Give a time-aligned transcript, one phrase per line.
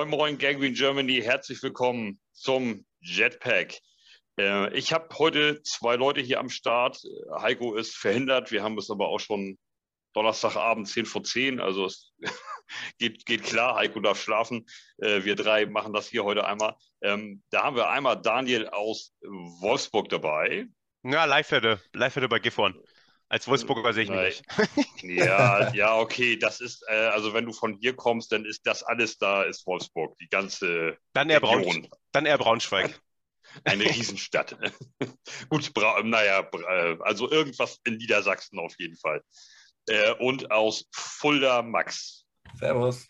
[0.00, 3.80] Moin Moin Gangrene Germany, herzlich willkommen zum Jetpack.
[4.38, 7.02] Äh, ich habe heute zwei Leute hier am Start.
[7.38, 9.58] Heiko ist verhindert, wir haben es aber auch schon
[10.14, 12.14] Donnerstagabend 10 vor 10, also es
[12.98, 14.64] geht, geht klar, Heiko darf schlafen.
[15.02, 16.76] Äh, wir drei machen das hier heute einmal.
[17.02, 20.66] Ähm, da haben wir einmal Daniel aus Wolfsburg dabei.
[21.02, 22.74] Ja, Live-Wette, Live-Wette bei Gifhorn.
[23.30, 25.02] Als Wolfsburger sehe ich mich nicht.
[25.04, 28.82] Ja, ja, okay, das ist, äh, also wenn du von hier kommst, dann ist das
[28.82, 33.00] alles da, ist Wolfsburg, die ganze Dann eher, Braun, dann eher Braunschweig.
[33.64, 34.56] Eine Riesenstadt.
[35.48, 39.22] Gut, Bra naja, äh, also irgendwas in Niedersachsen auf jeden Fall.
[39.88, 42.26] Äh, und aus Fulda Max.
[42.58, 43.06] Servus.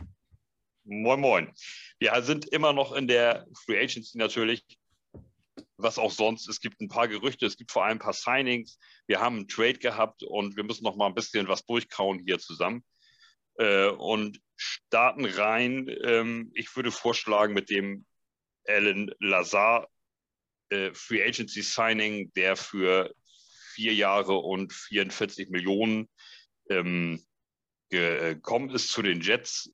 [0.85, 1.53] Moin, moin.
[1.99, 4.65] Wir sind immer noch in der Free Agency natürlich
[5.83, 6.49] was auch sonst.
[6.49, 8.79] Es gibt ein paar Gerüchte, es gibt vor allem ein paar Signings.
[9.07, 12.39] Wir haben einen Trade gehabt und wir müssen noch mal ein bisschen was durchkauen hier
[12.39, 12.85] zusammen.
[13.59, 15.89] Äh, und starten rein.
[16.05, 18.07] Ähm, ich würde vorschlagen mit dem
[18.67, 19.89] Alan Lazar
[20.71, 23.15] äh, Free Agency Signing, der für
[23.75, 26.09] vier Jahre und 44 Millionen
[26.69, 27.23] ähm,
[27.91, 29.73] gekommen ist zu den Jets.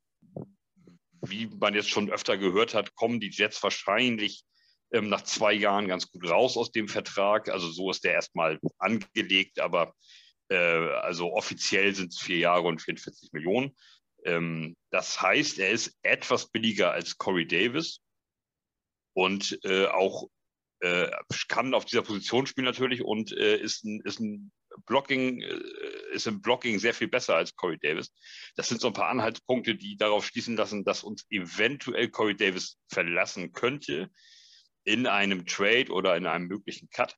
[1.23, 4.45] Wie man jetzt schon öfter gehört hat, kommen die Jets wahrscheinlich
[4.93, 7.49] ähm, nach zwei Jahren ganz gut raus aus dem Vertrag.
[7.49, 9.95] Also so ist der erstmal angelegt, aber
[10.49, 13.77] äh, also offiziell sind es vier Jahre und 44 Millionen.
[14.25, 18.01] Ähm, das heißt, er ist etwas billiger als Corey Davis
[19.15, 20.29] und äh, auch
[20.81, 21.11] äh,
[21.49, 24.53] kann auf dieser Position spielen natürlich und äh, ist ein, ist ein
[24.85, 25.61] Blocking, äh,
[26.13, 28.13] ist im Blocking sehr viel besser als Corey Davis.
[28.57, 32.79] Das sind so ein paar Anhaltspunkte, die darauf schließen lassen, dass uns eventuell Corey Davis
[32.89, 34.11] verlassen könnte
[34.87, 37.17] in einem Trade oder in einem möglichen Cut.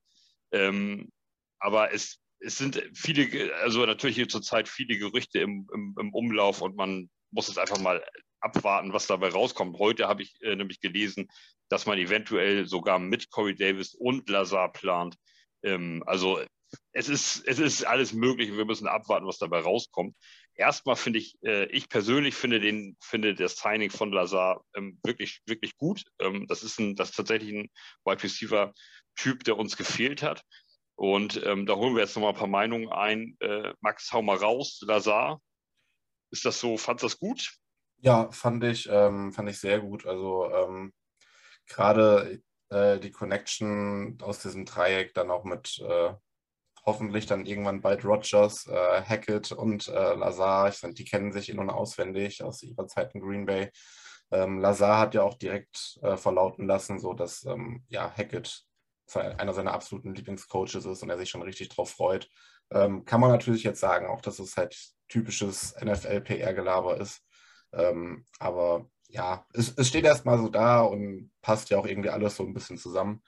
[0.53, 1.13] Ähm,
[1.61, 6.77] aber es, es sind viele, also natürlich zurzeit viele Gerüchte im, im, im, Umlauf und
[6.77, 8.05] man muss es einfach mal
[8.41, 9.79] abwarten, was dabei rauskommt.
[9.79, 11.29] Heute habe ich äh, nämlich gelesen,
[11.69, 15.17] dass man eventuell sogar mit Corey Davis und Lazar plant.
[15.63, 16.41] Ähm, also
[16.93, 18.57] es ist, es ist alles möglich.
[18.57, 20.15] Wir müssen abwarten, was dabei rauskommt
[20.59, 25.41] erstmal finde ich, äh, ich persönlich finde den, finde das Signing von Lazar ähm, wirklich,
[25.47, 26.05] wirklich gut.
[26.19, 27.71] Ähm, das ist ein, das tatsächlich ein
[28.05, 28.75] Wide Receiver
[29.17, 30.45] Typ, der uns gefehlt hat.
[30.97, 33.37] Und ähm, da holen wir jetzt nochmal ein paar Meinungen ein.
[33.41, 35.41] Äh, Max, hau mal raus, Lazar.
[36.31, 37.55] Ist das so, fandst du das gut?
[38.01, 40.07] Ja, fand ich, ähm, fand ich sehr gut.
[40.07, 40.93] Also ähm,
[41.67, 46.15] gerade äh, die Connection aus diesem Dreieck dann auch mit äh,
[46.89, 50.69] hoffentlich dann irgendwann bald Rogers, äh, Hackett und äh, Lazar.
[50.69, 53.71] Ich die kennen sich in- und auswendig aus ihrer Zeit in Green Bay.
[54.31, 58.65] Ähm, Lazar hat ja auch direkt äh, verlauten lassen, so dass ähm, ja, Hackett
[59.15, 62.29] einer seiner absoluten Lieblingscoaches ist und er sich schon richtig drauf freut.
[62.71, 64.77] Ähm, kann man natürlich jetzt sagen, auch dass es halt
[65.09, 67.23] typisches NFL-PR-Gelaber ist.
[67.73, 72.37] Ähm, aber ja, es, es steht erstmal so da und passt ja auch irgendwie alles
[72.37, 73.23] so ein bisschen zusammen.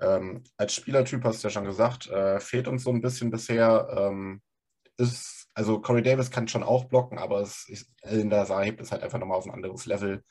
[0.00, 3.88] Ähm, als Spielertyp hast du ja schon gesagt, äh, fehlt uns so ein bisschen bisher.
[3.96, 4.42] Ähm,
[4.96, 7.66] ist, also Corey Davis kann schon auch blocken, aber es,
[8.04, 10.24] der Saar hebt es halt einfach nochmal auf ein anderes Level.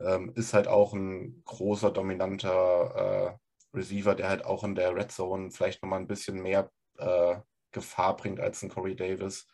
[0.00, 3.38] Ähm, ist halt auch ein großer, dominanter
[3.74, 7.36] äh, Receiver, der halt auch in der Red Zone vielleicht nochmal ein bisschen mehr äh,
[7.72, 9.46] Gefahr bringt als ein Corey Davis.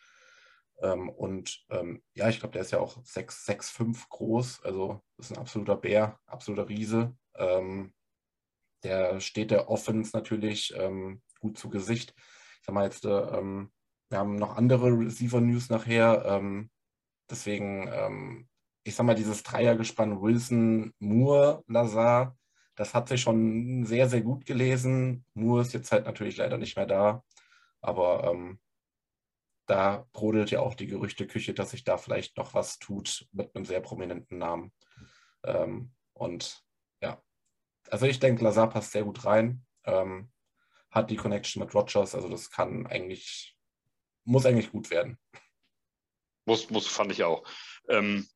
[0.82, 5.38] Ähm, und ähm, ja, ich glaube, der ist ja auch 6'5 groß, also ist ein
[5.38, 7.16] absoluter Bär, absoluter Riese.
[7.36, 7.92] Ähm,
[8.84, 12.14] der steht der Offense natürlich ähm, gut zu Gesicht.
[12.16, 13.72] Ich sag mal jetzt, äh, ähm,
[14.08, 16.24] wir haben noch andere Receiver-News nachher.
[16.26, 16.70] Ähm,
[17.30, 18.48] deswegen, ähm,
[18.84, 22.36] ich sag mal, dieses Dreiergespann Wilson, Moore, Lazar,
[22.76, 25.24] das hat sich schon sehr, sehr gut gelesen.
[25.34, 27.22] Moore ist jetzt halt natürlich leider nicht mehr da.
[27.80, 28.60] Aber ähm,
[29.66, 33.64] da brodelt ja auch die Gerüchteküche, dass sich da vielleicht noch was tut mit einem
[33.64, 34.72] sehr prominenten Namen.
[35.44, 36.62] Ähm, und
[37.92, 40.32] also ich denke, Lazar passt sehr gut rein, ähm,
[40.90, 43.54] hat die Connection mit Rogers, also das kann eigentlich,
[44.24, 45.18] muss eigentlich gut werden.
[46.46, 47.46] Muss, muss, fand ich auch.
[47.90, 48.26] Ähm,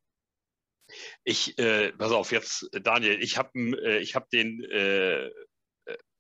[1.25, 5.31] ich, äh, pass auf, jetzt, Daniel, ich habe äh, hab den äh,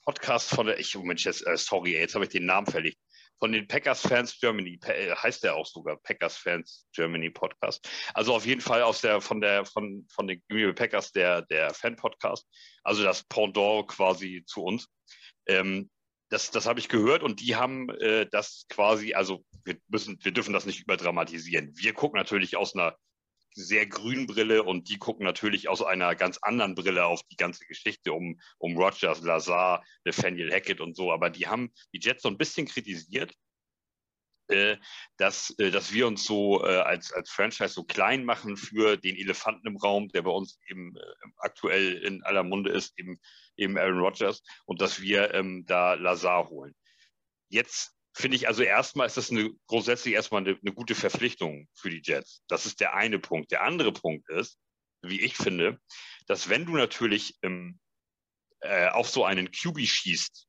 [0.01, 2.99] Podcast von der, ich, Mensch, jetzt, äh, sorry, jetzt habe ich den Namen verlegt
[3.39, 7.89] von den Packers Fans Germany, äh, heißt der auch sogar Packers Fans Germany Podcast.
[8.15, 11.43] Also auf jeden Fall aus der, von der, von, von den Green Bay Packers der,
[11.43, 12.47] der Fan-Podcast.
[12.83, 14.89] Also das Pendant quasi zu uns.
[15.47, 15.91] Ähm,
[16.29, 20.33] das, das habe ich gehört und die haben äh, das quasi, also wir müssen, wir
[20.33, 21.71] dürfen das nicht überdramatisieren.
[21.77, 22.97] Wir gucken natürlich aus einer
[23.55, 27.65] sehr grünen Brille und die gucken natürlich aus einer ganz anderen Brille auf die ganze
[27.67, 31.13] Geschichte um, um Rogers, Lazar, Nathaniel Hackett und so.
[31.13, 33.33] Aber die haben die Jets so ein bisschen kritisiert,
[34.49, 34.77] äh,
[35.17, 39.17] dass, äh, dass wir uns so äh, als, als Franchise so klein machen für den
[39.17, 40.95] Elefanten im Raum, der bei uns eben
[41.39, 43.19] aktuell in aller Munde ist, eben,
[43.57, 46.77] eben Aaron Rodgers, und dass wir ähm, da Lazar holen.
[47.49, 51.91] Jetzt finde ich also erstmal ist das eine, grundsätzlich erstmal eine, eine, gute Verpflichtung für
[51.91, 52.43] die Jets.
[52.49, 53.53] Das ist der eine Punkt.
[53.53, 54.59] Der andere Punkt ist,
[55.03, 55.79] wie ich finde,
[56.27, 57.79] dass wenn du natürlich ähm,
[58.61, 60.47] äh, auf so einen QB schießt,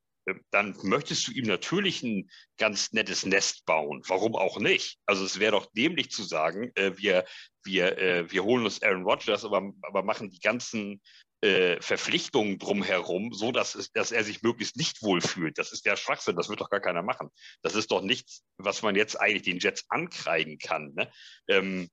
[0.50, 4.02] dann möchtest du ihm natürlich ein ganz nettes Nest bauen.
[4.06, 4.98] Warum auch nicht?
[5.06, 7.24] Also es wäre doch dämlich zu sagen, äh, wir,
[7.64, 11.00] wir, äh, wir holen uns Aaron Rodgers, aber, aber machen die ganzen
[11.40, 15.58] äh, Verpflichtungen drumherum, so dass, es, dass er sich möglichst nicht wohlfühlt.
[15.58, 17.30] Das ist der Schwachsinn, das wird doch gar keiner machen.
[17.62, 20.92] Das ist doch nichts, was man jetzt eigentlich den Jets ankreiden kann.
[20.94, 21.10] Ne?
[21.48, 21.88] Ähm,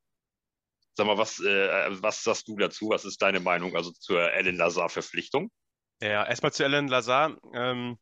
[0.96, 2.90] sag mal, was, äh, was sagst du dazu?
[2.90, 5.52] Was ist deine Meinung also zur Alan Lazar-Verpflichtung?
[6.02, 7.38] Ja, erstmal zu Alan Lazar.
[7.54, 7.98] Ähm,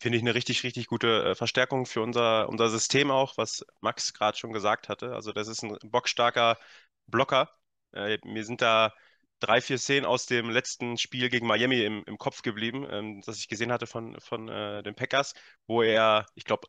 [0.00, 4.12] finde ich eine richtig, richtig gute äh, Verstärkung für unser, unser System auch, was Max
[4.12, 5.14] gerade schon gesagt hatte.
[5.14, 6.58] Also das ist ein bockstarker
[7.06, 7.50] Blocker.
[7.92, 8.92] Äh, mir sind da
[9.40, 13.38] drei, vier Szenen aus dem letzten Spiel gegen Miami im, im Kopf geblieben, ähm, das
[13.38, 15.34] ich gesehen hatte von, von äh, den Packers,
[15.66, 16.68] wo er, ich glaube,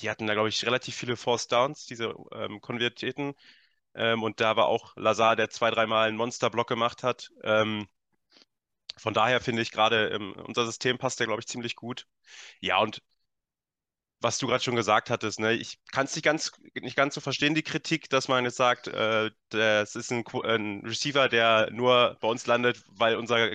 [0.00, 3.34] die hatten da, glaube ich, relativ viele Force Downs, diese ähm, Konvertierten.
[3.94, 7.30] Ähm, und da war auch Lazar, der zwei, dreimal einen Monsterblock gemacht hat.
[7.44, 7.88] Ähm,
[8.96, 12.06] von daher finde ich gerade ähm, unser System passt ja, glaube ich, ziemlich gut.
[12.60, 13.02] Ja, und
[14.20, 17.20] was du gerade schon gesagt hattest, ne, ich kann es nicht ganz, nicht ganz so
[17.20, 22.16] verstehen, die Kritik, dass man jetzt sagt, äh, das ist ein, ein, Receiver, der nur
[22.20, 23.52] bei uns landet, weil unser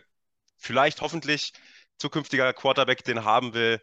[0.58, 1.54] vielleicht hoffentlich
[1.98, 3.82] zukünftiger Quarterback den haben will.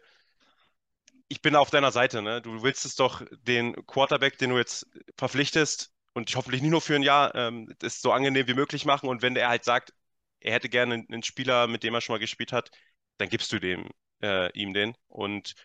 [1.27, 2.41] Ich bin auf deiner Seite, ne?
[2.41, 4.85] Du willst es doch den Quarterback, den du jetzt
[5.17, 9.07] verpflichtest und hoffentlich nicht nur für ein Jahr, ähm, das so angenehm wie möglich machen.
[9.09, 9.93] Und wenn der halt sagt,
[10.41, 12.71] er hätte gerne einen Spieler, mit dem er schon mal gespielt hat,
[13.17, 13.89] dann gibst du dem,
[14.21, 14.95] äh, ihm den.
[15.07, 15.55] Und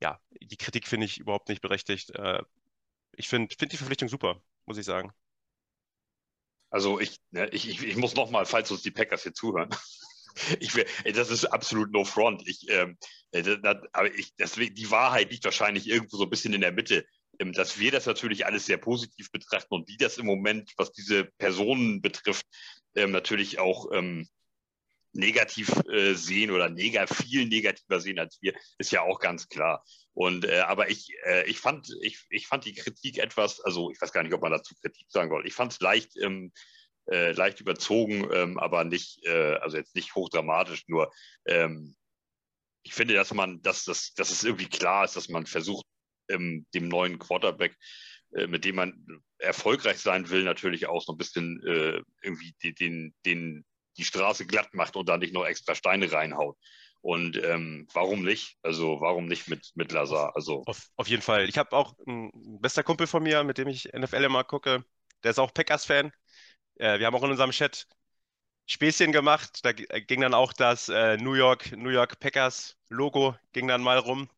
[0.00, 2.10] ja, die Kritik finde ich überhaupt nicht berechtigt.
[2.10, 2.42] Äh,
[3.12, 5.12] ich finde find die Verpflichtung super, muss ich sagen.
[6.70, 9.70] Also ich, ne, ich, ich, muss nochmal, falls uns die Packers hier zuhören,
[10.60, 12.46] ich will, das ist absolut no front.
[12.46, 12.98] Ich, ähm,
[13.32, 16.72] äh, das, aber ich, deswegen, die Wahrheit liegt wahrscheinlich irgendwo so ein bisschen in der
[16.72, 17.06] Mitte,
[17.38, 20.92] ähm, dass wir das natürlich alles sehr positiv betrachten und die das im Moment, was
[20.92, 22.46] diese Personen betrifft,
[22.94, 24.28] ähm, natürlich auch ähm,
[25.12, 29.84] negativ äh, sehen oder neg viel negativer sehen als wir, ist ja auch ganz klar.
[30.12, 34.00] Und äh, aber ich, äh, ich fand, ich, ich fand die Kritik etwas, also ich
[34.00, 35.46] weiß gar nicht, ob man dazu Kritik sagen soll.
[35.46, 36.52] Ich fand es leicht, ähm,
[37.10, 41.12] äh, leicht überzogen, ähm, aber nicht, äh, also jetzt nicht hochdramatisch, nur
[41.46, 41.96] ähm,
[42.82, 45.84] ich finde, dass man, dass, dass, dass es irgendwie klar ist, dass man versucht,
[46.28, 47.76] ähm, dem neuen Quarterback,
[48.32, 52.74] äh, mit dem man erfolgreich sein will, natürlich auch so ein bisschen äh, irgendwie die,
[52.74, 53.64] den, den,
[53.98, 56.56] die Straße glatt macht und da nicht noch extra Steine reinhaut.
[57.00, 58.56] Und ähm, warum nicht?
[58.62, 60.34] Also warum nicht mit, mit Lazar?
[60.34, 61.48] Also auf, auf jeden Fall.
[61.48, 64.84] Ich habe auch einen bester Kumpel von mir, mit dem ich NFL immer gucke.
[65.22, 66.12] Der ist auch Packers-Fan.
[66.76, 67.86] Äh, wir haben auch in unserem Chat
[68.66, 69.60] Späßchen gemacht.
[69.64, 73.98] Da ging dann auch das äh, New York, New York Packers Logo ging dann mal
[73.98, 74.28] rum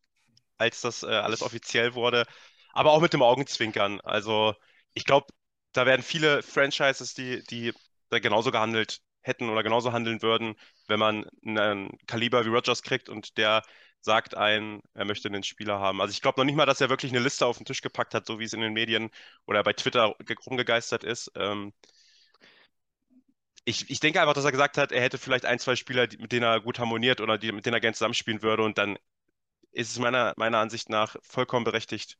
[0.57, 2.25] als das äh, alles offiziell wurde.
[2.73, 3.99] Aber auch mit dem Augenzwinkern.
[4.01, 4.53] Also
[4.93, 5.27] ich glaube,
[5.73, 7.73] da werden viele Franchises, die, die
[8.09, 10.55] da genauso gehandelt hätten oder genauso handeln würden,
[10.87, 13.63] wenn man einen Kaliber wie Rogers kriegt und der
[14.01, 16.01] sagt ein, er möchte einen Spieler haben.
[16.01, 18.13] Also ich glaube noch nicht mal, dass er wirklich eine Liste auf den Tisch gepackt
[18.15, 19.09] hat, so wie es in den Medien
[19.45, 20.15] oder bei Twitter
[20.47, 21.31] rumgegeistert ist.
[21.35, 21.71] Ähm,
[23.65, 26.31] ich, ich denke einfach, dass er gesagt hat, er hätte vielleicht ein, zwei Spieler, mit
[26.31, 28.97] denen er gut harmoniert oder die, mit denen er gerne zusammenspielen würde und dann
[29.71, 32.17] ist es meiner, meiner Ansicht nach vollkommen berechtigt,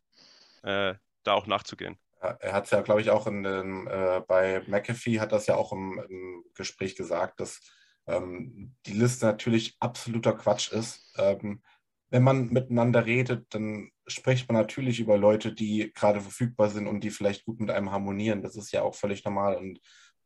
[0.63, 1.97] äh, da auch nachzugehen.
[2.21, 5.55] Er hat es ja, glaube ich, auch in den, äh, bei McAfee hat das ja
[5.55, 7.61] auch im, im Gespräch gesagt, dass
[8.07, 11.13] ähm, die Liste natürlich absoluter Quatsch ist.
[11.17, 11.61] Ähm,
[12.09, 17.03] wenn man miteinander redet, dann spricht man natürlich über Leute, die gerade verfügbar sind und
[17.03, 18.43] die vielleicht gut mit einem harmonieren.
[18.43, 19.55] Das ist ja auch völlig normal.
[19.55, 19.79] Und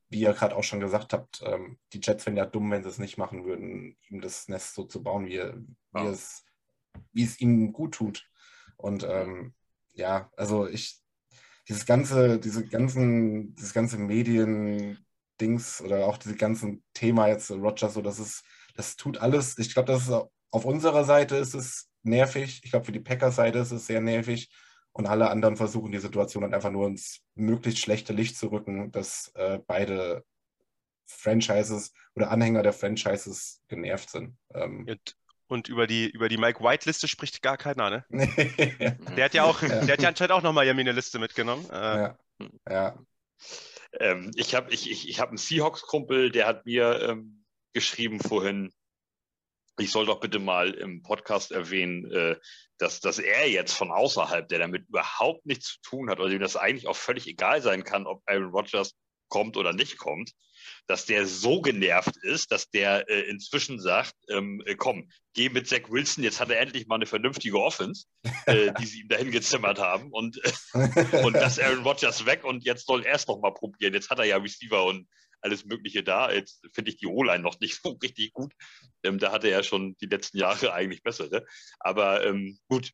[0.10, 2.90] wie ihr gerade auch schon gesagt habt, ähm, die Jets wären ja dumm, wenn sie
[2.90, 6.10] es nicht machen würden, ihm das Nest so zu bauen, wie, wie ja.
[6.10, 6.46] es
[7.14, 8.30] wie es ihm gut tut.
[8.78, 9.54] Und ähm,
[9.94, 11.00] ja, also ich,
[11.68, 18.02] dieses ganze, diese ganzen, dieses ganze Medien-Dings oder auch dieses ganze Thema jetzt Rogers, so
[18.02, 18.44] das ist,
[18.76, 19.58] das tut alles.
[19.58, 20.12] Ich glaube, das ist
[20.52, 22.62] auf unserer Seite ist es nervig.
[22.64, 24.50] Ich glaube, für die Packers-Seite ist es sehr nervig.
[24.94, 28.92] Und alle anderen versuchen die Situation dann einfach nur ins möglichst schlechte Licht zu rücken,
[28.92, 30.24] dass äh, beide
[31.06, 34.38] Franchises oder Anhänger der Franchises genervt sind.
[34.54, 34.88] Ähm,
[35.48, 38.06] und über die, über die Mike White-Liste spricht gar keiner, ne?
[39.16, 39.68] der hat ja auch, ja.
[39.86, 41.70] der hat ja anscheinend auch noch Miami eine Liste mitgenommen.
[41.70, 42.18] Äh, ja.
[42.70, 43.00] ja.
[44.00, 48.74] Ähm, ich habe ich, ich, ich hab einen Seahawks-Kumpel, der hat mir ähm, geschrieben vorhin,
[49.78, 52.38] ich soll doch bitte mal im Podcast erwähnen, äh,
[52.78, 56.42] dass, dass er jetzt von außerhalb, der damit überhaupt nichts zu tun hat, oder dem
[56.42, 58.96] das eigentlich auch völlig egal sein kann, ob Aaron Rodgers
[59.28, 60.32] kommt oder nicht kommt,
[60.88, 65.68] dass der so genervt ist, dass der äh, inzwischen sagt, ähm, äh, komm, geh mit
[65.68, 68.06] Zach Wilson, jetzt hat er endlich mal eine vernünftige Offense,
[68.46, 72.64] äh, die sie ihm dahin gezimmert haben und, äh, und das Aaron Rodgers weg und
[72.64, 73.94] jetzt soll er es noch mal probieren.
[73.94, 75.08] Jetzt hat er ja Receiver und
[75.46, 76.32] alles Mögliche da.
[76.32, 78.54] Jetzt finde ich die O-Line noch nicht so richtig gut.
[79.04, 81.46] Ähm, da hatte er schon die letzten Jahre eigentlich bessere.
[81.80, 82.92] Aber ähm, gut,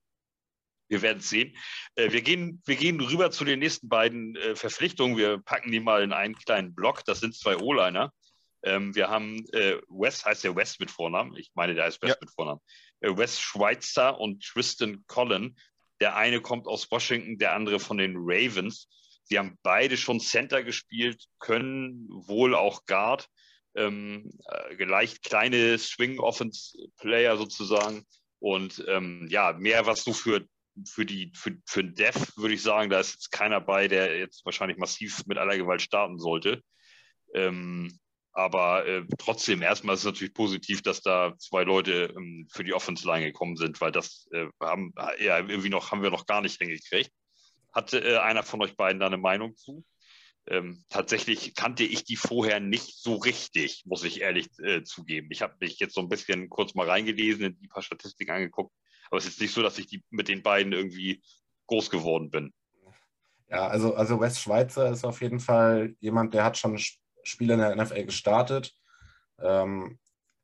[0.91, 1.55] wir werden es sehen.
[1.95, 5.17] Äh, wir, gehen, wir gehen rüber zu den nächsten beiden äh, Verpflichtungen.
[5.17, 7.05] Wir packen die mal in einen kleinen Block.
[7.05, 8.11] Das sind zwei O-Liner.
[8.63, 11.35] Ähm, wir haben äh, West, heißt der West mit Vornamen.
[11.37, 12.17] Ich meine, der heißt West ja.
[12.19, 12.59] mit Vornamen.
[12.99, 15.55] Äh, West Schweitzer und Tristan Collin.
[16.01, 18.89] Der eine kommt aus Washington, der andere von den Ravens.
[19.23, 23.27] Sie haben beide schon Center gespielt, können wohl auch Guard.
[23.75, 28.05] Ähm, äh, leicht kleine Swing-Offense-Player sozusagen.
[28.39, 30.45] Und ähm, ja, mehr was du für
[30.85, 34.17] für die für, für den Dev würde ich sagen, da ist jetzt keiner bei, der
[34.17, 36.61] jetzt wahrscheinlich massiv mit aller Gewalt starten sollte.
[37.33, 37.97] Ähm,
[38.33, 42.73] aber äh, trotzdem, erstmal ist es natürlich positiv, dass da zwei Leute ähm, für die
[42.73, 46.41] Offense Line gekommen sind, weil das äh, haben ja irgendwie noch haben wir noch gar
[46.41, 47.11] nicht hingekriegt.
[47.73, 49.83] Hatte äh, einer von euch beiden da eine Meinung zu?
[50.47, 55.27] Ähm, tatsächlich kannte ich die vorher nicht so richtig, muss ich ehrlich äh, zugeben.
[55.29, 58.73] Ich habe mich jetzt so ein bisschen kurz mal reingelesen, in die paar Statistiken angeguckt
[59.11, 61.21] aber es ist nicht so, dass ich die, mit den beiden irgendwie
[61.67, 62.53] groß geworden bin.
[63.49, 66.79] Ja, also, also Wes Schweizer ist auf jeden Fall jemand, der hat schon
[67.23, 68.73] Spiele in der NFL gestartet.
[69.39, 69.99] Ähm,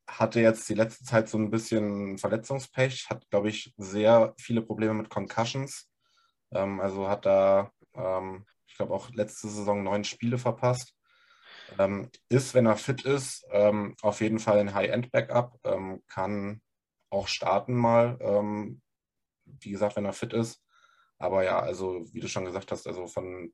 [0.07, 4.93] hatte jetzt die letzte Zeit so ein bisschen Verletzungspech, hat, glaube ich, sehr viele Probleme
[4.93, 5.89] mit Concussions.
[6.51, 10.93] Ähm, also hat da, ähm, ich glaube, auch letzte Saison neun Spiele verpasst.
[11.79, 16.61] Ähm, ist, wenn er fit ist, ähm, auf jeden Fall ein High-End-Backup, ähm, kann
[17.09, 18.17] auch starten mal.
[18.21, 18.81] Ähm,
[19.45, 20.63] wie gesagt, wenn er fit ist.
[21.19, 23.53] Aber ja, also wie du schon gesagt hast, also von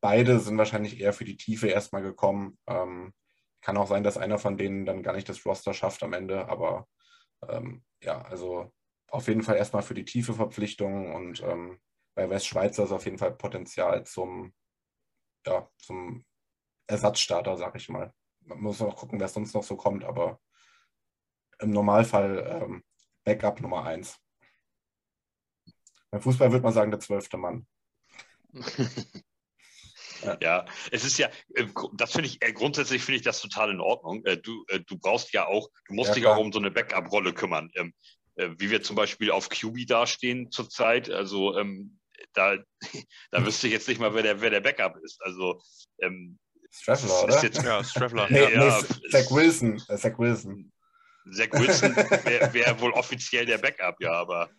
[0.00, 2.58] beide sind wahrscheinlich eher für die Tiefe erstmal gekommen.
[2.66, 3.12] Ähm,
[3.60, 6.48] kann auch sein, dass einer von denen dann gar nicht das Roster schafft am Ende,
[6.48, 6.86] aber
[7.48, 8.72] ähm, ja, also
[9.08, 11.80] auf jeden Fall erstmal für die tiefe Verpflichtung und ähm,
[12.14, 14.52] bei Westschweizer ist auf jeden Fall Potenzial zum,
[15.46, 16.24] ja, zum
[16.86, 18.12] Ersatzstarter, sag ich mal.
[18.40, 20.40] Man muss noch gucken, wer sonst noch so kommt, aber
[21.64, 22.84] im Normalfall ähm,
[23.24, 24.18] Backup Nummer eins.
[26.10, 27.66] Beim Fußball würde man sagen, der zwölfte Mann.
[30.22, 30.38] ja.
[30.40, 30.66] ja.
[30.92, 34.24] es ist ja, äh, das finde ich, äh, grundsätzlich finde ich das total in Ordnung.
[34.24, 37.32] Äh, du, du brauchst ja auch, du musst ja, dich auch um so eine Backup-Rolle
[37.32, 37.70] kümmern.
[37.74, 37.92] Ähm,
[38.36, 42.00] wie wir zum Beispiel auf QB dastehen zurzeit, also ähm,
[42.32, 42.56] da,
[43.30, 45.22] da wüsste ich jetzt nicht mal, wer der, wer der Backup ist.
[45.22, 45.60] Also
[46.00, 46.38] ähm,
[46.70, 47.42] Straffler, oder?
[47.42, 48.26] Jetzt, ja, Straffler.
[48.30, 49.78] nee, ja, nee, Zach Wilson.
[49.78, 50.72] Zach Wilson.
[51.30, 54.50] Zach Wilson wäre wär wohl offiziell der Backup, ja, aber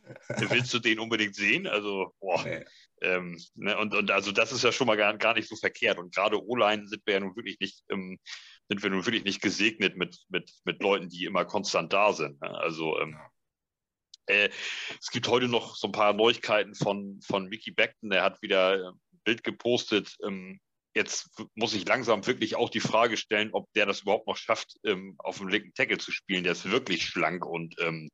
[0.49, 1.67] willst du den unbedingt sehen?
[1.67, 2.43] Also, boah.
[2.43, 2.65] Nee.
[3.01, 5.99] Ähm, ne, und, und also das ist ja schon mal gar, gar nicht so verkehrt.
[5.99, 8.19] Und gerade O-Line sind wir ja nun wirklich nicht, ähm,
[8.67, 12.41] sind wir nun wirklich nicht gesegnet mit, mit, mit Leuten, die immer konstant da sind.
[12.41, 12.49] Ne?
[12.49, 13.17] Also ähm,
[14.27, 14.49] äh,
[14.99, 18.11] es gibt heute noch so ein paar Neuigkeiten von, von Mickey Beckton.
[18.11, 20.59] Er hat wieder ein Bild gepostet, ähm,
[20.95, 24.77] Jetzt muss ich langsam wirklich auch die Frage stellen, ob der das überhaupt noch schafft,
[24.85, 26.43] ähm, auf dem linken Tackle zu spielen.
[26.43, 28.09] Der ist wirklich schlank und ähm,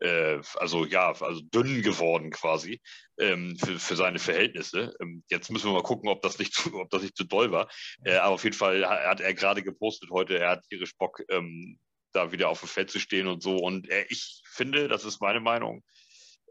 [0.00, 2.80] äh, also ja, also dünn geworden quasi
[3.18, 4.94] ähm, für, für seine Verhältnisse.
[5.00, 7.52] Ähm, jetzt müssen wir mal gucken, ob das nicht zu, ob das nicht zu doll
[7.52, 7.68] war.
[8.04, 11.78] Äh, aber auf jeden Fall hat er gerade gepostet heute, er hat tierisch Bock, ähm,
[12.12, 13.56] da wieder auf dem Feld zu stehen und so.
[13.56, 15.84] Und äh, ich finde, das ist meine Meinung,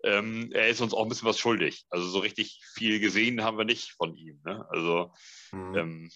[0.03, 1.85] ähm, er ist uns auch ein bisschen was schuldig.
[1.89, 4.41] Also so richtig viel gesehen haben wir nicht von ihm.
[4.45, 4.65] Ne?
[4.69, 5.13] Also
[5.51, 5.75] mhm.
[5.75, 6.09] ähm,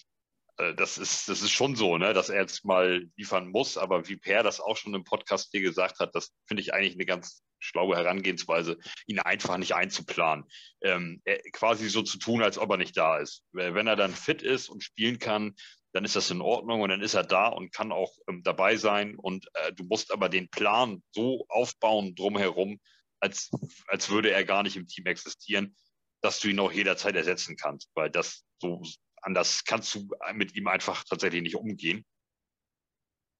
[0.56, 2.14] äh, das, ist, das ist schon so, ne?
[2.14, 3.76] dass er jetzt mal liefern muss.
[3.76, 6.94] Aber wie Per das auch schon im Podcast hier gesagt hat, das finde ich eigentlich
[6.94, 10.44] eine ganz schlaue Herangehensweise, ihn einfach nicht einzuplanen.
[10.82, 11.22] Ähm,
[11.52, 13.42] quasi so zu tun, als ob er nicht da ist.
[13.52, 15.54] Wenn er dann fit ist und spielen kann,
[15.94, 18.76] dann ist das in Ordnung und dann ist er da und kann auch ähm, dabei
[18.76, 19.16] sein.
[19.16, 22.80] Und äh, du musst aber den Plan so aufbauen drumherum,
[23.24, 23.50] als,
[23.88, 25.74] als würde er gar nicht im Team existieren,
[26.20, 28.82] dass du ihn auch jederzeit ersetzen kannst, weil das so
[29.22, 32.04] anders kannst du mit ihm einfach tatsächlich nicht umgehen,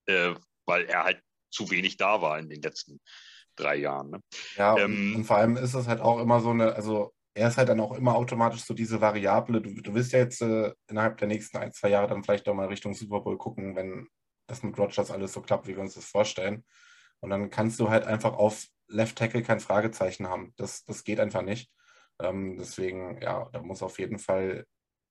[0.07, 0.35] äh,
[0.67, 3.01] weil er halt zu wenig da war in den letzten
[3.57, 4.11] drei Jahren.
[4.11, 4.21] Ne?
[4.57, 7.59] Ja, ähm, und vor allem ist es halt auch immer so eine, also er ist
[7.59, 9.61] halt dann auch immer automatisch so diese Variable.
[9.61, 12.55] Du, du wirst ja jetzt äh, innerhalb der nächsten ein, zwei Jahre dann vielleicht auch
[12.55, 14.09] mal Richtung Super Bowl gucken, wenn
[14.47, 16.65] das mit Rogers alles so klappt, wie wir uns das vorstellen.
[17.21, 20.53] Und dann kannst du halt einfach auf Left Tackle kein Fragezeichen haben.
[20.57, 21.71] Das, das geht einfach nicht.
[22.21, 24.67] Ähm, deswegen, ja, da muss auf jeden Fall,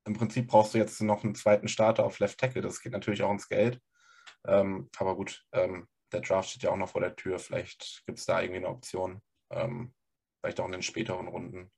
[0.06, 2.62] im Prinzip brauchst du jetzt noch einen zweiten Starter auf Left Tackle.
[2.62, 3.82] Das geht natürlich auch ins Geld.
[4.46, 7.40] Ähm, aber gut, ähm, der Draft steht ja auch noch vor der Tür.
[7.40, 9.22] Vielleicht gibt es da irgendwie eine Option.
[9.50, 9.94] Ähm,
[10.40, 11.72] vielleicht auch in den späteren Runden.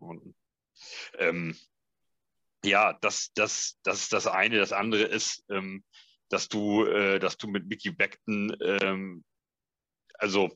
[0.00, 0.34] Runden.
[1.18, 1.56] Ähm,
[2.64, 4.58] ja, das, das, das ist das eine.
[4.58, 5.84] Das andere ist, ähm,
[6.28, 9.22] dass du, äh, dass du mit Mickey Beckton,
[10.14, 10.50] also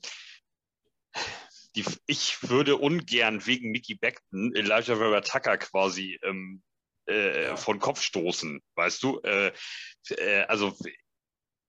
[1.74, 6.62] die, ich würde ungern wegen Mickey Beckton Elijah Vera Tucker quasi ähm,
[7.06, 9.20] äh, von Kopf stoßen, weißt du?
[9.20, 9.52] Äh,
[10.10, 10.76] äh, also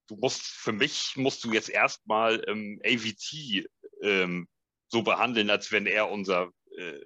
[0.07, 3.67] du musst, für mich musst du jetzt erstmal ähm, AVT
[4.01, 4.47] ähm,
[4.87, 6.99] so behandeln, als wenn er unser äh,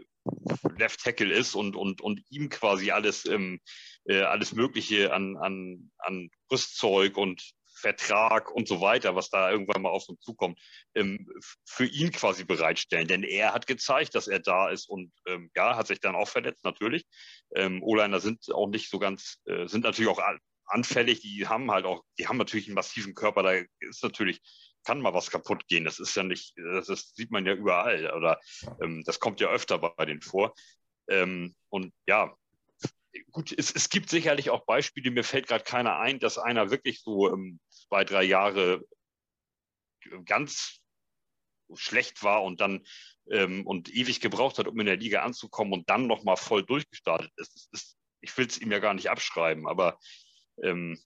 [0.77, 3.59] Left Tackle ist und, und, und ihm quasi alles, ähm,
[4.05, 9.81] äh, alles Mögliche an, an, an Rüstzeug und Vertrag und so weiter, was da irgendwann
[9.81, 10.59] mal auf uns zukommt,
[10.95, 11.27] ähm,
[11.65, 13.07] für ihn quasi bereitstellen.
[13.07, 16.27] Denn er hat gezeigt, dass er da ist und ähm, ja, hat sich dann auch
[16.27, 17.05] verletzt, natürlich.
[17.55, 20.21] Ähm, O-Liner sind auch nicht so ganz, äh, sind natürlich auch
[20.65, 24.41] anfällig, die haben halt auch, die haben natürlich einen massiven Körper, da ist natürlich,
[24.83, 25.85] kann mal was kaputt gehen.
[25.85, 28.39] Das ist ja nicht, das, das sieht man ja überall oder
[28.81, 30.53] ähm, das kommt ja öfter bei denen vor.
[31.07, 32.35] Ähm, und ja,
[33.31, 37.01] gut, es, es gibt sicherlich auch Beispiele, mir fällt gerade keiner ein, dass einer wirklich
[37.01, 37.59] so ähm,
[37.91, 38.87] zwei, drei Jahre
[40.23, 40.81] ganz
[41.73, 42.85] schlecht war und dann
[43.29, 47.31] ähm, und ewig gebraucht hat, um in der Liga anzukommen und dann nochmal voll durchgestartet
[47.35, 47.69] ist.
[47.73, 49.99] ist ich will es ihm ja gar nicht abschreiben, aber
[50.63, 50.97] ähm,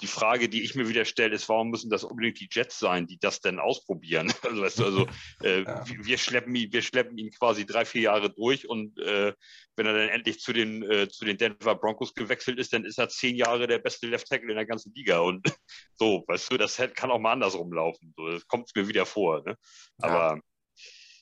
[0.00, 3.06] die Frage, die ich mir wieder stelle, ist, warum müssen das unbedingt die Jets sein,
[3.06, 4.32] die das denn ausprobieren?
[4.42, 5.06] Also, weißt du, also
[5.42, 5.84] äh, ja.
[5.86, 9.32] wir, schleppen ihn, wir schleppen ihn quasi drei, vier Jahre durch und äh,
[9.76, 12.98] wenn er dann endlich zu den, äh, zu den Denver Broncos gewechselt ist, dann ist
[12.98, 15.20] er zehn Jahre der beste Left Tackle in der ganzen Liga.
[15.20, 15.46] Und
[15.96, 18.12] so, weißt du, das kann auch mal andersrum laufen.
[18.16, 19.42] So, das kommt mir wieder vor.
[19.44, 19.56] Ne?
[20.00, 20.40] Aber ja.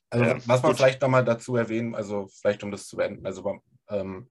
[0.09, 0.77] Also, äh, was man gut.
[0.77, 4.29] vielleicht nochmal dazu erwähnen, also vielleicht um das zu beenden, also ähm,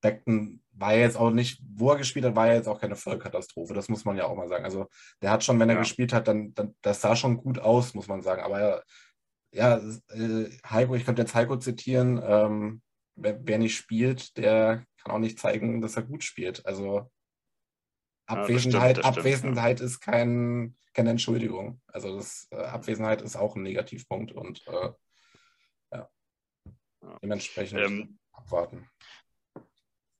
[0.00, 2.96] Beckton war ja jetzt auch nicht, wo er gespielt hat, war ja jetzt auch keine
[2.96, 3.74] Vollkatastrophe.
[3.74, 4.64] Das muss man ja auch mal sagen.
[4.64, 4.88] Also
[5.22, 5.80] der hat schon, wenn er ja.
[5.80, 8.42] gespielt hat, dann, dann, das sah schon gut aus, muss man sagen.
[8.42, 8.82] Aber
[9.52, 9.78] ja,
[10.10, 12.82] äh, Heiko, ich könnte jetzt Heiko zitieren, ähm,
[13.14, 16.64] wer, wer, nicht spielt, der kann auch nicht zeigen, dass er gut spielt.
[16.66, 17.10] Also
[18.26, 21.80] Abwesenheit, ja, das stimmt, das Abwesenheit stimmt, ist kein, keine Entschuldigung.
[21.86, 24.90] Also das, äh, Abwesenheit ist auch ein Negativpunkt und äh,
[25.92, 26.10] ja.
[27.22, 28.90] dementsprechend ähm, abwarten.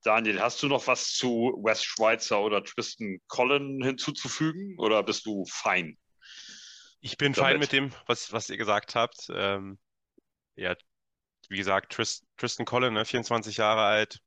[0.06, 5.44] Daniel, hast du noch was zu Wes Schweitzer oder Tristan Collin hinzuzufügen oder bist du
[5.46, 5.98] fein?
[7.00, 7.50] Ich bin damit?
[7.50, 9.26] fein mit dem, was, was ihr gesagt habt.
[9.30, 9.80] Ähm,
[10.54, 10.76] ja,
[11.48, 14.20] wie gesagt, Trist, Tristan Collin, ne, 24 Jahre alt,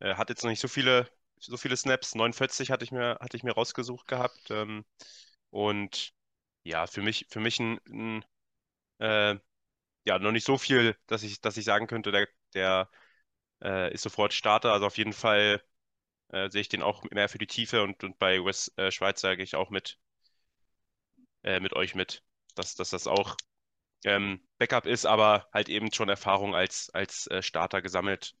[0.00, 1.08] äh, hat jetzt noch nicht so viele,
[1.38, 2.14] so viele Snaps.
[2.14, 4.50] 49 hatte ich mir, hatte ich mir rausgesucht gehabt.
[4.50, 4.84] Ähm,
[5.48, 6.12] und
[6.62, 8.24] ja, für mich, für mich ein, ein
[8.98, 9.40] äh,
[10.04, 12.90] ja, noch nicht so viel, dass ich, dass ich sagen könnte, der, der
[13.62, 14.72] äh, ist sofort Starter.
[14.72, 15.62] Also auf jeden Fall
[16.28, 19.20] äh, sehe ich den auch mehr für die Tiefe und, und bei Wes äh, Schweiz
[19.20, 19.98] sage ich auch mit,
[21.42, 22.22] äh, mit euch mit,
[22.54, 23.36] dass, dass das auch
[24.04, 28.34] ähm, Backup ist, aber halt eben schon Erfahrung als, als äh, Starter gesammelt.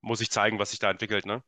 [0.00, 1.42] Muss ich zeigen, was sich da entwickelt, ne?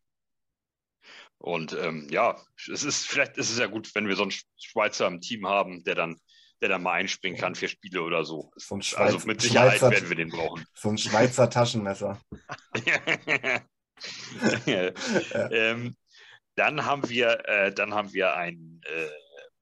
[1.39, 2.41] Und ähm, ja,
[2.73, 5.85] es ist vielleicht ist es ja gut, wenn wir so einen Schweizer im Team haben,
[5.85, 6.21] der dann
[6.65, 8.51] der dann mal einspringen kann für Spiele oder so.
[8.57, 10.65] so Schweiz, also mit Sicherheit Schweizer, werden wir den brauchen.
[10.73, 12.19] So ein Schweizer Taschenmesser.
[14.65, 14.91] ja.
[15.51, 15.95] ähm,
[16.55, 19.09] dann haben wir, äh, dann haben wir einen äh,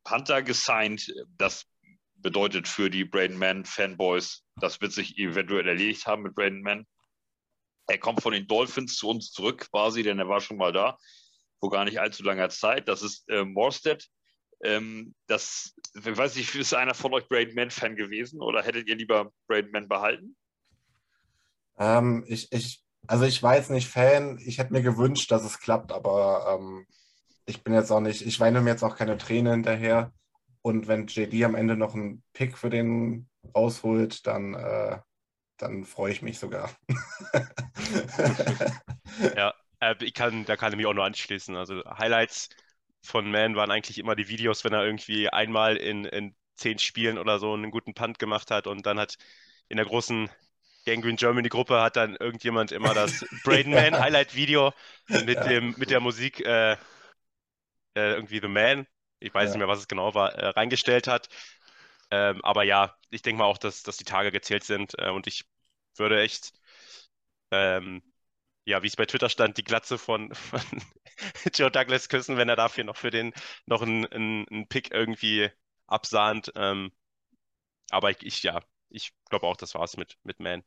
[0.05, 1.13] Panther gesigned.
[1.37, 1.67] Das
[2.15, 6.87] bedeutet für die Braden Man Fanboys, das wird sich eventuell erledigt haben mit Braden Man.
[7.89, 10.97] Er kommt von den Dolphins zu uns zurück quasi, denn er war schon mal da
[11.59, 12.87] vor gar nicht allzu langer Zeit.
[12.87, 14.07] Das ist äh, Morstead.
[14.63, 18.97] Ähm, das, ich weiß nicht, ist einer von euch Braden Man-Fan gewesen oder hättet ihr
[18.97, 20.37] lieber Braden Man behalten?
[21.79, 25.59] Ähm, ich, ich, also ich war jetzt nicht Fan, ich hätte mir gewünscht, dass es
[25.59, 26.87] klappt, aber ähm,
[27.45, 30.13] ich bin jetzt auch nicht, ich weine mir jetzt auch keine Tränen hinterher.
[30.63, 34.99] Und wenn JD am Ende noch einen Pick für den rausholt, dann, äh,
[35.57, 36.71] dann freue ich mich sogar.
[39.37, 41.57] ja, äh, ich kann, da kann ich mich auch nur anschließen.
[41.57, 42.49] Also Highlights
[43.03, 47.19] von Man waren eigentlich immer die Videos, wenn er irgendwie einmal in, in zehn Spielen
[47.19, 49.17] oder so einen guten Punt gemacht hat und dann hat
[49.69, 50.31] in der großen
[50.85, 54.73] Gangrene Germany Gruppe hat dann irgendjemand immer das Braden Man Highlight Video
[55.09, 56.77] mit dem mit der Musik äh, äh,
[57.95, 58.87] irgendwie The Man,
[59.21, 59.51] ich weiß ja.
[59.51, 61.29] nicht mehr, was es genau war, äh, reingestellt hat.
[62.11, 65.27] Ähm, aber ja, ich denke mal auch, dass, dass die Tage gezählt sind äh, und
[65.27, 65.45] ich
[65.97, 66.53] würde echt
[67.51, 68.03] ähm,
[68.65, 70.61] ja, wie es bei Twitter stand, die Glatze von, von
[71.55, 73.33] Joe Douglas küssen, wenn er dafür noch für den
[73.67, 75.51] noch einen, einen, einen Pick irgendwie
[75.87, 76.53] absahnt.
[76.55, 76.93] Ähm,
[77.91, 80.63] aber ich, ich ja, ich glaube auch, das war's mit, mit Man.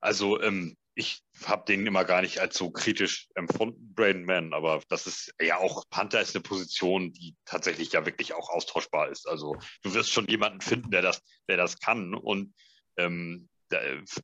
[0.00, 4.82] Also ähm, ich habe den immer gar nicht als so kritisch empfunden, Braden Mann, aber
[4.88, 9.28] das ist ja auch, Panther ist eine Position, die tatsächlich ja wirklich auch austauschbar ist.
[9.28, 12.14] Also du wirst schon jemanden finden, der das, der das kann.
[12.14, 12.52] Und
[12.96, 13.48] ähm,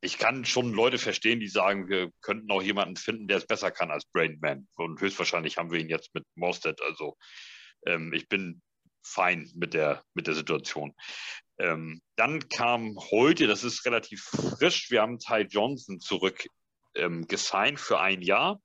[0.00, 3.70] ich kann schon Leute verstehen, die sagen, wir könnten auch jemanden finden, der es besser
[3.70, 4.68] kann als Braden Mann.
[4.76, 6.80] Und höchstwahrscheinlich haben wir ihn jetzt mit Morstead.
[6.82, 7.16] Also
[7.86, 8.62] ähm, ich bin
[9.02, 10.94] fein mit der, mit der Situation.
[11.58, 16.46] Ähm, dann kam heute, das ist relativ frisch, wir haben Ty Johnson zurück
[16.94, 18.60] ähm, gesigned für ein Jahr.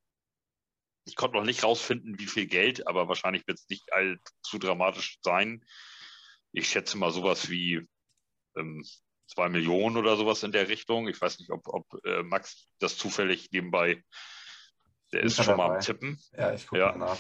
[1.06, 5.20] Ich konnte noch nicht rausfinden, wie viel Geld, aber wahrscheinlich wird es nicht allzu dramatisch
[5.24, 5.66] sein.
[6.52, 7.88] Ich schätze mal sowas wie
[8.56, 8.84] ähm,
[9.30, 11.08] zwei Millionen oder sowas in der Richtung.
[11.08, 14.04] Ich weiß nicht, ob, ob äh, Max das zufällig nebenbei,
[15.14, 15.68] der ist schon dabei.
[15.68, 16.20] mal am Tippen.
[16.38, 16.96] Ja, ich gucke ja.
[16.96, 17.20] nach.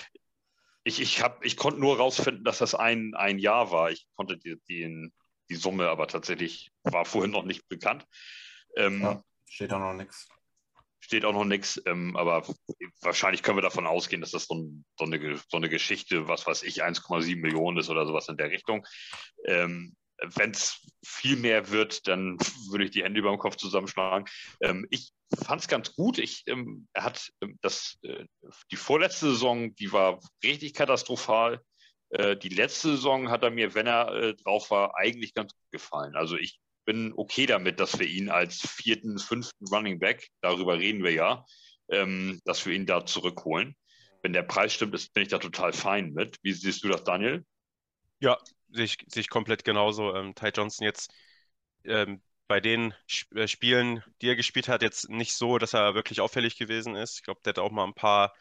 [0.84, 3.91] Ich, ich, hab, ich konnte nur rausfinden, dass das ein, ein Jahr war.
[3.91, 5.12] Ich konnte die, die,
[5.50, 8.06] die Summe aber tatsächlich, war vorhin noch nicht bekannt.
[8.76, 10.28] Ähm, ja, steht da noch nichts
[11.10, 12.45] steht auch noch nichts, ähm, aber
[13.02, 16.45] wahrscheinlich können wir davon ausgehen, dass das so, ein, so, eine, so eine, Geschichte, was
[16.45, 18.86] weiß ich, 1,7 Millionen ist oder sowas in der Richtung.
[19.45, 22.38] Ähm, Wenn es viel mehr wird, dann
[22.69, 24.27] würde ich die Hände über dem Kopf zusammenschlagen.
[24.62, 25.12] Ähm, ich
[25.43, 26.17] fand es ganz gut.
[26.17, 28.25] Ich, ähm, er hat ähm, das, äh,
[28.71, 31.62] die vorletzte Saison, die war richtig katastrophal.
[32.10, 35.71] Äh, die letzte Saison hat er mir, wenn er äh, drauf war, eigentlich ganz gut
[35.71, 36.15] gefallen.
[36.15, 41.03] Also ich bin okay damit, dass wir ihn als vierten, fünften Running Back, darüber reden
[41.03, 41.45] wir ja,
[41.89, 43.75] ähm, dass wir ihn da zurückholen.
[44.21, 46.38] Wenn der Preis stimmt, ist, bin ich da total fein mit.
[46.41, 47.45] Wie siehst du das, Daniel?
[48.19, 48.38] Ja,
[48.69, 50.15] sehe ich, sehe ich komplett genauso.
[50.15, 51.12] Ähm, Ty Johnson jetzt
[51.86, 52.93] ähm, bei den
[53.36, 57.17] äh, Spielen, die er gespielt hat, jetzt nicht so, dass er wirklich auffällig gewesen ist.
[57.17, 58.34] Ich glaube, der hat auch mal ein paar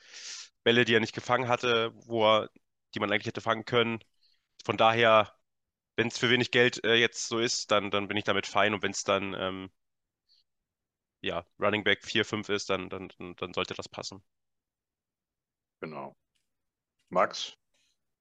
[0.65, 2.51] Bälle, die er nicht gefangen hatte, wo er,
[2.95, 4.01] die man eigentlich hätte fangen können.
[4.65, 5.35] Von daher
[5.97, 8.75] wenn es für wenig Geld äh, jetzt so ist, dann, dann bin ich damit fein.
[8.75, 9.71] Und wenn es dann ähm,
[11.21, 14.21] ja, Running Back 4, 5 ist, dann, dann, dann sollte das passen.
[15.81, 16.17] Genau.
[17.11, 17.58] Max?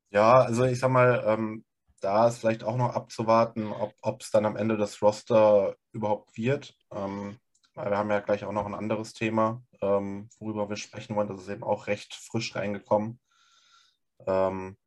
[0.09, 1.65] Ja, also ich sag mal, ähm,
[1.99, 6.77] da ist vielleicht auch noch abzuwarten, ob es dann am Ende das Roster überhaupt wird.
[6.91, 7.39] Ähm,
[7.73, 11.27] weil wir haben ja gleich auch noch ein anderes Thema, ähm, worüber wir sprechen wollen.
[11.27, 13.19] Das ist eben auch recht frisch reingekommen.
[14.25, 14.77] Ähm,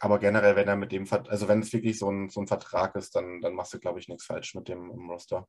[0.00, 2.94] aber generell, wenn er mit dem, also wenn es wirklich so ein, so ein Vertrag
[2.94, 5.48] ist, dann, dann machst du, glaube ich, nichts falsch mit dem Roster.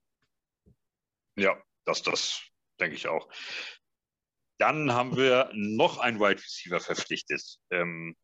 [1.36, 2.41] Ja, das, das
[2.79, 3.27] denke ich auch.
[4.58, 7.60] Dann haben wir noch einen Wide Receiver verpflichtet.
[7.69, 8.15] Ähm,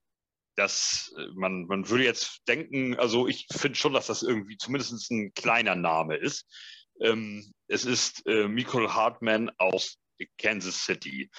[0.56, 5.34] das, man, man würde jetzt denken, also ich finde schon, dass das irgendwie zumindest ein
[5.34, 6.46] kleiner Name ist.
[7.00, 9.98] Ähm, es ist äh, Michael Hartman aus
[10.38, 11.32] Kansas City.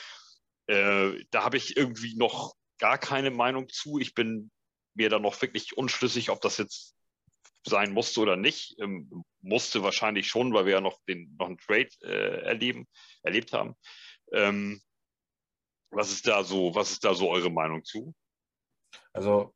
[0.67, 3.99] Äh, da habe ich irgendwie noch gar keine Meinung zu.
[3.99, 4.51] Ich bin
[4.95, 6.95] mir dann noch wirklich unschlüssig, ob das jetzt
[7.67, 8.77] sein musste oder nicht.
[8.81, 12.87] Ähm, musste wahrscheinlich schon, weil wir ja noch, den, noch einen Trade äh, erleben,
[13.23, 13.75] erlebt haben.
[14.33, 14.81] Ähm,
[15.91, 18.15] was ist da so, was ist da so eure Meinung zu?
[19.13, 19.55] Also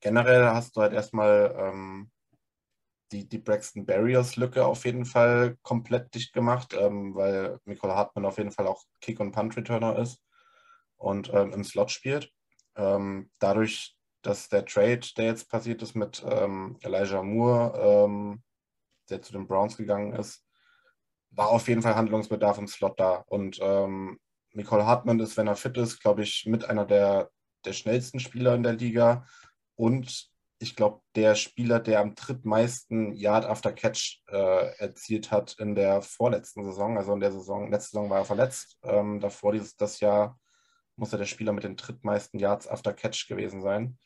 [0.00, 2.10] generell hast du halt erstmal ähm,
[3.12, 8.38] die, die Braxton Barriers-Lücke auf jeden Fall komplett dicht gemacht, ähm, weil Nicole Hartmann auf
[8.38, 10.22] jeden Fall auch Kick- und Punt-Returner ist
[10.96, 12.32] und ähm, im Slot spielt.
[12.76, 18.42] Ähm, dadurch dass der Trade, der jetzt passiert ist mit ähm, Elijah Moore, ähm,
[19.08, 20.44] der zu den Browns gegangen ist,
[21.30, 23.24] war auf jeden Fall Handlungsbedarf im Slot da.
[23.28, 23.60] Und
[24.52, 27.30] Nicole Hartmann ist, wenn er fit ist, glaube ich, mit einer der,
[27.64, 29.26] der schnellsten Spieler in der Liga.
[29.76, 30.28] Und
[30.60, 36.02] ich glaube, der Spieler, der am drittmeisten Yard after Catch äh, erzielt hat in der
[36.02, 38.78] vorletzten Saison, also in der Saison, letzte Saison war er verletzt.
[38.82, 40.38] Ähm, davor dieses das Jahr
[40.96, 43.98] muss er der Spieler mit den drittmeisten Yards after Catch gewesen sein.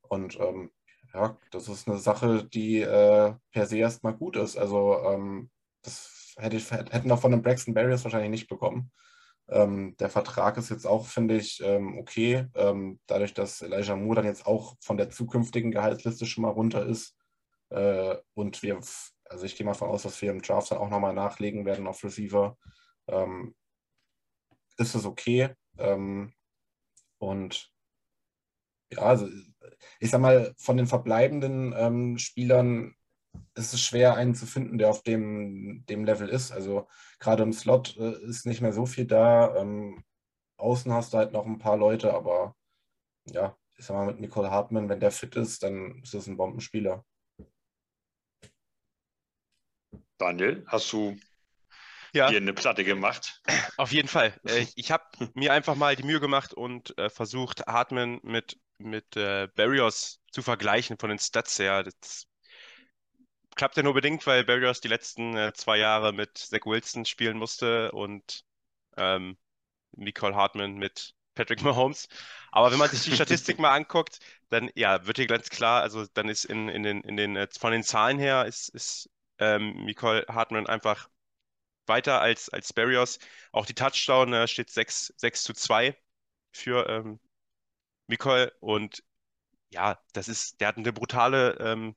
[0.00, 0.70] Und ähm,
[1.12, 4.56] ja, das ist eine Sache, die äh, per se erstmal gut ist.
[4.56, 5.50] Also ähm,
[5.82, 8.90] das hätte ich, hätten auch von den Braxton Barriers wahrscheinlich nicht bekommen.
[9.50, 12.46] Ähm, der Vertrag ist jetzt auch, finde ich, ähm, okay.
[12.54, 16.84] Ähm, dadurch, dass Elijah Moore dann jetzt auch von der zukünftigen Gehaltsliste schon mal runter
[16.84, 17.16] ist.
[17.70, 18.78] Äh, und wir,
[19.24, 21.86] also ich gehe mal davon aus, dass wir im Draft dann auch nochmal nachlegen werden
[21.86, 22.56] auf Receiver.
[23.06, 23.54] Ähm,
[24.76, 25.50] ist es okay.
[25.78, 26.32] Ähm,
[27.18, 27.72] und
[28.92, 29.28] ja, also
[30.00, 32.94] ich sag mal, von den verbleibenden ähm, Spielern
[33.54, 36.52] ist es schwer, einen zu finden, der auf dem, dem Level ist.
[36.52, 36.88] Also
[37.18, 39.56] gerade im Slot äh, ist nicht mehr so viel da.
[39.56, 40.04] Ähm,
[40.56, 42.54] außen hast du halt noch ein paar Leute, aber
[43.26, 46.36] ja, ich sag mal, mit Nicole Hartmann, wenn der fit ist, dann ist es ein
[46.36, 47.04] Bombenspieler.
[50.18, 51.16] Daniel, hast du
[52.12, 52.28] ja.
[52.28, 53.40] dir eine Platte gemacht?
[53.76, 54.34] Auf jeden Fall.
[54.44, 59.16] Äh, ich habe mir einfach mal die Mühe gemacht und äh, versucht, Hartmann mit mit
[59.16, 61.82] äh, Barrios zu vergleichen von den Stats her.
[61.82, 62.26] Das
[63.58, 67.36] klappt ja nur bedingt, weil Barrios die letzten äh, zwei Jahre mit Zach Wilson spielen
[67.36, 68.44] musste und
[68.96, 69.36] ähm,
[69.92, 72.08] Nicole Hartman mit Patrick Mahomes.
[72.52, 76.06] Aber wenn man sich die Statistik mal anguckt, dann ja, wird hier ganz klar, also
[76.14, 79.84] dann ist in, in den, in den, äh, von den Zahlen her ist, ist ähm,
[79.84, 81.08] Nicole Hartman einfach
[81.86, 83.18] weiter als, als Barrios.
[83.52, 85.96] Auch die Touchdown äh, steht 6, 6 zu 2
[86.52, 87.20] für ähm,
[88.08, 89.02] Nicole und
[89.70, 91.96] ja, das ist, der hat eine brutale ähm,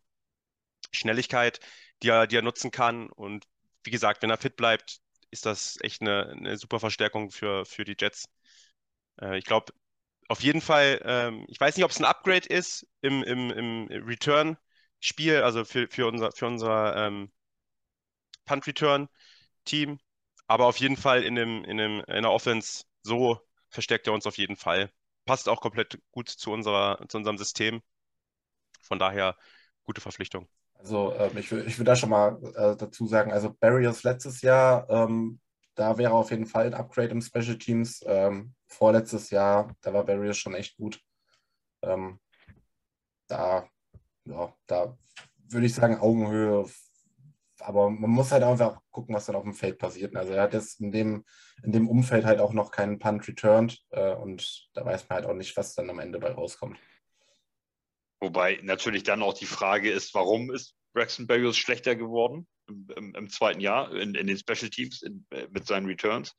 [0.91, 1.59] Schnelligkeit,
[2.03, 3.09] die er, die er nutzen kann.
[3.09, 3.45] Und
[3.83, 4.99] wie gesagt, wenn er fit bleibt,
[5.31, 8.25] ist das echt eine, eine super Verstärkung für, für die Jets.
[9.21, 9.73] Äh, ich glaube,
[10.27, 13.87] auf jeden Fall, ähm, ich weiß nicht, ob es ein Upgrade ist im, im, im
[14.05, 17.31] Return-Spiel, also für, für unser, für unser ähm,
[18.45, 19.99] Punt-Return-Team,
[20.47, 24.25] aber auf jeden Fall in, dem, in, dem, in der Offense so verstärkt er uns
[24.27, 24.91] auf jeden Fall.
[25.25, 27.81] Passt auch komplett gut zu, unserer, zu unserem System.
[28.81, 29.37] Von daher
[29.83, 30.47] gute Verpflichtung.
[30.81, 34.89] Also ähm, ich, ich würde da schon mal äh, dazu sagen, also Barriers letztes Jahr,
[34.89, 35.39] ähm,
[35.75, 38.03] da wäre auf jeden Fall ein Upgrade im Special Teams.
[38.07, 40.99] Ähm, vorletztes Jahr, da war Barriers schon echt gut.
[41.83, 42.19] Ähm,
[43.27, 43.67] da,
[44.25, 44.97] ja, da
[45.49, 46.65] würde ich sagen Augenhöhe.
[47.59, 50.15] Aber man muss halt einfach gucken, was dann auf dem Feld passiert.
[50.15, 51.23] Also er hat jetzt in dem,
[51.61, 55.27] in dem Umfeld halt auch noch keinen Punt returned äh, und da weiß man halt
[55.27, 56.79] auch nicht, was dann am Ende bei rauskommt.
[58.21, 63.15] Wobei natürlich dann auch die Frage ist, warum ist Braxton Berrios schlechter geworden im, im,
[63.15, 66.35] im zweiten Jahr in, in, den Special Teams in, äh, mit seinen Returns?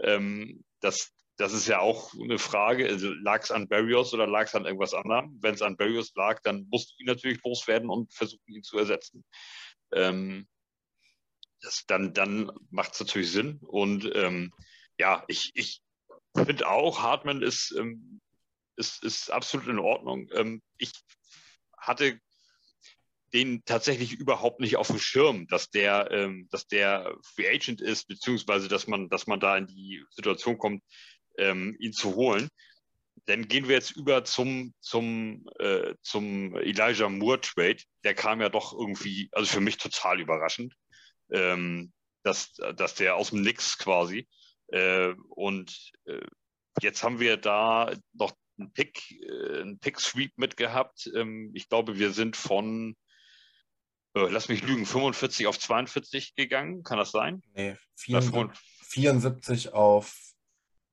[0.00, 2.88] Ähm, das, das ist ja auch eine Frage.
[2.88, 5.38] Also, lag es an Barrios oder lag es an irgendwas anderem?
[5.40, 8.78] Wenn es an Barrios lag, dann musst du ihn natürlich loswerden und versuchen, ihn zu
[8.78, 9.24] ersetzen.
[9.92, 10.48] Ähm,
[11.60, 13.60] das, dann dann macht es natürlich Sinn.
[13.62, 14.52] Und ähm,
[14.98, 15.82] ja, ich, ich
[16.34, 18.21] finde auch, Hartmann ist ähm,
[18.76, 20.28] ist, ist absolut in Ordnung.
[20.34, 20.92] Ähm, ich
[21.76, 22.18] hatte
[23.32, 28.06] den tatsächlich überhaupt nicht auf dem Schirm, dass der, ähm, dass der Free Agent ist,
[28.06, 30.82] beziehungsweise dass man, dass man da in die Situation kommt,
[31.38, 32.48] ähm, ihn zu holen.
[33.26, 37.78] Dann gehen wir jetzt über zum, zum, äh, zum Elijah Moore Trade.
[38.04, 40.74] Der kam ja doch irgendwie, also für mich total überraschend,
[41.30, 41.92] ähm,
[42.24, 44.28] dass, dass der aus dem Nix quasi.
[44.68, 46.26] Äh, und äh,
[46.80, 48.32] jetzt haben wir da noch
[48.62, 51.10] einen Pick, äh, einen Pick-Sweep mitgehabt.
[51.14, 52.96] Ähm, ich glaube, wir sind von,
[54.14, 56.82] äh, lass mich lügen, 45 auf 42 gegangen.
[56.82, 57.42] Kann das sein?
[57.54, 60.14] Nee, 74, 74 auf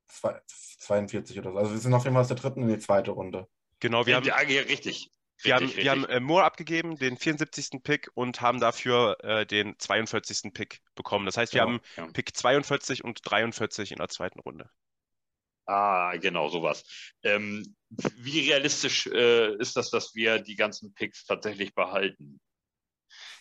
[0.07, 1.57] 42 oder so.
[1.57, 3.47] Also wir sind auf jeden Fall aus der dritten in die zweite Runde.
[3.79, 4.25] Genau, wir haben.
[4.25, 5.11] Ja, richtig.
[5.41, 5.83] Wir haben, richtig.
[5.83, 7.81] wir haben äh, Moore abgegeben, den 74.
[7.81, 10.53] Pick und haben dafür äh, den 42.
[10.53, 11.25] Pick bekommen.
[11.25, 12.07] Das heißt, wir genau, haben ja.
[12.11, 14.69] Pick 42 und 43 in der zweiten Runde.
[15.69, 16.83] Ah, genau, sowas.
[17.21, 22.39] Ähm, wie realistisch äh, ist das, dass wir die ganzen Picks tatsächlich behalten?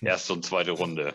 [0.02, 1.14] Erste und zweite Runde.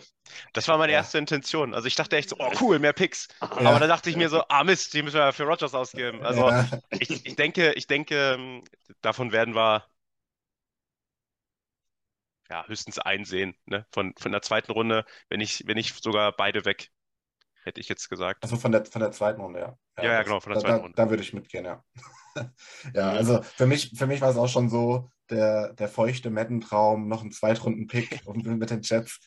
[0.53, 0.97] Das war meine ja.
[0.97, 1.75] erste Intention.
[1.75, 3.27] Also ich dachte echt so, oh cool, mehr Picks.
[3.41, 3.69] Ja.
[3.69, 6.25] Aber dann dachte ich mir so, ah Mist, die müssen wir für Rogers ausgeben.
[6.25, 6.67] Also ja.
[6.89, 8.63] ich, ich denke, ich denke, ähm,
[9.01, 9.85] davon werden wir
[12.49, 13.85] ja, höchstens einsehen, ne?
[13.91, 16.89] Von, von der zweiten Runde, wenn ich, wenn ich sogar beide weg
[17.65, 18.43] hätte ich jetzt gesagt.
[18.43, 19.77] Also von der, von der zweiten Runde, ja.
[19.97, 20.95] Ja, ja, ja genau, von der zweiten da, Runde.
[20.95, 21.83] Da, da würde ich mitgehen, ja.
[22.93, 27.07] ja, also für mich, für mich war es auch schon so der, der feuchte Madden-Traum,
[27.07, 29.19] noch ein Zweitrunden-Pick mit den Jets.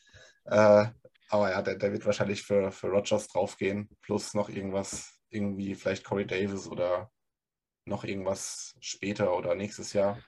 [0.45, 0.87] Äh,
[1.29, 6.05] aber ja, der, der wird wahrscheinlich für, für Rogers draufgehen, plus noch irgendwas, irgendwie vielleicht
[6.05, 7.11] Corey Davis oder
[7.85, 10.19] noch irgendwas später oder nächstes Jahr.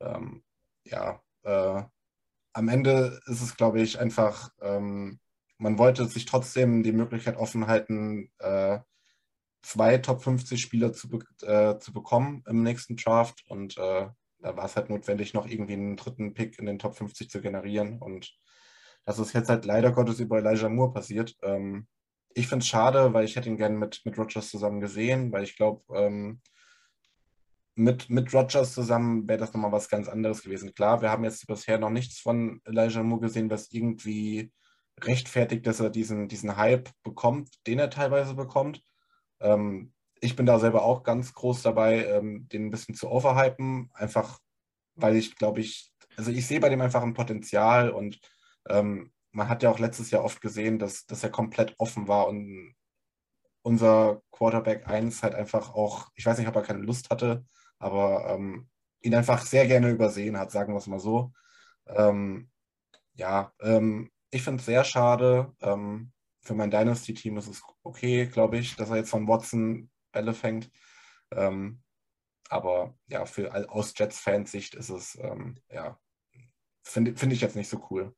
[0.00, 0.44] Ähm,
[0.84, 1.82] ja, äh,
[2.54, 5.18] am Ende ist es, glaube ich, einfach ähm,
[5.62, 8.80] man wollte sich trotzdem die Möglichkeit offen halten, äh,
[9.62, 13.44] zwei Top 50 Spieler zu, be äh, zu bekommen im nächsten Draft.
[13.46, 14.08] Und äh,
[14.40, 17.40] da war es halt notwendig, noch irgendwie einen dritten Pick in den Top 50 zu
[17.40, 18.00] generieren.
[18.00, 18.36] Und
[19.04, 21.36] das ist jetzt halt leider Gottes über Elijah Moore passiert.
[21.42, 21.86] Ähm,
[22.34, 25.44] ich finde es schade, weil ich hätte ihn gerne mit, mit Rogers zusammen gesehen, weil
[25.44, 26.40] ich glaube, ähm,
[27.76, 30.74] mit, mit Rogers zusammen wäre das nochmal was ganz anderes gewesen.
[30.74, 34.50] Klar, wir haben jetzt bisher noch nichts von Elijah Moore gesehen, was irgendwie
[35.00, 38.82] rechtfertigt, dass er diesen, diesen Hype bekommt, den er teilweise bekommt.
[39.40, 43.90] Ähm, ich bin da selber auch ganz groß dabei, ähm, den ein bisschen zu overhypen,
[43.94, 44.38] einfach
[44.94, 48.20] weil ich glaube ich, also ich sehe bei dem einfach ein Potenzial und
[48.68, 52.28] ähm, man hat ja auch letztes Jahr oft gesehen, dass, dass er komplett offen war
[52.28, 52.74] und
[53.62, 57.44] unser Quarterback 1 halt einfach auch, ich weiß nicht, ob er keine Lust hatte,
[57.78, 58.68] aber ähm,
[59.00, 61.32] ihn einfach sehr gerne übersehen hat, sagen wir es mal so.
[61.86, 62.50] Ähm,
[63.14, 65.54] ja, ähm, ich finde es sehr schade.
[65.60, 70.34] Ähm, für mein Dynasty-Team ist es okay, glaube ich, dass er jetzt von Watson Bälle
[70.34, 70.70] fängt.
[71.30, 71.82] Ähm,
[72.48, 76.00] aber ja, für, aus Jets-Fans Sicht ist es, ähm, ja,
[76.82, 78.14] finde find ich jetzt nicht so cool.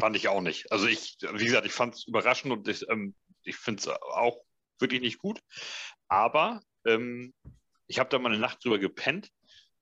[0.00, 0.72] Fand ich auch nicht.
[0.72, 4.42] Also ich, wie gesagt, ich fand es überraschend und ich, ähm, ich finde es auch
[4.78, 5.40] wirklich nicht gut.
[6.08, 7.34] Aber ähm,
[7.86, 9.30] ich habe da mal eine Nacht drüber gepennt.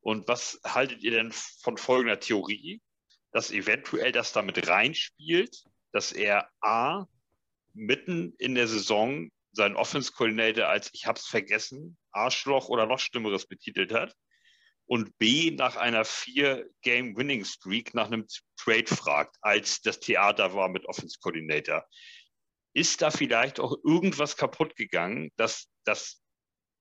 [0.00, 2.82] Und was haltet ihr denn von folgender Theorie?
[3.32, 7.06] Dass eventuell das damit reinspielt, dass er A,
[7.72, 13.46] mitten in der Saison seinen Offense Coordinator als ich hab's vergessen, Arschloch oder noch Schlimmeres
[13.46, 14.14] betitelt hat
[14.86, 20.54] und B nach einer vier Game Winning Streak nach einem Trade fragt, als das Theater
[20.54, 21.86] war mit Offense Coordinator.
[22.72, 26.20] Ist da vielleicht auch irgendwas kaputt gegangen, dass, dass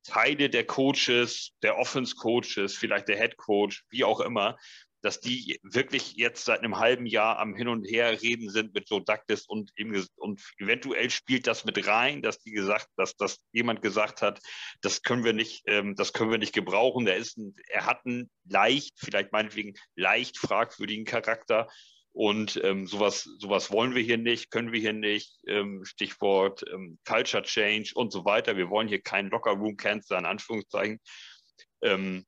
[0.04, 4.58] Teile der Coaches, der Offense Coaches, vielleicht der Head Coach, wie auch immer,
[5.02, 8.90] dass die wirklich jetzt seit einem halben Jahr am Hin und Her reden sind mit
[8.90, 9.72] Joe Douglas und,
[10.18, 14.40] und eventuell spielt das mit rein, dass die gesagt, dass, dass jemand gesagt hat,
[14.82, 17.06] das können wir nicht, ähm, das können wir nicht gebrauchen.
[17.06, 21.68] Der ist ein, er hat einen leicht, vielleicht meinetwegen leicht fragwürdigen Charakter.
[22.12, 25.40] Und ähm, sowas, sowas wollen wir hier nicht, können wir hier nicht.
[25.48, 28.58] Ähm, Stichwort ähm, Culture Change und so weiter.
[28.58, 31.00] Wir wollen hier keinen Locker Room Cancer in Anführungszeichen.
[31.82, 32.26] Ähm,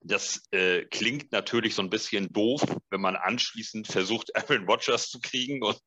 [0.00, 5.20] das äh, klingt natürlich so ein bisschen doof, wenn man anschließend versucht, Aaron Rodgers zu
[5.20, 5.80] kriegen und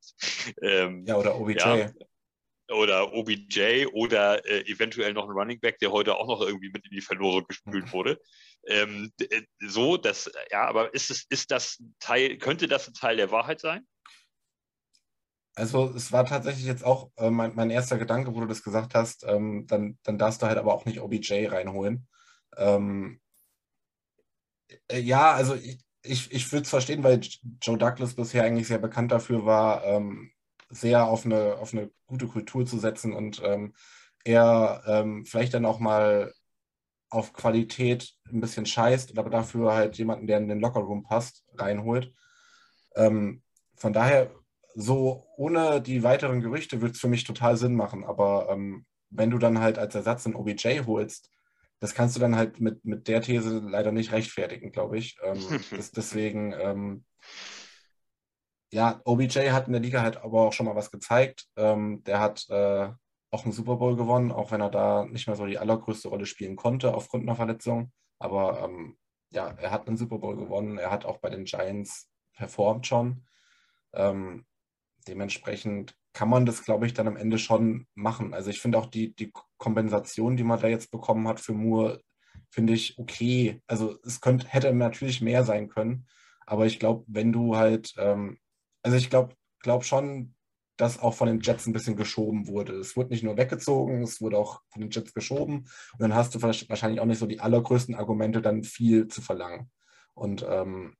[0.62, 1.58] ähm, ja oder OBJ.
[1.58, 1.90] Ja,
[2.70, 6.84] oder OBJ oder äh, eventuell noch ein Running Back, der heute auch noch irgendwie mit
[6.86, 7.92] in die Verlore gespült mhm.
[7.92, 8.20] wurde.
[8.66, 13.16] Ähm, äh, so, das, ja, aber ist es, ist das Teil, könnte das ein Teil
[13.16, 13.86] der Wahrheit sein?
[15.54, 18.94] Also es war tatsächlich jetzt auch äh, mein, mein, erster Gedanke, wo du das gesagt
[18.94, 22.08] hast, ähm, dann, dann darfst du halt aber auch nicht OBJ reinholen.
[22.56, 23.21] Ähm, äh,
[24.92, 27.20] ja, also ich, ich, ich würde es verstehen, weil
[27.60, 30.32] Joe Douglas bisher eigentlich sehr bekannt dafür war, ähm,
[30.70, 33.74] sehr auf eine, auf eine gute Kultur zu setzen und ähm,
[34.24, 36.32] er ähm, vielleicht dann auch mal
[37.10, 42.12] auf Qualität ein bisschen scheißt, aber dafür halt jemanden, der in den Lockerroom passt, reinholt.
[42.96, 43.42] Ähm,
[43.76, 44.30] von daher,
[44.74, 49.30] so ohne die weiteren Gerüchte würde es für mich total Sinn machen, aber ähm, wenn
[49.30, 51.30] du dann halt als Ersatz einen OBJ holst,
[51.82, 55.16] das kannst du dann halt mit, mit der These leider nicht rechtfertigen, glaube ich.
[55.24, 55.40] Ähm,
[55.72, 57.04] das, deswegen, ähm,
[58.72, 61.46] ja, OBJ hat in der Liga halt aber auch schon mal was gezeigt.
[61.56, 62.88] Ähm, der hat äh,
[63.32, 66.26] auch einen Super Bowl gewonnen, auch wenn er da nicht mehr so die allergrößte Rolle
[66.26, 67.90] spielen konnte aufgrund einer Verletzung.
[68.20, 68.96] Aber ähm,
[69.30, 70.78] ja, er hat einen Super Bowl gewonnen.
[70.78, 73.26] Er hat auch bei den Giants performt schon.
[73.92, 74.46] Ähm,
[75.08, 78.34] dementsprechend kann man das, glaube ich, dann am Ende schon machen.
[78.34, 82.00] Also ich finde auch die, die Kompensation, die man da jetzt bekommen hat für Moore,
[82.50, 83.62] finde ich okay.
[83.66, 86.06] Also es könnte, hätte natürlich mehr sein können.
[86.46, 88.38] Aber ich glaube, wenn du halt, ähm,
[88.82, 90.34] also ich glaube glaub schon,
[90.76, 92.74] dass auch von den Jets ein bisschen geschoben wurde.
[92.74, 95.68] Es wurde nicht nur weggezogen, es wurde auch von den Jets geschoben.
[95.92, 99.70] Und dann hast du wahrscheinlich auch nicht so die allergrößten Argumente, dann viel zu verlangen.
[100.14, 100.94] Und ähm,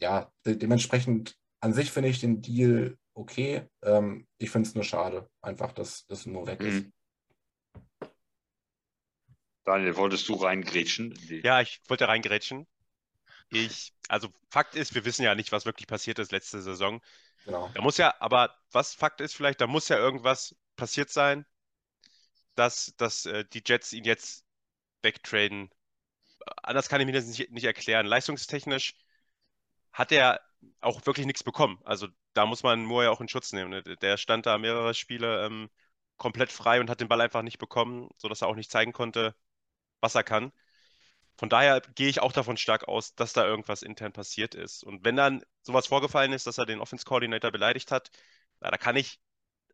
[0.00, 3.68] ja, de dementsprechend an sich finde ich den Deal okay.
[3.82, 6.84] Ähm, ich finde es nur schade, einfach, dass das nur weg ist.
[6.84, 6.92] Mhm.
[9.64, 11.16] Daniel, wolltest du reingrätschen?
[11.44, 12.66] Ja, ich wollte reingrätschen.
[13.50, 17.00] Ich, also Fakt ist, wir wissen ja nicht, was wirklich passiert ist letzte Saison.
[17.44, 17.70] Genau.
[17.74, 21.44] Da muss ja, aber was Fakt ist vielleicht, da muss ja irgendwas passiert sein,
[22.54, 24.44] dass, dass äh, die Jets ihn jetzt
[25.02, 25.70] wegtraden.
[26.62, 28.06] Anders kann ich mir das nicht, nicht erklären.
[28.06, 28.94] Leistungstechnisch
[29.92, 30.40] hat er
[30.80, 31.80] auch wirklich nichts bekommen.
[31.84, 33.70] Also da muss man Moore ja auch in Schutz nehmen.
[33.70, 33.82] Ne?
[33.82, 35.70] Der stand da mehrere Spiele ähm,
[36.16, 39.34] komplett frei und hat den Ball einfach nicht bekommen, sodass er auch nicht zeigen konnte,
[40.00, 40.52] was er kann.
[41.36, 44.84] Von daher gehe ich auch davon stark aus, dass da irgendwas intern passiert ist.
[44.84, 48.10] Und wenn dann sowas vorgefallen ist, dass er den Offense Coordinator beleidigt hat,
[48.60, 49.20] na, da kann ich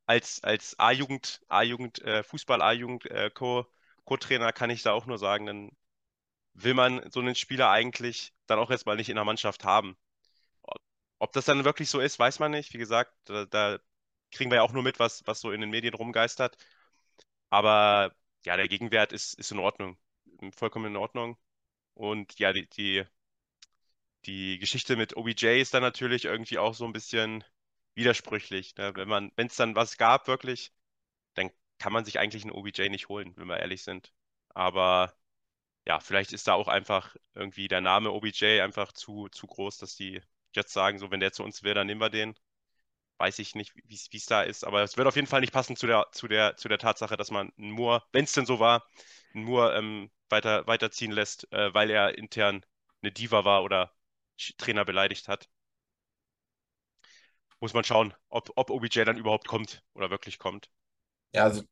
[0.06, 3.30] als, als A-Jugend, A-Jugend, äh, Fußball A-Jugend äh,
[4.54, 5.70] kann ich da auch nur sagen, dann
[6.54, 9.96] will man so einen Spieler eigentlich dann auch erstmal nicht in der Mannschaft haben.
[11.18, 12.72] Ob das dann wirklich so ist, weiß man nicht.
[12.74, 13.78] Wie gesagt, da, da
[14.32, 16.56] kriegen wir ja auch nur mit, was, was so in den Medien rumgeistert.
[17.50, 18.14] Aber
[18.44, 19.98] ja, der Gegenwert ist, ist in Ordnung.
[20.56, 21.38] Vollkommen in Ordnung.
[21.94, 23.04] Und ja, die, die,
[24.26, 27.44] die Geschichte mit OBJ ist dann natürlich irgendwie auch so ein bisschen
[27.94, 28.76] widersprüchlich.
[28.76, 28.92] Ne?
[28.94, 30.72] Wenn es dann was gab, wirklich,
[31.34, 34.12] dann kann man sich eigentlich einen OBJ nicht holen, wenn wir ehrlich sind.
[34.50, 35.14] Aber
[35.86, 39.96] ja, vielleicht ist da auch einfach irgendwie der Name OBJ einfach zu, zu groß, dass
[39.96, 40.20] die
[40.58, 42.34] Jets sagen, so wenn der zu uns will, dann nehmen wir den.
[43.18, 45.76] Weiß ich nicht, wie es da ist, aber es wird auf jeden Fall nicht passen
[45.76, 48.60] zu der, zu der, zu der Tatsache, dass man einen Moore, wenn es denn so
[48.60, 48.86] war,
[49.32, 52.64] Moore ähm, weiter, weiterziehen lässt, äh, weil er intern
[53.02, 53.92] eine Diva war oder
[54.58, 55.48] Trainer beleidigt hat.
[57.60, 60.70] Muss man schauen, ob, ob OBJ dann überhaupt kommt oder wirklich kommt.
[61.32, 61.62] Ja, also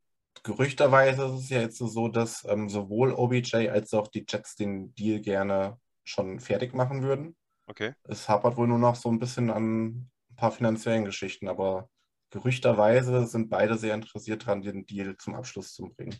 [0.43, 4.95] gerüchterweise ist es ja jetzt so, dass ähm, sowohl OBJ als auch die Jets den
[4.95, 7.37] Deal gerne schon fertig machen würden.
[7.67, 7.95] Okay.
[8.05, 9.87] Es hapert wohl nur noch so ein bisschen an
[10.31, 11.91] ein paar finanziellen Geschichten, aber
[12.31, 16.17] gerüchterweise sind beide sehr interessiert daran, den Deal zum Abschluss zu bringen.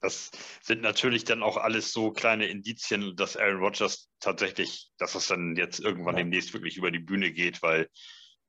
[0.00, 0.30] Das
[0.62, 5.56] sind natürlich dann auch alles so kleine Indizien, dass Aaron Rodgers tatsächlich, dass es dann
[5.56, 6.22] jetzt irgendwann ja.
[6.22, 7.88] demnächst wirklich über die Bühne geht, weil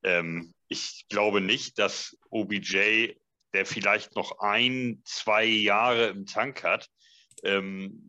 [0.02, 3.14] ähm, ich glaube nicht, dass OBJ,
[3.54, 6.88] der vielleicht noch ein, zwei Jahre im Tank hat,
[7.42, 8.08] ähm,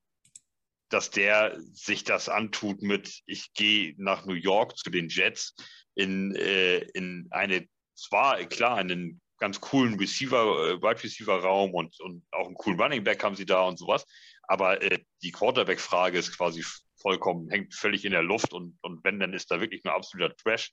[0.90, 5.56] dass der sich das antut mit, ich gehe nach New York zu den Jets
[5.96, 12.00] in, äh, in eine, zwar klar, einen ganz coolen Receiver, äh, Wide Receiver Raum und,
[12.02, 14.06] und auch einen coolen Running Back haben sie da und sowas.
[14.44, 16.64] Aber äh, die Quarterback-Frage ist quasi
[17.02, 20.36] vollkommen, hängt völlig in der Luft und, und wenn, dann ist da wirklich nur absoluter
[20.36, 20.72] Trash.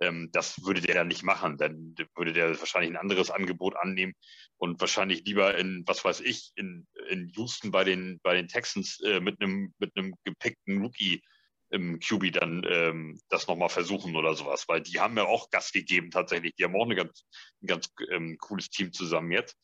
[0.00, 1.58] Ähm, das würde der dann nicht machen.
[1.58, 4.14] Dann würde der wahrscheinlich ein anderes Angebot annehmen
[4.58, 9.00] und wahrscheinlich lieber in, was weiß ich, in, in Houston bei den, bei den Texans
[9.00, 11.22] äh, mit einem mit einem gepickten Rookie
[11.70, 15.72] im QB dann ähm, das nochmal versuchen oder sowas, weil die haben ja auch Gas
[15.72, 16.54] gegeben tatsächlich.
[16.54, 17.26] Die haben auch eine ganz,
[17.62, 19.56] ein ganz ähm, cooles Team zusammen jetzt.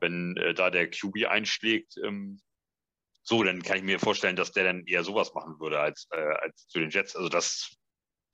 [0.00, 2.40] Wenn äh, da der QB einschlägt, ähm,
[3.22, 6.16] so, dann kann ich mir vorstellen, dass der dann eher sowas machen würde als, äh,
[6.16, 7.16] als zu den Jets.
[7.16, 7.74] Also das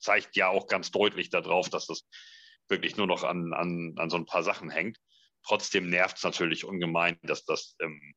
[0.00, 2.06] zeigt ja auch ganz deutlich darauf, dass das
[2.68, 4.98] wirklich nur noch an, an, an so ein paar Sachen hängt.
[5.46, 8.14] Trotzdem nervt es natürlich ungemein, dass das ähm,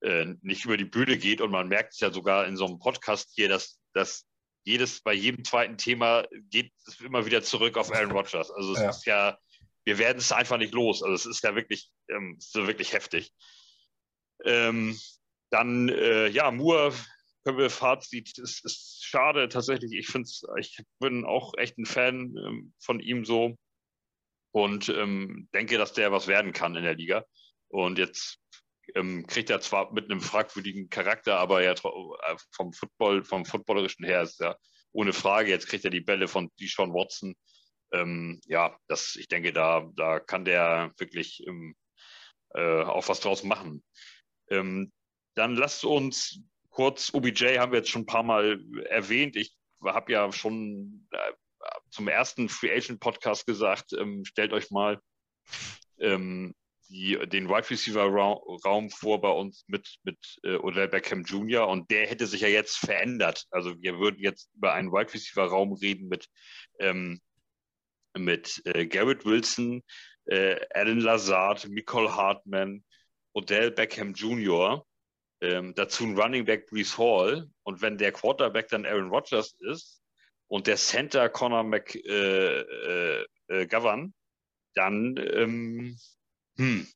[0.00, 1.40] äh, nicht über die Bühne geht.
[1.40, 4.26] Und man merkt es ja sogar in so einem Podcast hier, dass, dass
[4.64, 8.50] jedes, bei jedem zweiten Thema geht es immer wieder zurück auf Aaron Rodgers.
[8.50, 8.90] Also es ja.
[8.90, 9.38] ist ja,
[9.84, 11.02] wir werden es einfach nicht los.
[11.02, 13.32] Also es ist ja wirklich, ähm, so wirklich heftig.
[14.44, 14.98] Ähm,
[15.50, 16.94] dann, äh, ja, Moore,
[17.44, 19.92] können wir Fazit, ist, ist schade tatsächlich.
[19.92, 23.56] Ich finde ich bin auch echt ein Fan ähm, von ihm so
[24.52, 27.24] und ähm, denke, dass der was werden kann in der Liga.
[27.68, 28.38] Und jetzt
[28.94, 34.04] ähm, kriegt er zwar mit einem fragwürdigen Charakter, aber ja äh, vom Football, vom Footballerischen
[34.04, 34.58] her ist er
[34.92, 35.50] ohne Frage.
[35.50, 37.34] Jetzt kriegt er die Bälle von Deshaun Watson.
[37.92, 41.74] Ähm, ja, das, ich denke, da, da kann der wirklich ähm,
[42.54, 43.82] äh, auch was draus machen.
[44.48, 44.92] Ähm,
[45.34, 49.36] dann lasst uns kurz, OBJ haben wir jetzt schon ein paar Mal erwähnt.
[49.36, 51.32] Ich habe ja schon äh,
[51.90, 55.00] zum ersten Free Agent Podcast gesagt, ähm, stellt euch mal
[55.98, 56.54] ähm,
[56.90, 61.68] die, den Wide Receiver Raum vor bei uns mit, mit äh, Odell Beckham Jr.
[61.68, 63.46] und der hätte sich ja jetzt verändert.
[63.50, 66.26] Also wir würden jetzt über einen Wide Receiver Raum reden mit,
[66.80, 67.20] ähm,
[68.18, 69.82] mit äh, Garrett Wilson,
[70.26, 72.84] äh, Alan Lazard, Nicole Hartman,
[73.32, 74.84] Odell Beckham Jr.
[75.40, 80.02] Ähm, dazu ein Running Back Brees Hall und wenn der Quarterback dann Aaron Rodgers ist
[80.48, 82.04] und der Center Connor McGovern,
[83.48, 84.08] äh, äh, äh
[84.74, 85.96] dann ähm,
[86.60, 86.86] hm.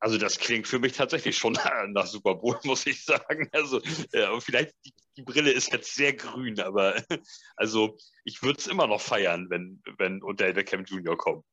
[0.00, 1.54] Also das klingt für mich tatsächlich schon
[1.88, 3.48] nach Super Bowl, muss ich sagen.
[3.52, 3.80] Also
[4.12, 6.94] äh, vielleicht die, die, Brille ist jetzt sehr grün, aber
[7.56, 11.16] also ich würde es immer noch feiern, wenn wenn Odell Beckham Jr.
[11.16, 11.44] kommt.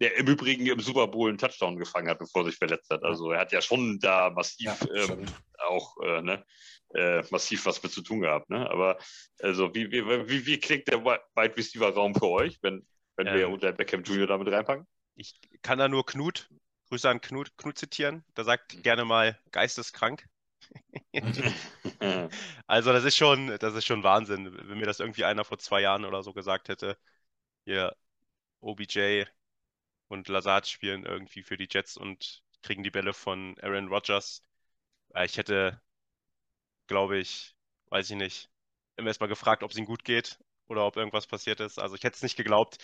[0.00, 3.02] Der im Übrigen im Super Bowl einen Touchdown gefangen hat, bevor er sich verletzt hat.
[3.02, 5.26] Also er hat ja schon da massiv ja, ähm,
[5.58, 6.44] auch äh, ne,
[6.94, 8.48] äh, massiv was mit zu tun gehabt.
[8.48, 8.70] Ne?
[8.70, 8.98] Aber
[9.40, 12.86] also wie, wie, wie, wie klingt der Wide Receiver Raum für euch, wenn,
[13.16, 14.26] wenn ähm, wir Odell Beckham Jr.
[14.26, 14.86] damit reinpacken?
[15.16, 16.48] Ich kann da nur Knut
[16.90, 18.24] Grüße an Knut, Knut zitieren.
[18.36, 18.82] Der sagt mhm.
[18.82, 20.28] gerne mal geisteskrank.
[22.66, 24.52] also das ist schon, das ist schon Wahnsinn.
[24.68, 26.98] Wenn mir das irgendwie einer vor zwei Jahren oder so gesagt hätte,
[27.64, 27.96] hier
[28.60, 29.24] OBJ
[30.08, 34.42] und Lazard spielen irgendwie für die Jets und kriegen die Bälle von Aaron Rodgers.
[35.14, 35.80] Äh, ich hätte,
[36.88, 37.54] glaube ich,
[37.90, 38.50] weiß ich nicht,
[38.96, 40.38] immer erstmal gefragt, ob es ihm gut geht
[40.68, 41.78] oder ob irgendwas passiert ist.
[41.78, 42.78] Also ich hätte es nicht geglaubt.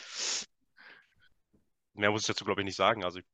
[1.94, 3.04] Mehr muss ich dazu, glaube ich, nicht sagen.
[3.04, 3.24] Also ich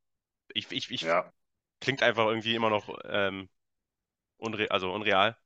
[0.55, 1.33] ich, ich, ich ja.
[1.81, 3.49] klingt einfach irgendwie immer noch ähm,
[4.39, 5.37] unre also unreal.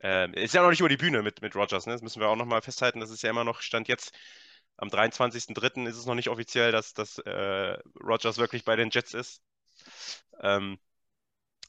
[0.00, 1.92] Ähm, ist ja noch nicht über die Bühne mit, mit Rogers, ne?
[1.92, 3.00] Das müssen wir auch nochmal festhalten.
[3.00, 4.16] Das ist ja immer noch, Stand jetzt
[4.76, 5.86] am 23.03.
[5.86, 9.42] ist es noch nicht offiziell, dass, dass äh, Rogers wirklich bei den Jets ist.
[10.40, 10.78] Ähm,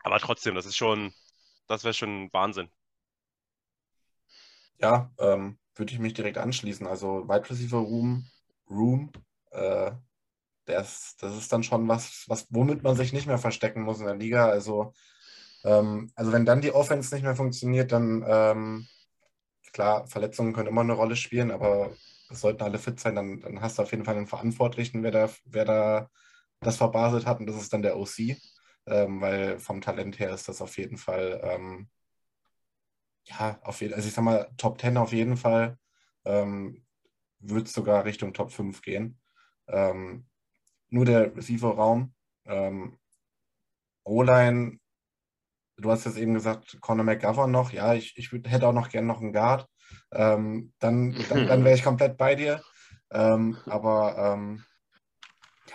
[0.04, 1.14] aber trotzdem, das ist schon,
[1.68, 2.70] das wäre schon Wahnsinn.
[4.80, 6.88] Ja, ähm, würde ich mich direkt anschließen.
[6.88, 8.30] Also Wide Receiver Room,
[8.70, 9.12] Room
[9.52, 9.92] äh,
[10.72, 14.06] das, das ist dann schon was, was, womit man sich nicht mehr verstecken muss in
[14.06, 14.48] der Liga.
[14.50, 14.94] Also,
[15.64, 18.88] ähm, also wenn dann die Offense nicht mehr funktioniert, dann ähm,
[19.74, 21.92] klar, Verletzungen können immer eine Rolle spielen, aber
[22.30, 25.12] es sollten alle fit sein, dann, dann hast du auf jeden Fall einen Verantwortlichen, wer
[25.12, 26.10] da, wer da
[26.62, 28.38] das verbaselt hat, und das ist dann der OC.
[28.88, 31.90] Ähm, weil vom Talent her ist das auf jeden Fall, ähm,
[33.26, 35.78] ja, auf jeden also ich sag mal, Top 10 auf jeden Fall,
[36.26, 36.84] ähm,
[37.40, 39.20] wird sogar Richtung Top 5 gehen.
[39.68, 40.26] Ähm,
[40.92, 42.14] nur der Receiver-Raum.
[42.46, 42.98] Ähm,
[44.04, 44.80] O-Line,
[45.78, 47.72] du hast jetzt eben gesagt, Conor McGovern noch.
[47.72, 49.68] Ja, ich, ich hätte auch noch gerne noch einen Guard.
[50.12, 52.62] Ähm, dann dann, dann wäre ich komplett bei dir.
[53.12, 54.64] Ähm, aber ähm,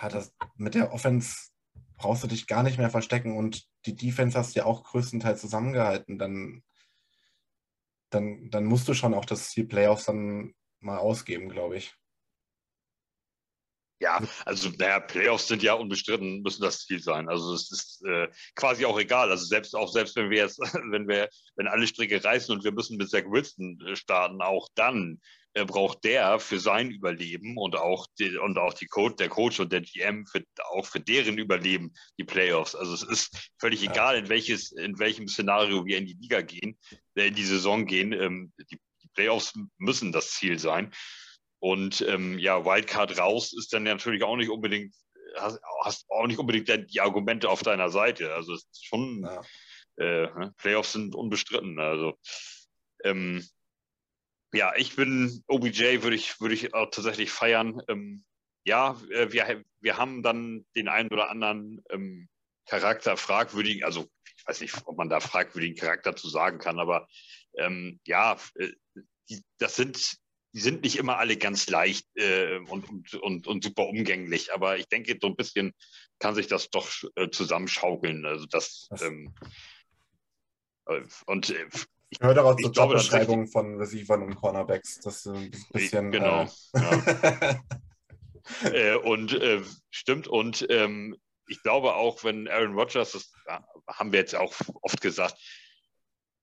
[0.01, 1.49] ja, das, mit der Offense
[1.97, 5.41] brauchst du dich gar nicht mehr verstecken und die Defense hast du ja auch größtenteils
[5.41, 6.17] zusammengehalten.
[6.17, 6.63] Dann,
[8.09, 11.95] dann, dann musst du schon auch das Ziel Playoffs dann mal ausgeben, glaube ich.
[13.99, 17.29] Ja, also naja, Playoffs sind ja unbestritten, müssen das Ziel sein.
[17.29, 19.31] Also es ist äh, quasi auch egal.
[19.31, 20.59] Also selbst auch selbst wenn wir jetzt,
[20.91, 24.69] wenn wir, wenn alle Stricke reißen und wir müssen mit Zach Wilson äh, starten, auch
[24.75, 25.19] dann
[25.57, 29.59] äh, braucht der für sein Überleben und auch die, und auch die Coach, der Coach
[29.59, 32.75] und der GM für, auch für deren Überleben die Playoffs.
[32.75, 33.91] Also es ist völlig ja.
[33.91, 36.77] egal, in welches, in welchem Szenario wir in die Liga gehen,
[37.15, 38.13] äh, in die Saison gehen.
[38.13, 40.93] Ähm, die, die Playoffs müssen das Ziel sein.
[41.59, 44.93] Und ähm, ja, Wildcard raus ist dann natürlich auch nicht unbedingt,
[45.35, 48.33] hast, hast auch nicht unbedingt die Argumente auf deiner Seite.
[48.33, 49.41] Also es ist schon, ja.
[49.97, 51.79] äh, ne, Playoffs sind unbestritten.
[51.79, 52.17] Also
[53.03, 53.43] ähm,
[54.53, 57.81] ja, ich bin OBJ, würde ich, würde ich auch tatsächlich feiern.
[57.87, 58.23] Ähm,
[58.63, 62.29] ja, äh, wir, wir haben dann den einen oder anderen ähm,
[62.65, 67.07] Charakter fragwürdigen, also ich weiß nicht, ob man da fragwürdigen Charakter zu sagen kann, aber
[67.57, 68.71] ähm, ja, äh,
[69.29, 70.17] die, das sind
[70.53, 74.77] die sind nicht immer alle ganz leicht äh, und, und, und, und, super umgänglich, aber
[74.77, 75.73] ich denke, so ein bisschen
[76.19, 78.25] kann sich das doch äh, zusammenschaukeln.
[78.25, 79.33] Also das, ähm,
[80.85, 81.67] äh, und äh,
[82.09, 84.99] ich höre daraus zur Jobbeschreibung von Receivern und Cornerbacks.
[85.01, 86.11] Das ist ein bisschen.
[86.11, 86.47] Genau.
[88.63, 88.95] Äh, ja.
[88.95, 89.37] und
[89.89, 90.29] stimmt.
[90.29, 91.17] Und ähm,
[91.49, 93.33] ich glaube auch, wenn Aaron Rodgers, das
[93.89, 95.35] haben wir jetzt auch oft gesagt,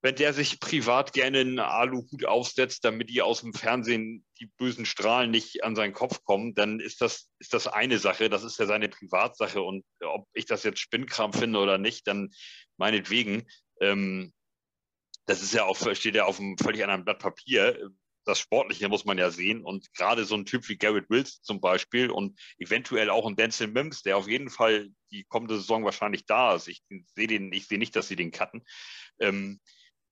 [0.04, 4.84] wenn der sich privat gerne einen Aluhut aufsetzt, damit die aus dem Fernsehen die bösen
[4.84, 8.28] Strahlen nicht an seinen Kopf kommen, dann ist das, ist das eine Sache.
[8.28, 9.62] Das ist ja seine Privatsache.
[9.62, 12.28] Und ob ich das jetzt Spinnkram finde oder nicht, dann
[12.76, 13.48] meinetwegen.
[13.80, 14.34] Ähm,
[15.24, 17.88] das ist ja auch, steht ja auf einem völlig anderen Blatt Papier.
[18.26, 19.64] Das Sportliche muss man ja sehen.
[19.64, 23.68] Und gerade so ein Typ wie Garrett Wills zum Beispiel und eventuell auch ein Denzel
[23.68, 26.68] Mims, der auf jeden Fall die kommende Saison wahrscheinlich da ist.
[26.68, 26.82] Ich
[27.14, 28.62] sehe den, nicht, dass sie den cutten.
[29.18, 29.60] Ähm,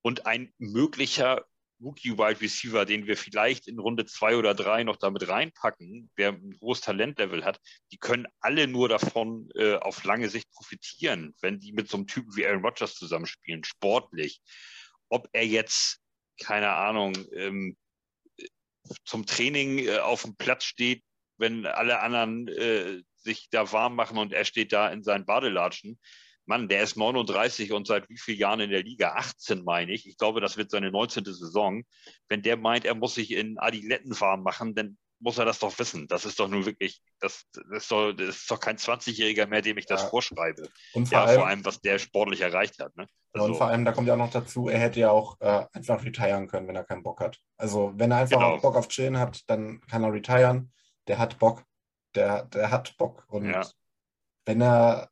[0.03, 1.44] und ein möglicher
[1.82, 6.57] Rookie-Wide Receiver, den wir vielleicht in Runde zwei oder drei noch damit reinpacken, der ein
[6.61, 11.72] hohes Talentlevel hat, die können alle nur davon äh, auf lange Sicht profitieren, wenn die
[11.72, 14.40] mit so einem Typen wie Aaron Rodgers zusammenspielen, sportlich.
[15.09, 16.00] Ob er jetzt,
[16.40, 17.76] keine Ahnung, ähm,
[19.05, 21.03] zum Training äh, auf dem Platz steht,
[21.36, 25.98] wenn alle anderen äh, sich da warm machen und er steht da in seinen Badelatschen,
[26.47, 29.12] Mann, der ist 39 und seit wie vielen Jahren in der Liga?
[29.12, 30.09] 18, meine ich.
[30.09, 31.24] Ich glaube, das wird seine 19.
[31.24, 31.84] Saison.
[32.28, 35.78] Wenn der meint, er muss sich in Adiletten warm machen, dann muss er das doch
[35.78, 36.09] wissen.
[36.09, 39.62] Das ist doch nur wirklich, das, das, ist, doch, das ist doch kein 20-Jähriger mehr,
[39.62, 40.09] dem ich das ja.
[40.09, 40.68] vorschreibe.
[40.95, 42.95] Und vor, ja, allem, vor allem, was der sportlich erreicht hat.
[42.97, 43.07] Ne?
[43.32, 45.64] Also, und vor allem, da kommt ja auch noch dazu, er hätte ja auch äh,
[45.72, 47.38] einfach retiren können, wenn er keinen Bock hat.
[47.57, 48.59] Also, wenn er einfach genau.
[48.59, 50.72] Bock auf Chillen hat, dann kann er retiren.
[51.07, 51.62] Der hat Bock.
[52.14, 53.24] Der, der hat Bock.
[53.28, 53.64] Und ja.
[54.45, 55.09] wenn er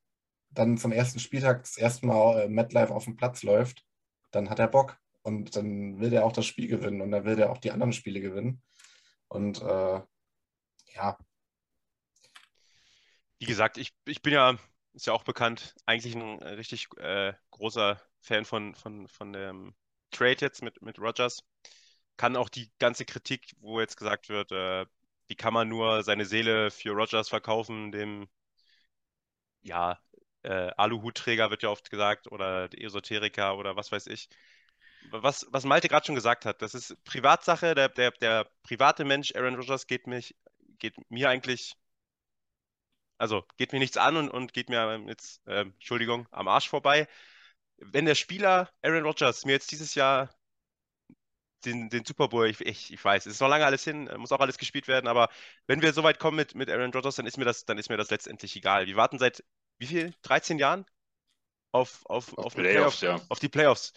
[0.50, 3.84] dann zum ersten Spieltag das erste Mal äh, MetLife auf dem Platz läuft,
[4.30, 7.38] dann hat er Bock und dann will er auch das Spiel gewinnen und dann will
[7.38, 8.62] er auch die anderen Spiele gewinnen.
[9.28, 10.00] Und äh,
[10.94, 11.18] ja.
[13.38, 14.58] Wie gesagt, ich, ich bin ja,
[14.92, 19.74] ist ja auch bekannt, eigentlich ein richtig äh, großer Fan von, von, von dem
[20.10, 21.44] Trade jetzt mit, mit Rogers.
[22.16, 24.84] Kann auch die ganze Kritik, wo jetzt gesagt wird, äh,
[25.28, 28.28] wie kann man nur seine Seele für Rogers verkaufen, dem
[29.62, 29.98] ja,
[30.42, 34.28] äh, Aluhutträger wird ja oft gesagt oder Esoteriker oder was weiß ich.
[35.10, 37.74] Was, was Malte gerade schon gesagt hat, das ist Privatsache.
[37.74, 40.36] Der, der, der private Mensch, Aaron Rodgers, geht, mich,
[40.78, 41.74] geht mir eigentlich,
[43.18, 47.08] also geht mir nichts an und, und geht mir jetzt, äh, Entschuldigung, am Arsch vorbei.
[47.78, 50.30] Wenn der Spieler Aaron Rodgers mir jetzt dieses Jahr
[51.64, 54.32] den, den Super Bowl, ich, ich, ich weiß, es ist noch lange alles hin, muss
[54.32, 55.28] auch alles gespielt werden, aber
[55.66, 57.90] wenn wir so weit kommen mit, mit Aaron Rodgers, dann ist mir das, dann ist
[57.90, 58.86] mir das letztendlich egal.
[58.86, 59.44] Wir warten seit
[59.80, 60.14] wie viel?
[60.22, 60.84] 13 Jahren
[61.72, 63.26] auf, auf, auf, auf Playoffs, Playoff, ja.
[63.28, 63.92] auf die Playoffs.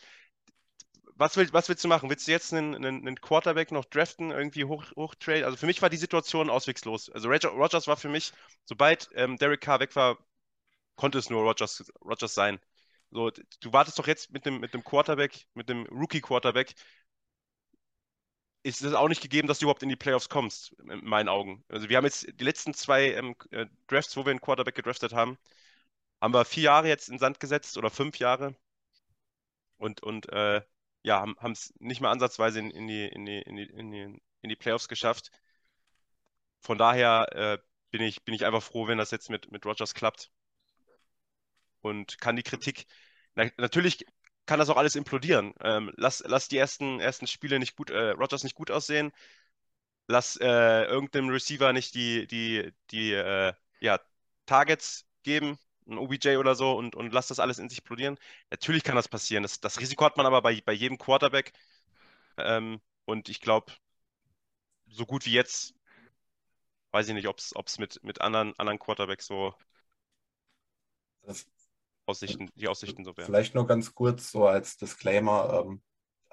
[1.15, 2.09] Was, will, was willst du machen?
[2.09, 5.45] Willst du jetzt einen, einen, einen Quarterback noch draften, irgendwie hoch, hochtrade?
[5.45, 7.09] Also für mich war die Situation auswegslos.
[7.09, 8.31] Also Rogers war für mich,
[8.65, 10.17] sobald ähm, Derek Carr weg war,
[10.95, 12.59] konnte es nur Rogers, Rogers sein.
[13.11, 16.73] So, du wartest doch jetzt mit dem, mit dem Quarterback, mit dem Rookie-Quarterback,
[18.63, 21.63] ist es auch nicht gegeben, dass du überhaupt in die Playoffs kommst, in meinen Augen.
[21.67, 25.13] Also wir haben jetzt die letzten zwei ähm, äh, Drafts, wo wir einen Quarterback gedraftet
[25.13, 25.37] haben,
[26.23, 28.55] haben wir vier Jahre jetzt in Sand gesetzt oder fünf Jahre
[29.77, 30.61] und, und äh,
[31.01, 34.21] ja, haben es nicht mal ansatzweise in, in, die, in, die, in, die, in, die,
[34.41, 35.31] in die Playoffs geschafft.
[36.61, 37.57] Von daher äh,
[37.91, 40.31] bin, ich, bin ich einfach froh, wenn das jetzt mit, mit Rogers klappt.
[41.81, 42.85] Und kann die Kritik,
[43.35, 44.05] na, natürlich
[44.45, 45.53] kann das auch alles implodieren.
[45.59, 49.11] Ähm, lass, lass die ersten, ersten Spiele nicht gut, äh, Rogers nicht gut aussehen.
[50.07, 53.99] Lass äh, irgendeinem Receiver nicht die, die, die, äh, ja,
[54.45, 55.57] Targets geben,
[55.87, 58.17] ein OBJ oder so, und, und lass das alles in sich explodieren.
[58.49, 59.43] Natürlich kann das passieren.
[59.43, 61.53] Das, das Risiko hat man aber bei, bei jedem Quarterback.
[62.37, 63.71] Ähm, und ich glaube,
[64.87, 65.75] so gut wie jetzt,
[66.91, 69.53] weiß ich nicht, ob es mit, mit anderen, anderen Quarterbacks so
[71.23, 71.47] das,
[72.05, 73.25] Aussichten, die Aussichten so wären.
[73.25, 75.63] Vielleicht nur ganz kurz so als Disclaimer.
[75.65, 75.81] Ähm,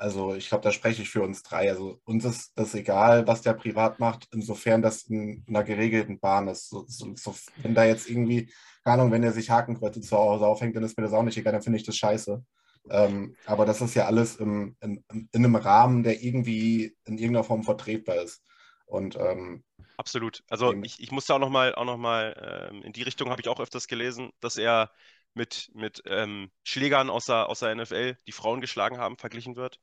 [0.01, 1.69] also ich glaube, da spreche ich für uns drei.
[1.69, 6.49] Also uns ist das egal, was der privat macht, insofern das in einer geregelten Bahn
[6.49, 6.71] ist.
[6.71, 8.51] So, so, so, wenn da jetzt irgendwie,
[8.83, 11.37] keine Ahnung, wenn er sich Hakenkreuze zu Hause aufhängt, dann ist mir das auch nicht
[11.37, 12.43] egal, dann finde ich das scheiße.
[12.89, 17.45] Ähm, aber das ist ja alles im, in, in, einem Rahmen, der irgendwie in irgendeiner
[17.45, 18.43] Form vertretbar ist.
[18.87, 19.63] Und ähm,
[19.99, 20.43] absolut.
[20.49, 23.43] Also ich, ich musste auch noch mal, auch noch mal ähm, in die Richtung habe
[23.43, 24.91] ich auch öfters gelesen, dass er
[25.35, 29.81] mit, mit ähm, Schlägern aus der, aus der NFL, die Frauen geschlagen haben, verglichen wird.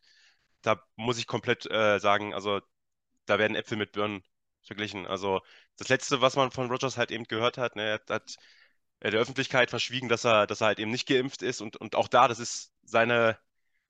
[0.61, 2.61] Da muss ich komplett äh, sagen, also
[3.25, 4.23] da werden Äpfel mit Birnen
[4.63, 5.07] verglichen.
[5.07, 5.41] Also
[5.77, 8.35] das Letzte, was man von Rogers halt eben gehört hat, ne, er hat
[9.03, 11.61] der Öffentlichkeit verschwiegen, dass er, dass er halt eben nicht geimpft ist.
[11.61, 13.37] Und, und auch da, das ist seine,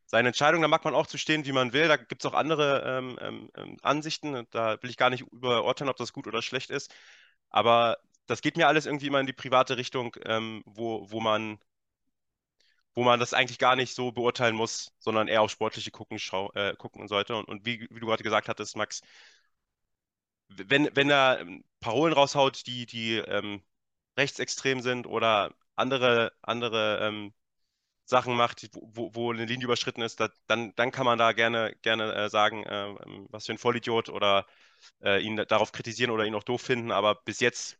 [0.06, 1.88] seine Entscheidung, da mag man auch zu stehen, wie man will.
[1.88, 4.48] Da gibt es auch andere ähm, ähm, ähm, Ansichten.
[4.52, 6.94] Da will ich gar nicht überurteilen, ob das gut oder schlecht ist.
[7.50, 7.98] Aber
[8.28, 11.60] das geht mir alles irgendwie immer in die private Richtung, ähm, wo, wo man
[12.98, 16.52] wo man das eigentlich gar nicht so beurteilen muss, sondern eher auf sportliche gucken, schau,
[16.54, 17.36] äh, gucken sollte.
[17.36, 19.02] Und, und wie, wie, du gerade gesagt hattest, Max,
[20.50, 23.62] wenn, wenn er ähm, Parolen raushaut, die, die ähm,
[24.18, 27.34] rechtsextrem sind oder andere, andere ähm,
[28.06, 31.76] Sachen macht, wo, wo eine Linie überschritten ist, da, dann, dann kann man da gerne,
[31.84, 32.96] gerne äh, sagen, äh,
[33.30, 34.48] was für ein Vollidiot oder
[35.04, 36.92] äh, ihn darauf kritisieren oder ihn auch doof finden.
[36.92, 37.78] Aber bis jetzt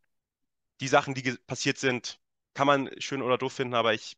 [0.80, 2.20] die Sachen, die passiert sind,
[2.54, 4.18] kann man schön oder doof finden, aber ich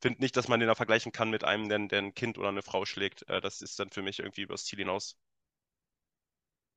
[0.00, 2.48] finde nicht, dass man den da vergleichen kann mit einem, der, der ein Kind oder
[2.48, 3.28] eine Frau schlägt.
[3.28, 5.16] Äh, das ist dann für mich irgendwie übers Ziel hinaus.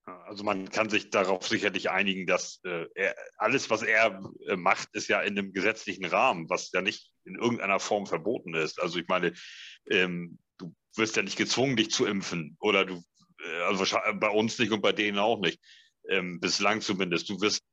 [0.06, 4.90] Also man kann sich darauf sicherlich einigen, dass äh, er, alles, was er äh, macht,
[4.92, 8.82] ist ja in einem gesetzlichen Rahmen, was ja nicht in irgendeiner Form verboten ist.
[8.82, 9.34] Also ich meine,
[9.90, 13.02] ähm, du wirst ja nicht gezwungen, dich zu impfen oder du,
[13.46, 15.62] äh, also bei uns nicht und bei denen auch nicht,
[16.10, 17.30] ähm, bislang zumindest.
[17.30, 17.64] Du wirst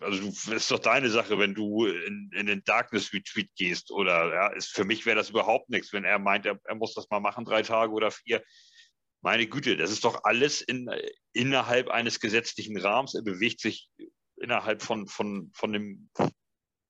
[0.00, 4.32] also du, ist doch deine Sache, wenn du in, in den Darkness Retreat gehst oder
[4.32, 7.08] ja, ist, für mich wäre das überhaupt nichts, wenn er meint, er, er, muss das
[7.10, 8.42] mal machen, drei Tage oder vier.
[9.22, 10.90] Meine Güte, das ist doch alles in,
[11.32, 13.14] innerhalb eines gesetzlichen Rahmens.
[13.14, 13.88] Er bewegt sich
[14.36, 16.10] innerhalb von, von, von dem,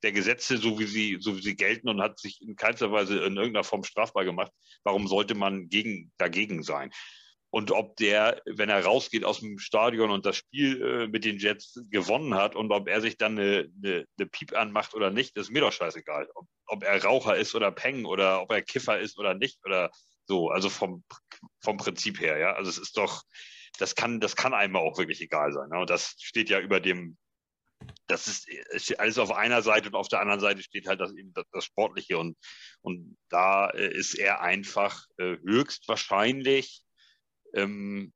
[0.03, 3.19] der Gesetze, so wie, sie, so wie sie gelten und hat sich in keinster Weise
[3.19, 4.53] in irgendeiner Form strafbar gemacht.
[4.85, 6.91] Warum sollte man gegen, dagegen sein?
[7.51, 11.39] Und ob der, wenn er rausgeht aus dem Stadion und das Spiel äh, mit den
[11.39, 15.37] Jets gewonnen hat und ob er sich dann eine, eine, eine Piep anmacht oder nicht,
[15.37, 16.29] ist mir doch scheißegal.
[16.35, 19.91] Ob, ob, er Raucher ist oder Peng oder ob er Kiffer ist oder nicht oder
[20.27, 20.51] so.
[20.51, 21.03] Also vom,
[21.61, 22.53] vom Prinzip her, ja.
[22.53, 23.23] Also es ist doch,
[23.79, 25.71] das kann, das kann einem auch wirklich egal sein.
[25.71, 25.81] Ne?
[25.81, 27.19] Und das steht ja über dem,
[28.07, 31.13] das ist, ist, alles auf einer Seite und auf der anderen Seite steht halt das,
[31.35, 32.37] das, das Sportliche und,
[32.83, 36.85] und da äh, ist er einfach äh, höchstwahrscheinlich
[37.55, 38.13] ähm,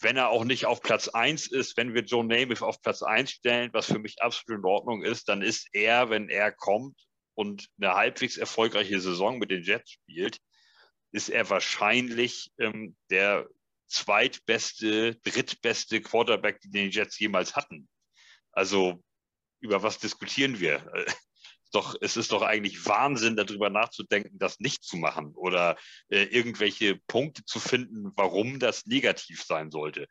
[0.00, 3.30] wenn er auch nicht auf Platz 1 ist, wenn wir Joe Namath auf Platz 1
[3.30, 7.00] stellen, was für mich absolut in Ordnung ist, dann ist er, wenn er kommt
[7.34, 10.38] und eine halbwegs erfolgreiche Saison mit den Jets spielt,
[11.12, 13.48] ist er wahrscheinlich ähm, der
[13.86, 17.88] zweitbeste, drittbeste Quarterback, den die Jets jemals hatten.
[18.50, 19.02] Also
[19.60, 20.84] über was diskutieren wir?
[21.74, 25.76] Doch, es ist doch eigentlich Wahnsinn, darüber nachzudenken, das nicht zu machen oder
[26.08, 30.06] äh, irgendwelche Punkte zu finden, warum das negativ sein sollte.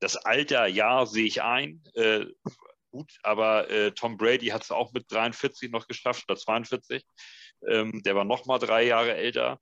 [0.00, 1.82] Das Alter, ja, sehe ich ein.
[1.94, 2.26] Äh,
[2.90, 7.04] gut, aber äh, Tom Brady hat es auch mit 43 noch geschafft oder 42.
[7.68, 9.60] Ähm, der war noch mal drei Jahre älter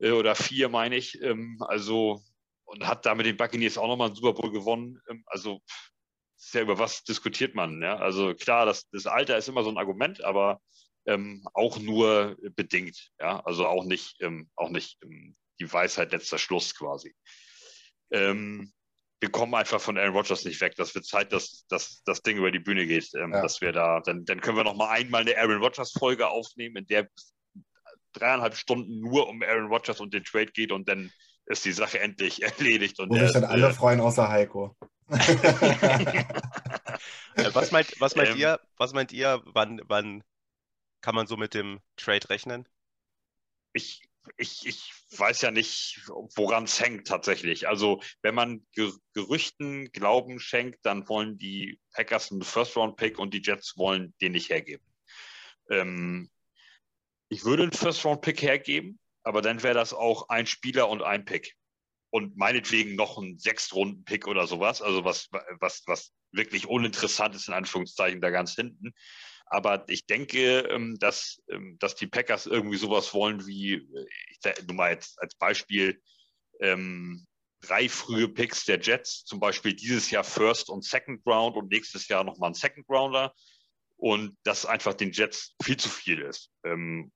[0.00, 1.20] äh, oder vier, meine ich.
[1.22, 2.22] Ähm, also
[2.70, 5.00] und hat damit den Buccaneers auch noch mal einen Super Bowl gewonnen.
[5.08, 5.60] Ähm, also
[6.52, 7.82] ja über was diskutiert man.
[7.82, 7.96] Ja?
[7.96, 10.60] Also klar, das, das Alter ist immer so ein Argument, aber
[11.06, 13.10] ähm, auch nur bedingt.
[13.18, 13.40] Ja?
[13.40, 17.14] Also auch nicht, ähm, auch nicht ähm, die Weisheit letzter Schluss quasi.
[18.10, 18.72] Ähm,
[19.20, 20.74] wir kommen einfach von Aaron Rodgers nicht weg.
[20.76, 23.10] Das wird Zeit, dass, dass das Ding über die Bühne geht.
[23.14, 23.42] Ähm, ja.
[23.42, 26.86] Dass wir da, dann, dann können wir noch mal einmal eine Aaron Rodgers-Folge aufnehmen, in
[26.86, 27.08] der
[28.12, 31.12] dreieinhalb Stunden nur um Aaron Rodgers und den Trade geht und dann
[31.50, 32.98] ist die Sache endlich erledigt.
[33.00, 34.76] Und Wo sich dann alle äh, freuen, außer Heiko.
[37.36, 40.24] Äh, was meint, was meint ähm, ihr, was meint ihr, wann, wann
[41.00, 42.68] kann man so mit dem Trade rechnen?
[43.72, 44.02] Ich,
[44.36, 46.02] ich, ich weiß ja nicht,
[46.34, 47.68] woran es hängt tatsächlich.
[47.68, 48.66] Also wenn man
[49.14, 54.50] Gerüchten Glauben schenkt, dann wollen die Packers einen First-Round-Pick und die Jets wollen den nicht
[54.50, 54.84] hergeben.
[55.70, 56.30] Ähm,
[57.28, 61.54] ich würde einen First-Round-Pick hergeben, aber dann wäre das auch ein Spieler und ein Pick
[62.10, 65.28] und meinetwegen noch ein Sechstrunden-Pick oder sowas, also was,
[65.60, 68.92] was, was wirklich uninteressant ist, in Anführungszeichen, da ganz hinten.
[69.46, 74.66] Aber ich denke, ähm, dass, ähm, dass die Packers irgendwie sowas wollen wie, äh, ich
[74.66, 76.00] nur mal jetzt als Beispiel,
[76.60, 77.26] ähm,
[77.60, 82.08] drei frühe Picks der Jets, zum Beispiel dieses Jahr First und Second Round und nächstes
[82.08, 83.34] Jahr nochmal ein Second Rounder.
[83.96, 86.50] Und das einfach den Jets viel zu viel ist.
[86.64, 87.12] Ähm,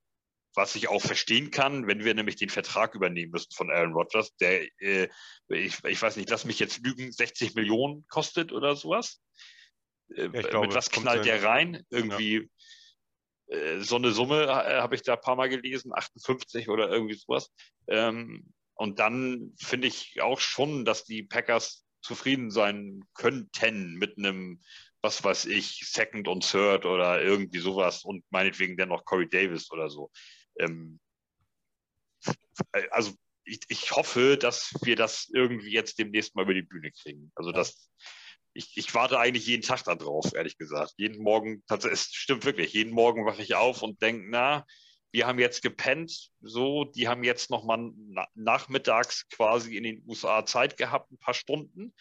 [0.55, 4.35] was ich auch verstehen kann, wenn wir nämlich den Vertrag übernehmen müssen von Aaron Rodgers,
[4.37, 5.09] der, äh,
[5.49, 9.21] ich, ich weiß nicht, lass mich jetzt lügen, 60 Millionen kostet oder sowas.
[10.15, 11.83] Äh, ja, glaube, mit was knallt der rein?
[11.91, 12.49] Irgendwie
[13.49, 13.57] ja.
[13.57, 17.15] äh, so eine Summe äh, habe ich da ein paar Mal gelesen, 58 oder irgendwie
[17.15, 17.53] sowas.
[17.89, 24.61] Ähm, und dann finde ich auch schon, dass die Packers zufrieden sein könnten mit einem,
[25.01, 29.71] was weiß ich, Second und Third oder irgendwie sowas und meinetwegen dann noch Corey Davis
[29.71, 30.11] oder so.
[30.59, 31.01] Ähm,
[32.91, 33.13] also
[33.45, 37.31] ich, ich, hoffe, dass wir das irgendwie jetzt demnächst mal über die Bühne kriegen.
[37.35, 37.91] Also das,
[38.55, 40.95] ich, ich warte eigentlich jeden Tag darauf, ehrlich gesagt.
[40.97, 44.65] Jeden Morgen, es stimmt wirklich, jeden Morgen wache ich auf und denke, na,
[45.13, 50.45] wir haben jetzt gepennt, so, die haben jetzt nochmal na, nachmittags quasi in den USA
[50.45, 51.95] Zeit gehabt, ein paar Stunden.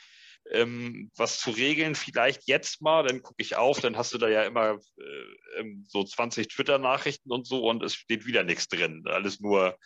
[0.52, 4.28] Ähm, was zu regeln, vielleicht jetzt mal, dann gucke ich auf, dann hast du da
[4.28, 9.04] ja immer äh, ähm, so 20 Twitter-Nachrichten und so und es steht wieder nichts drin.
[9.08, 9.78] Alles nur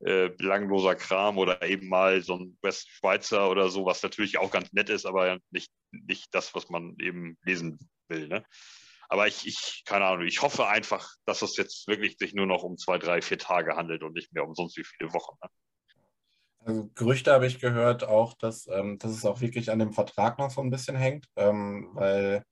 [0.00, 4.72] äh, belangloser Kram oder eben mal so ein Westschweizer oder so, was natürlich auch ganz
[4.72, 7.78] nett ist, aber nicht, nicht das, was man eben lesen
[8.08, 8.28] will.
[8.28, 8.44] Ne?
[9.08, 12.62] Aber ich, ich, keine Ahnung, ich hoffe einfach, dass es jetzt wirklich sich nur noch
[12.62, 15.36] um zwei, drei, vier Tage handelt und nicht mehr um sonst wie viele Wochen.
[15.42, 15.48] Ne?
[16.64, 20.38] Also Gerüchte habe ich gehört auch, dass, ähm, dass es auch wirklich an dem Vertrag
[20.38, 22.44] noch so ein bisschen hängt, ähm, weil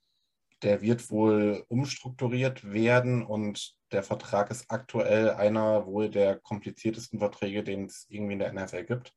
[0.63, 7.65] der wird wohl umstrukturiert werden und der Vertrag ist aktuell einer wohl der kompliziertesten Verträge,
[7.65, 9.13] den es irgendwie in der NFL gibt.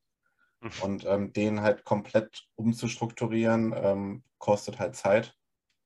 [0.62, 0.72] Mhm.
[0.82, 5.36] Und ähm, den halt komplett umzustrukturieren, ähm, kostet halt Zeit.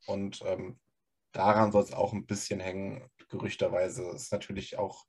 [0.06, 0.80] Und ähm,
[1.34, 4.04] daran soll es auch ein bisschen hängen, gerüchterweise.
[4.04, 5.06] Das ist natürlich auch,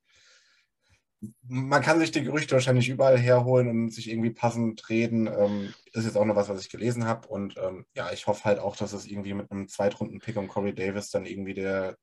[1.43, 5.27] man kann sich die Gerüchte wahrscheinlich überall herholen und sich irgendwie passend reden.
[5.27, 7.29] Ähm, ist jetzt auch noch was, was ich gelesen habe.
[7.29, 10.75] Und ähm, ja, ich hoffe halt auch, dass es irgendwie mit einem Zweitrunden-Pick um Corey
[10.75, 11.97] Davis dann irgendwie der,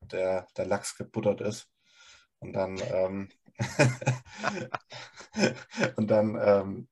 [0.00, 1.68] der, der Lachs gebuttert ist.
[2.40, 3.28] Und dann, ähm,
[5.96, 6.88] und dann, ähm,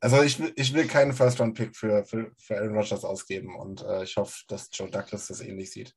[0.00, 4.16] also ich, ich will keinen First-Round-Pick für, für, für Aaron Rodgers ausgeben und äh, ich
[4.16, 5.94] hoffe, dass Joe Douglas das ähnlich sieht.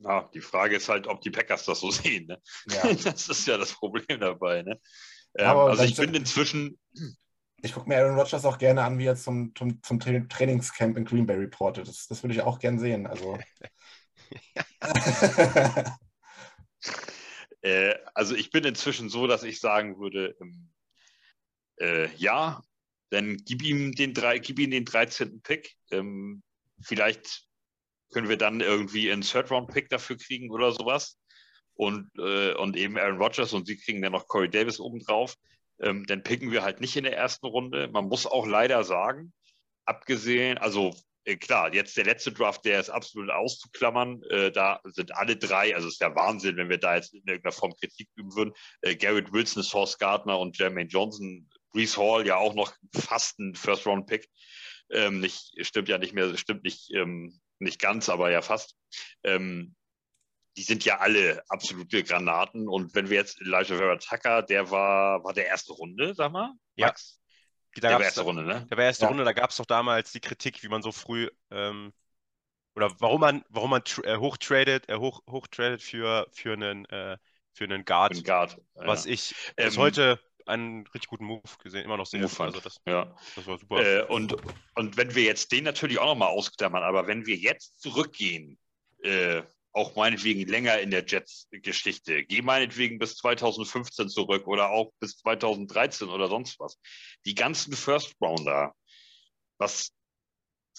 [0.00, 2.26] Ja, die Frage ist halt, ob die Packers das so sehen.
[2.26, 2.40] Ne?
[2.70, 2.92] Ja.
[2.92, 4.62] Das ist ja das Problem dabei.
[4.62, 4.80] Ne?
[5.36, 6.78] Ähm, also ich bin inzwischen.
[7.60, 11.04] Ich gucke mir Aaron Rodgers auch gerne an, wie er zum, zum, zum Trainingscamp in
[11.04, 11.88] Green Bay reportet.
[11.88, 13.08] Das, das würde ich auch gerne sehen.
[13.08, 13.36] Also.
[17.62, 20.36] äh, also ich bin inzwischen so, dass ich sagen würde,
[21.80, 22.62] äh, ja,
[23.10, 25.42] dann gib ihm den, drei, gib ihm den 13.
[25.42, 25.74] Pick.
[25.90, 26.42] Ähm,
[26.80, 27.47] vielleicht
[28.12, 31.18] können wir dann irgendwie einen Third-Round-Pick dafür kriegen oder sowas.
[31.74, 35.34] Und, äh, und eben Aaron Rodgers und sie kriegen dann noch Corey Davis obendrauf.
[35.80, 37.88] Ähm, dann picken wir halt nicht in der ersten Runde.
[37.88, 39.32] Man muss auch leider sagen,
[39.84, 40.92] abgesehen, also
[41.28, 44.22] äh, klar, jetzt der letzte Draft, der ist absolut auszuklammern.
[44.30, 47.22] Äh, da sind alle drei, also es ist ja Wahnsinn, wenn wir da jetzt in
[47.26, 48.54] irgendeiner Form Kritik üben würden.
[48.80, 53.54] Äh, Garrett Wilson, Sauce Gardner und Jermaine Johnson, Brees Hall ja auch noch fast ein
[53.54, 54.26] First-Round-Pick.
[54.90, 58.76] Ähm, nicht, stimmt ja nicht mehr, stimmt nicht, ähm, nicht ganz, aber ja fast.
[59.22, 59.74] Ähm,
[60.56, 62.68] die sind ja alle absolute Granaten.
[62.68, 66.52] Und wenn wir jetzt Elijah Vera Tucker, der war, war der erste Runde, sag mal?
[66.76, 67.20] Max?
[67.76, 67.80] Ja.
[67.82, 68.66] der war erste Runde, ne?
[68.68, 69.08] Der war erste ja.
[69.08, 71.92] Runde, da gab es doch damals die Kritik, wie man so früh ähm,
[72.74, 77.18] oder warum man, warum man äh, hochtradet, äh, hoch, hochtradet für, für einen, äh,
[77.52, 78.12] für einen Guard.
[78.12, 79.12] Für einen Guard was ja.
[79.12, 82.80] ich bis ähm, heute einen richtig guten Move gesehen, immer noch sehr Move also das,
[82.86, 83.14] ja.
[83.36, 83.84] das war super.
[83.84, 84.36] Äh, und,
[84.74, 88.58] und wenn wir jetzt den natürlich auch nochmal ausklammern, aber wenn wir jetzt zurückgehen,
[89.02, 89.42] äh,
[89.72, 96.08] auch meinetwegen länger in der Jets-Geschichte, geh meinetwegen bis 2015 zurück oder auch bis 2013
[96.08, 96.78] oder sonst was.
[97.24, 98.74] Die ganzen First Rounder,
[99.58, 99.92] was,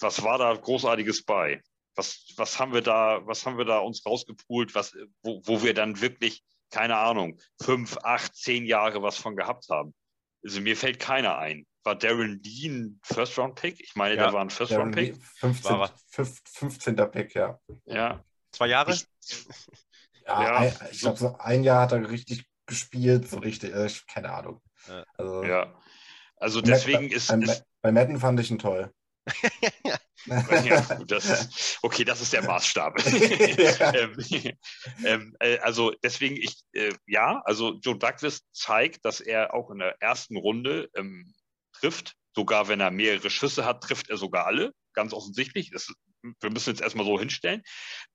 [0.00, 1.62] was war da Großartiges bei?
[1.94, 5.74] Was, was haben wir da, was haben wir da uns rausgepult, was, wo, wo wir
[5.74, 9.94] dann wirklich keine Ahnung, fünf, acht, zehn Jahre was von gehabt haben.
[10.44, 11.66] Also mir fällt keiner ein.
[11.82, 13.80] War Darren Dean First-Round-Pick?
[13.80, 15.16] Ich meine, ja, der war ein First-Round-Pick.
[15.36, 15.88] 15,
[16.44, 16.96] 15.
[17.10, 17.58] Pick, ja.
[17.86, 18.22] Ja.
[18.52, 18.92] Zwei Jahre?
[18.92, 19.06] Ich,
[20.26, 23.88] ja, ja, ein, ich glaube, so ein Jahr hat er richtig gespielt, so richtig, äh,
[24.12, 24.60] keine Ahnung.
[25.16, 25.74] Also, ja.
[26.36, 27.64] Also deswegen bei, ist, bei, ist.
[27.82, 28.92] Bei Madden fand ich ihn toll
[30.64, 32.98] ja, das okay, das ist der Maßstab.
[33.94, 34.16] ähm,
[35.04, 39.78] ähm, äh, also deswegen, ich, äh, ja, also Joe Douglas zeigt, dass er auch in
[39.78, 41.34] der ersten Runde ähm,
[41.72, 42.14] trifft.
[42.34, 45.70] sogar wenn er mehrere Schüsse hat, trifft er sogar alle, ganz offensichtlich.
[45.70, 45.92] Das,
[46.22, 47.62] wir müssen jetzt erstmal so hinstellen.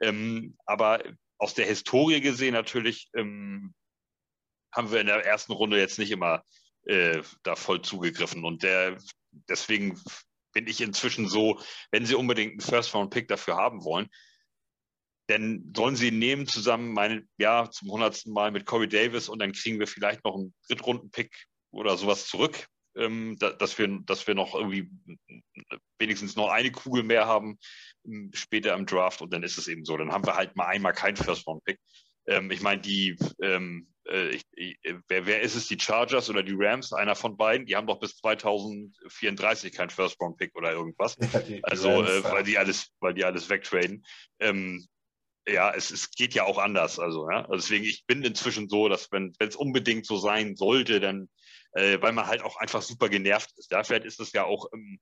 [0.02, 1.04] Ähm, aber
[1.38, 3.74] aus der Historie gesehen natürlich ähm,
[4.72, 6.44] haben wir in der ersten Runde jetzt nicht immer
[6.86, 8.46] äh, da voll zugegriffen.
[8.46, 8.98] Und der,
[9.32, 10.00] deswegen
[10.56, 11.60] bin ich inzwischen so,
[11.92, 14.08] wenn Sie unbedingt einen First-Round-Pick dafür haben wollen,
[15.28, 19.40] dann sollen Sie ihn nehmen zusammen, meine, ja, zum hundertsten Mal mit Corey Davis und
[19.40, 24.28] dann kriegen wir vielleicht noch einen Drittrunden-Pick oder sowas zurück, ähm, da, dass, wir, dass
[24.28, 24.90] wir noch irgendwie
[26.00, 27.60] wenigstens noch eine Kugel mehr haben
[28.06, 29.98] ähm, später im Draft und dann ist es eben so.
[29.98, 31.80] Dann haben wir halt mal einmal keinen First-Round-Pick.
[32.28, 34.78] Ähm, ich meine, die, ähm, äh, ich, ich,
[35.08, 36.94] wer, wer ist es, die Chargers oder die Rams?
[36.94, 41.18] Einer von beiden, die haben doch bis 2034 keinen First-Round-Pick oder irgendwas.
[41.48, 44.06] Ja, also, Rams, äh, weil die alles, weil die alles wegtraden.
[44.40, 44.88] Ähm,
[45.48, 47.00] ja, es, es geht ja auch anders.
[47.00, 47.42] Also, ja?
[47.42, 51.30] also deswegen, ich bin inzwischen so, dass wenn es unbedingt so sein sollte, dann,
[51.74, 53.72] äh, weil man halt auch einfach super genervt ist.
[53.72, 53.84] Ja?
[53.84, 55.00] Vielleicht ist es ja auch, ähm,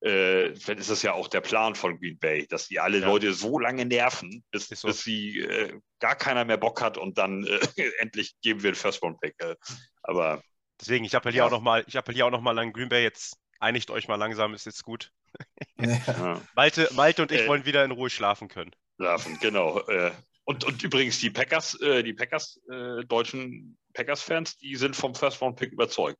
[0.00, 3.06] äh, vielleicht ist es ja auch der Plan von Green Bay, dass die alle ja.
[3.06, 4.88] Leute so lange nerven, bis, so.
[4.88, 7.58] bis sie äh, gar keiner mehr Bock hat und dann äh,
[7.98, 9.34] endlich geben wir den First Round Pick.
[9.38, 9.56] Äh.
[10.02, 10.42] aber
[10.80, 11.46] deswegen, ich appelliere ja.
[11.46, 13.36] auch nochmal, ich appelliere auch noch mal an Green Bay jetzt.
[13.58, 15.12] Einigt euch mal langsam, ist jetzt gut.
[15.78, 16.40] Ja.
[16.54, 18.70] Malte, Malte und ich äh, wollen wieder in Ruhe schlafen können.
[18.96, 19.80] Schlafen, genau.
[19.80, 20.10] Äh,
[20.44, 25.72] und, und übrigens die Packers, äh, die Packers, äh, deutschen Packers-Fans, die sind vom First-Round-Pick
[25.72, 26.18] überzeugt.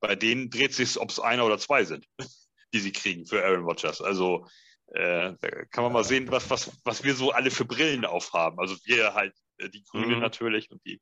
[0.00, 2.06] Bei denen dreht sich, ob es einer oder zwei sind,
[2.74, 4.02] die sie kriegen für Aaron Rodgers.
[4.02, 4.46] Also
[4.88, 8.58] äh, da kann man mal sehen, was, was, was wir so alle für Brillen aufhaben.
[8.58, 10.20] Also wir halt äh, die Grüne mhm.
[10.20, 11.00] natürlich und die,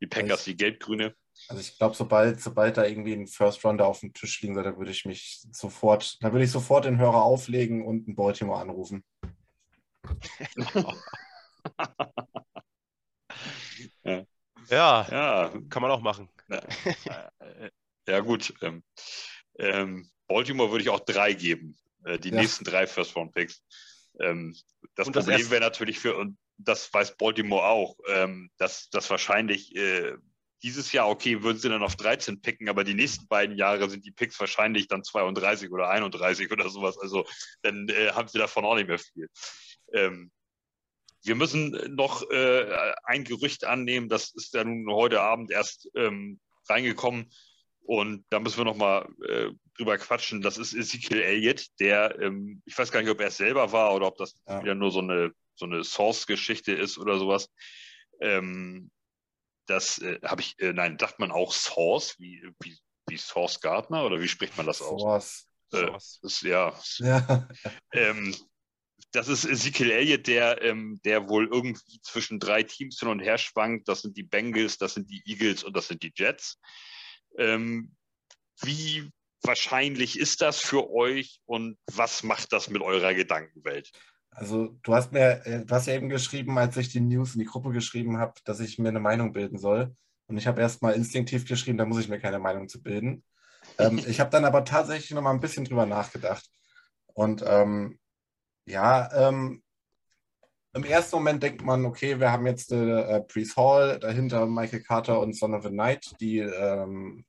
[0.00, 1.14] die Packers, also die Gelbgrüne.
[1.48, 4.78] Also ich glaube, sobald, sobald da irgendwie ein First Rounder auf dem Tisch liegen würde,
[4.78, 9.04] würde ich mich sofort, da würde ich sofort den Hörer auflegen und einen Baltimore anrufen
[14.04, 14.24] ja.
[14.68, 15.06] ja.
[15.10, 16.28] ja, kann man auch machen.
[16.48, 16.62] Ja,
[18.06, 18.54] ja gut.
[18.60, 18.82] Ähm,
[19.58, 21.76] ähm, Baltimore würde ich auch drei geben.
[22.04, 22.40] Äh, die ja.
[22.40, 23.62] nächsten drei First-Round-Picks.
[24.18, 24.56] Ähm,
[24.96, 29.76] das, das Problem wäre natürlich für, und das weiß Baltimore auch, ähm, dass, dass wahrscheinlich
[29.76, 30.16] äh,
[30.64, 34.04] dieses Jahr, okay, würden sie dann auf 13 picken, aber die nächsten beiden Jahre sind
[34.04, 36.98] die Picks wahrscheinlich dann 32 oder 31 oder sowas.
[36.98, 37.24] Also
[37.62, 39.28] dann äh, haben sie davon auch nicht mehr viel.
[39.92, 40.32] Ähm,
[41.22, 46.40] wir müssen noch äh, ein Gerücht annehmen, das ist ja nun heute Abend erst ähm,
[46.68, 47.30] reingekommen
[47.82, 50.42] und da müssen wir noch mal äh, drüber quatschen.
[50.42, 53.94] Das ist Ezekiel Elliott, der, ähm, ich weiß gar nicht, ob er es selber war
[53.94, 54.62] oder ob das ja.
[54.62, 57.48] wieder nur so eine, so eine Source-Geschichte ist oder sowas.
[58.20, 58.90] Ähm,
[59.66, 64.04] das äh, habe ich, äh, nein, sagt man auch Source, wie, wie, wie Source Gardner
[64.04, 65.00] oder wie spricht man das aus?
[65.00, 65.48] Source.
[65.72, 66.20] Äh, Source.
[66.22, 66.78] Ist, ja.
[66.98, 67.48] ja.
[67.92, 68.34] ähm,
[69.12, 73.38] das ist Ezekiel Elliott, der, ähm, der wohl irgendwie zwischen drei Teams hin und her
[73.38, 73.88] schwankt.
[73.88, 76.58] Das sind die Bengals, das sind die Eagles und das sind die Jets.
[77.38, 77.94] Ähm,
[78.60, 79.10] wie
[79.46, 83.90] wahrscheinlich ist das für euch und was macht das mit eurer Gedankenwelt?
[84.30, 87.40] Also du hast mir, äh, du hast ja eben geschrieben, als ich die News in
[87.40, 89.94] die Gruppe geschrieben habe, dass ich mir eine Meinung bilden soll.
[90.26, 93.24] Und ich habe erst mal instinktiv geschrieben, da muss ich mir keine Meinung zu bilden.
[93.78, 96.50] ähm, ich habe dann aber tatsächlich noch mal ein bisschen drüber nachgedacht.
[97.14, 97.98] Und ähm,
[98.66, 99.62] ja, ähm,
[100.72, 105.20] im ersten Moment denkt man, okay, wir haben jetzt äh, Priest Hall, dahinter Michael Carter
[105.20, 107.24] und Son of the Night, die ähm,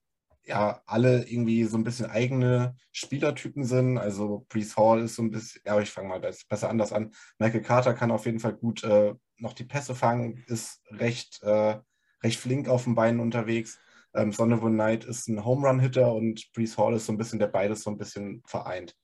[0.45, 3.97] ja alle irgendwie so ein bisschen eigene Spielertypen sind.
[3.97, 7.11] Also Priest Hall ist so ein bisschen, ja, ich fange mal besser anders an.
[7.39, 11.77] Michael Carter kann auf jeden Fall gut äh, noch die Pässe fangen, ist recht, äh,
[12.23, 13.79] recht flink auf den Beinen unterwegs.
[14.13, 17.13] Ähm, Son of the Night ist ein Home Run Hitter und Priest Hall ist so
[17.13, 18.95] ein bisschen, der beides so ein bisschen vereint.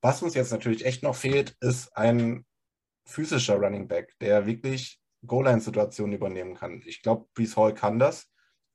[0.00, 2.44] Was uns jetzt natürlich echt noch fehlt, ist ein
[3.06, 6.82] physischer Running Back, der wirklich Goal-Line-Situationen übernehmen kann.
[6.84, 8.26] Ich glaube, Brees Hall kann das,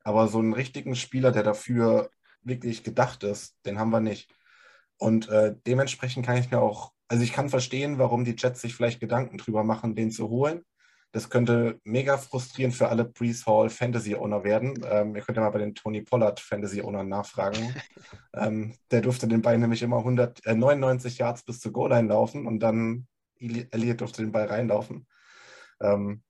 [0.04, 2.10] aber so einen richtigen Spieler, der dafür
[2.42, 4.32] wirklich gedacht ist, den haben wir nicht.
[4.96, 8.74] Und äh, dementsprechend kann ich mir auch, also ich kann verstehen, warum die Jets sich
[8.74, 10.64] vielleicht Gedanken drüber machen, den zu holen.
[11.12, 14.74] Das könnte mega frustrierend für alle Brees Hall Fantasy Owner werden.
[14.88, 17.74] Ähm, ihr könnt ja mal bei den Tony Pollard Fantasy Ownern nachfragen.
[18.34, 22.46] ähm, der durfte den Ball nämlich immer 100, äh, 99 Yards bis zur Goal-Line laufen
[22.46, 23.08] und dann
[23.40, 25.06] Elliott durfte den Ball reinlaufen.
[25.80, 26.22] Ähm,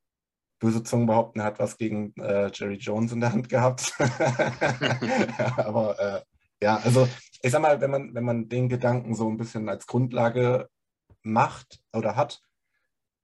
[0.61, 3.93] böse Zungen behaupten, er hat was gegen äh, Jerry Jones in der Hand gehabt.
[5.57, 6.21] Aber äh,
[6.63, 7.09] ja, also
[7.43, 10.69] ich sag mal, wenn man, wenn man den Gedanken so ein bisschen als Grundlage
[11.23, 12.41] macht oder hat,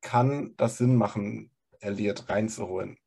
[0.00, 2.98] kann das Sinn machen, Elliott reinzuholen.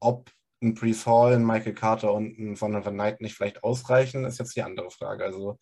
[0.00, 0.30] Ob
[0.62, 4.38] ein Brees Hall, ein Michael Carter und ein Von Van Knight nicht vielleicht ausreichen, ist
[4.38, 5.24] jetzt die andere Frage.
[5.24, 5.58] Also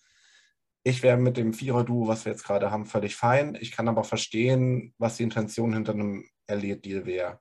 [0.85, 3.57] ich wäre mit dem Vierer-Duo, was wir jetzt gerade haben, völlig fein.
[3.61, 7.41] Ich kann aber verstehen, was die Intention hinter einem Elliott-Deal wäre.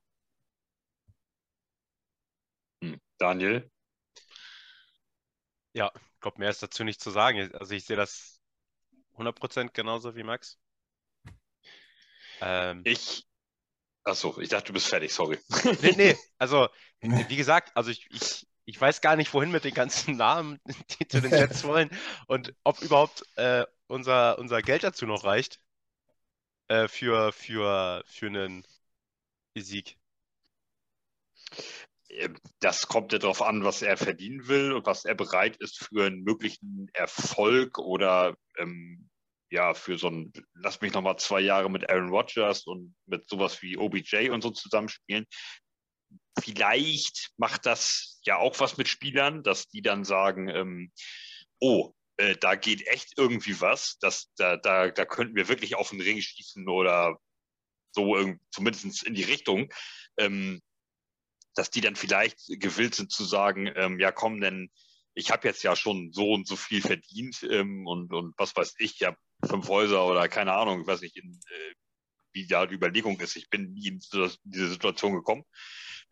[2.84, 3.70] Hm, Daniel?
[5.74, 7.53] Ja, ich glaube, mehr ist dazu nicht zu sagen.
[7.55, 8.41] Also ich sehe das
[9.18, 10.59] 100% genauso wie Max.
[12.41, 13.28] Ähm, ich,
[14.03, 15.39] achso, ich dachte, du bist fertig, sorry.
[15.82, 16.70] Nee, nee, also
[17.01, 20.59] wie gesagt, also ich, ich, ich weiß gar nicht, wohin mit den ganzen Namen,
[20.99, 21.89] die zu den Jets wollen
[22.28, 25.59] und ob überhaupt äh, unser, unser Geld dazu noch reicht
[26.70, 28.63] äh, für, für, für einen
[29.57, 29.97] Sieg.
[32.59, 36.05] Das kommt ja darauf an, was er verdienen will und was er bereit ist für
[36.05, 39.09] einen möglichen Erfolg oder ähm,
[39.49, 43.61] ja, für so ein, lass mich nochmal zwei Jahre mit Aaron Rodgers und mit sowas
[43.61, 45.26] wie OBJ und so zusammenspielen.
[46.39, 50.91] Vielleicht macht das ja auch was mit Spielern, dass die dann sagen, ähm,
[51.59, 55.89] oh, äh, da geht echt irgendwie was, das, da, da, da könnten wir wirklich auf
[55.89, 57.18] den Ring schießen oder
[57.91, 58.15] so
[58.51, 59.74] zumindest in die Richtung.
[60.18, 60.61] Ähm,
[61.58, 64.70] dass die dann vielleicht gewillt sind zu sagen, ähm, ja komm, denn
[65.14, 68.76] ich habe jetzt ja schon so und so viel verdient ähm, und, und was weiß
[68.78, 71.74] ich, ich habe fünf Häuser oder keine Ahnung, ich weiß nicht, in, äh,
[72.34, 73.36] wie da die Überlegung ist.
[73.36, 73.99] Ich bin nie in
[74.43, 75.43] diese Situation gekommen.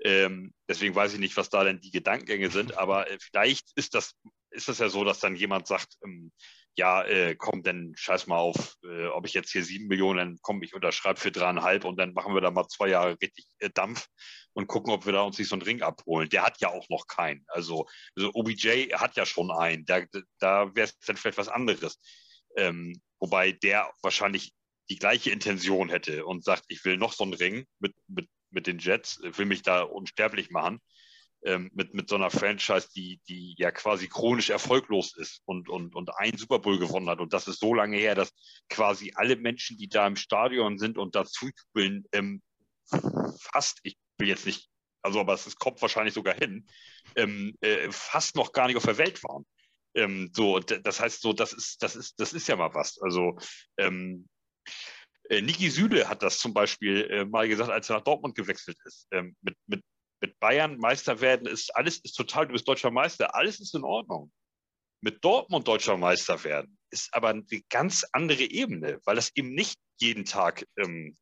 [0.03, 3.93] Ähm, deswegen weiß ich nicht, was da denn die Gedankengänge sind, aber äh, vielleicht ist
[3.93, 4.15] das,
[4.49, 6.31] ist das ja so, dass dann jemand sagt, ähm,
[6.75, 10.39] ja, äh, komm, dann scheiß mal auf, äh, ob ich jetzt hier sieben Millionen, dann
[10.41, 13.69] komm, ich unterschreibe für dreieinhalb und dann machen wir da mal zwei Jahre richtig äh,
[13.69, 14.07] Dampf
[14.55, 16.29] und gucken, ob wir da uns nicht so einen Ring abholen.
[16.29, 17.43] Der hat ja auch noch keinen.
[17.47, 19.85] Also, also OBJ hat ja schon einen.
[19.85, 20.01] Da,
[20.39, 21.99] da wäre es dann vielleicht was anderes.
[22.55, 24.53] Ähm, wobei der wahrscheinlich
[24.89, 28.65] die gleiche Intention hätte und sagt, ich will noch so einen Ring mit, mit, mit
[28.65, 30.79] den Jets, will mich da unsterblich machen
[31.43, 35.95] ähm, mit, mit so einer Franchise, die, die ja quasi chronisch erfolglos ist und, und,
[35.95, 37.19] und ein Super Bowl gewonnen hat.
[37.19, 38.33] Und das ist so lange her, dass
[38.69, 42.41] quasi alle Menschen, die da im Stadion sind und dazu jubeln, ähm,
[43.39, 44.69] fast, ich will jetzt nicht,
[45.01, 46.67] also aber es kommt wahrscheinlich sogar hin,
[47.15, 49.45] ähm, äh, fast noch gar nicht auf der Welt waren.
[49.95, 52.99] Ähm, so, das heißt so, das ist, das ist, das ist ja mal was.
[53.01, 53.37] Also
[53.77, 54.27] ähm,
[55.29, 58.77] äh, Niki Süle hat das zum Beispiel äh, mal gesagt, als er nach Dortmund gewechselt
[58.83, 59.07] ist.
[59.11, 59.83] Ähm, mit, mit
[60.21, 63.83] mit Bayern Meister werden ist alles ist total, du bist deutscher Meister, alles ist in
[63.83, 64.31] Ordnung.
[65.01, 69.77] Mit Dortmund deutscher Meister werden ist aber eine ganz andere Ebene, weil das eben nicht
[69.99, 71.15] jeden Tag ähm,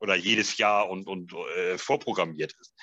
[0.00, 2.74] oder jedes Jahr und, und äh, vorprogrammiert ist.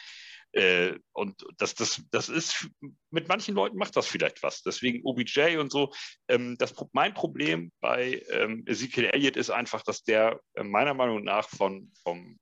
[0.54, 2.68] Äh, und das, das, das ist,
[3.10, 4.62] mit manchen Leuten macht das vielleicht was.
[4.62, 5.92] Deswegen OBJ und so.
[6.28, 11.24] Ähm, das, mein Problem bei ähm, Ezekiel Elliott ist einfach, dass der äh, meiner Meinung
[11.24, 12.40] nach von, vom,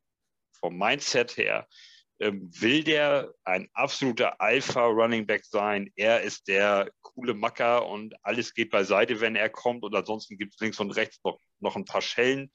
[0.59, 1.67] vom Mindset her
[2.21, 5.89] ähm, will der ein absoluter Alpha-Running Back sein.
[5.95, 9.83] Er ist der coole Macker und alles geht beiseite, wenn er kommt.
[9.83, 12.51] Und ansonsten gibt es links und rechts noch, noch ein paar Schellen.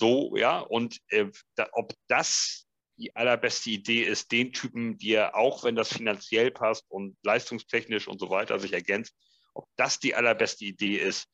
[0.00, 0.60] So, ja.
[0.60, 1.26] Und äh,
[1.56, 6.50] da, ob das die allerbeste Idee ist, den Typen, die er auch, wenn das finanziell
[6.50, 9.14] passt und leistungstechnisch und so weiter sich ergänzt,
[9.54, 11.28] ob das die allerbeste Idee ist,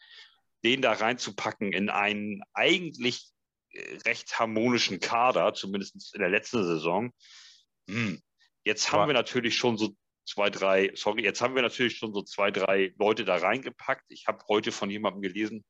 [0.64, 3.28] den da reinzupacken in einen eigentlich
[3.70, 7.12] äh, recht harmonischen Kader, zumindest in der letzten Saison,
[7.88, 8.20] hm,
[8.64, 9.94] jetzt haben Aber wir natürlich schon so
[10.24, 14.06] zwei, drei, sorry, jetzt haben wir natürlich schon so zwei, drei Leute da reingepackt.
[14.08, 15.64] Ich habe heute von jemandem gelesen,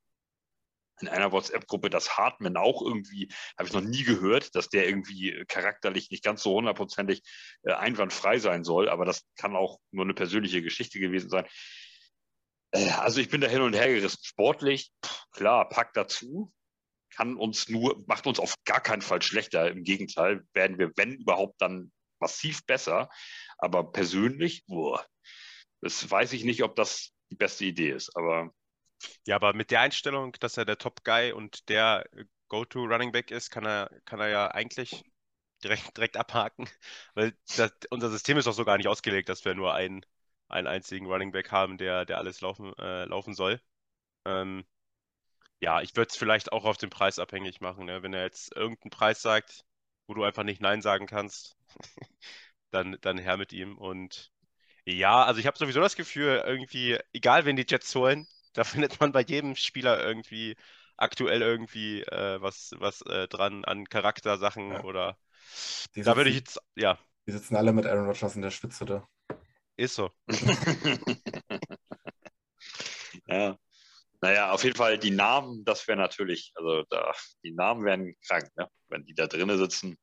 [1.01, 3.28] in einer WhatsApp-Gruppe, dass Hartman auch irgendwie,
[3.59, 7.22] habe ich noch nie gehört, dass der irgendwie charakterlich nicht ganz so hundertprozentig
[7.62, 11.47] äh, einwandfrei sein soll, aber das kann auch nur eine persönliche Geschichte gewesen sein.
[12.72, 14.20] Äh, also ich bin da hin und her gerissen.
[14.22, 14.92] Sportlich,
[15.32, 16.53] klar, pack dazu,
[17.14, 19.70] kann uns nur, macht uns auf gar keinen Fall schlechter.
[19.70, 23.09] Im Gegenteil, werden wir, wenn überhaupt, dann massiv besser.
[23.59, 25.05] Aber persönlich, boah,
[25.80, 28.16] das weiß ich nicht, ob das die beste Idee ist.
[28.16, 28.53] Aber
[29.26, 32.05] ja, aber mit der Einstellung, dass er der Top Guy und der
[32.49, 35.05] Go-To Running Back ist, kann er, kann er ja eigentlich
[35.62, 36.68] direkt, direkt abhaken.
[37.14, 40.05] Weil das, unser System ist auch so gar nicht ausgelegt, dass wir nur einen,
[40.49, 43.61] einen einzigen Running Back haben, der, der alles laufen, äh, laufen soll.
[44.26, 44.66] Ähm,
[45.61, 47.86] ja, ich würde es vielleicht auch auf den Preis abhängig machen.
[47.86, 48.03] Ne?
[48.03, 49.64] Wenn er jetzt irgendeinen Preis sagt,
[50.07, 51.57] wo du einfach nicht Nein sagen kannst,
[52.70, 53.78] dann, dann her mit ihm.
[53.78, 54.30] Und
[54.86, 59.00] ja, also ich habe sowieso das Gefühl, irgendwie, egal wen die Jets holen, da findet
[59.00, 60.57] man bei jedem Spieler irgendwie
[60.96, 64.84] aktuell irgendwie äh, was, was äh, dran an Charaktersachen ja.
[64.84, 65.18] oder
[65.94, 66.98] die da würde ich jetzt, ja.
[67.26, 69.09] Die sitzen alle mit Aaron Rodgers in der Spitze da.
[69.76, 70.11] Ist so.
[73.26, 73.57] ja.
[74.22, 77.12] Naja, auf jeden Fall die Namen, das wäre natürlich, also da,
[77.44, 78.68] die Namen wären krank, ne?
[78.88, 79.98] wenn die da drinnen sitzen.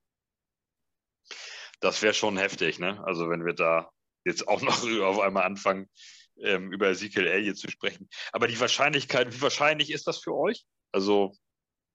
[1.79, 3.03] Das wäre schon heftig, ne?
[3.05, 3.89] Also wenn wir da
[4.23, 5.89] jetzt auch noch auf einmal anfangen,
[6.43, 8.09] ähm, über Ezekiel Elliott zu sprechen.
[8.31, 10.65] Aber die Wahrscheinlichkeit, wie wahrscheinlich ist das für euch?
[10.91, 11.35] Also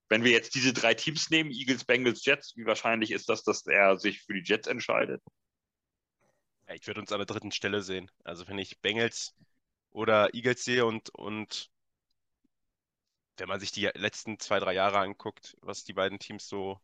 [0.08, 3.66] wenn wir jetzt diese drei Teams nehmen, Eagles, Bengals, Jets, wie wahrscheinlich ist das, dass
[3.66, 5.22] er sich für die Jets entscheidet?
[6.66, 8.10] Ja, ich würde uns an der dritten Stelle sehen.
[8.24, 9.34] Also wenn ich Bengals
[9.90, 11.70] oder Eagles sehe und, und
[13.36, 16.80] wenn man sich die letzten zwei, drei Jahre anguckt, was die beiden Teams so,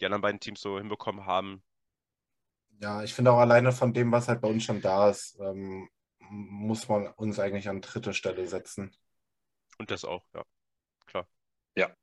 [0.00, 1.62] die anderen beiden Teams so hinbekommen haben.
[2.80, 5.88] Ja, ich finde auch alleine von dem, was halt bei uns schon da ist, ähm,
[6.30, 8.94] muss man uns eigentlich an dritte Stelle setzen.
[9.78, 10.44] Und das auch, ja.
[11.06, 11.28] Klar.
[11.76, 11.94] Ja.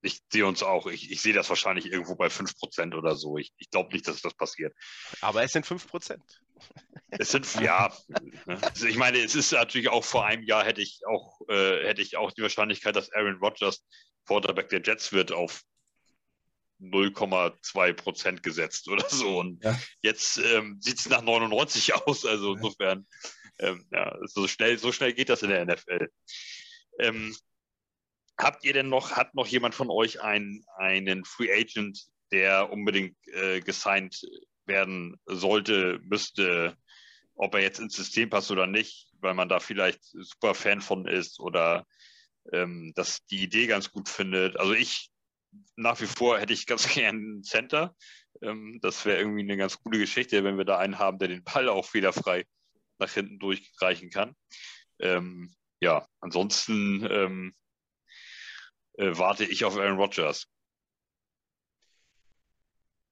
[0.00, 0.86] Ich sehe uns auch.
[0.86, 3.36] Ich, ich sehe das wahrscheinlich irgendwo bei 5% oder so.
[3.36, 4.74] Ich, ich glaube nicht, dass das passiert.
[5.20, 6.20] Aber es sind 5%.
[7.10, 7.92] Es sind, ja.
[8.62, 12.02] Also ich meine, es ist natürlich auch vor einem Jahr hätte ich auch, äh, hätte
[12.02, 13.84] ich auch die Wahrscheinlichkeit, dass Aaron Rodgers
[14.26, 15.62] Quarterback der Jets wird, auf
[16.80, 19.38] 0,2 Prozent gesetzt oder so.
[19.40, 19.78] Und ja.
[20.02, 22.24] jetzt ähm, sieht es nach 99 aus.
[22.24, 23.06] Also insofern,
[23.58, 26.08] ähm, ja, so schnell, so schnell geht das in der NFL.
[26.98, 27.36] Ähm,
[28.38, 33.16] habt ihr denn noch, hat noch jemand von euch einen, einen Free Agent, der unbedingt
[33.28, 34.20] äh, gesigned
[34.66, 36.76] werden sollte, müsste,
[37.34, 41.06] ob er jetzt ins System passt oder nicht, weil man da vielleicht super Fan von
[41.06, 41.86] ist oder
[42.52, 44.58] ähm, dass die Idee ganz gut findet.
[44.58, 45.10] Also ich
[45.76, 47.94] nach wie vor hätte ich ganz gerne einen Center.
[48.42, 51.44] Ähm, das wäre irgendwie eine ganz coole Geschichte, wenn wir da einen haben, der den
[51.44, 52.44] Ball auch fehlerfrei
[52.98, 54.36] nach hinten durchreichen kann.
[54.98, 57.54] Ähm, ja, ansonsten ähm,
[58.94, 60.48] äh, warte ich auf Aaron Rodgers.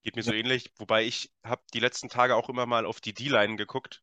[0.02, 3.14] Geht mir so ähnlich, wobei ich habe die letzten Tage auch immer mal auf die
[3.14, 4.02] D-Line geguckt.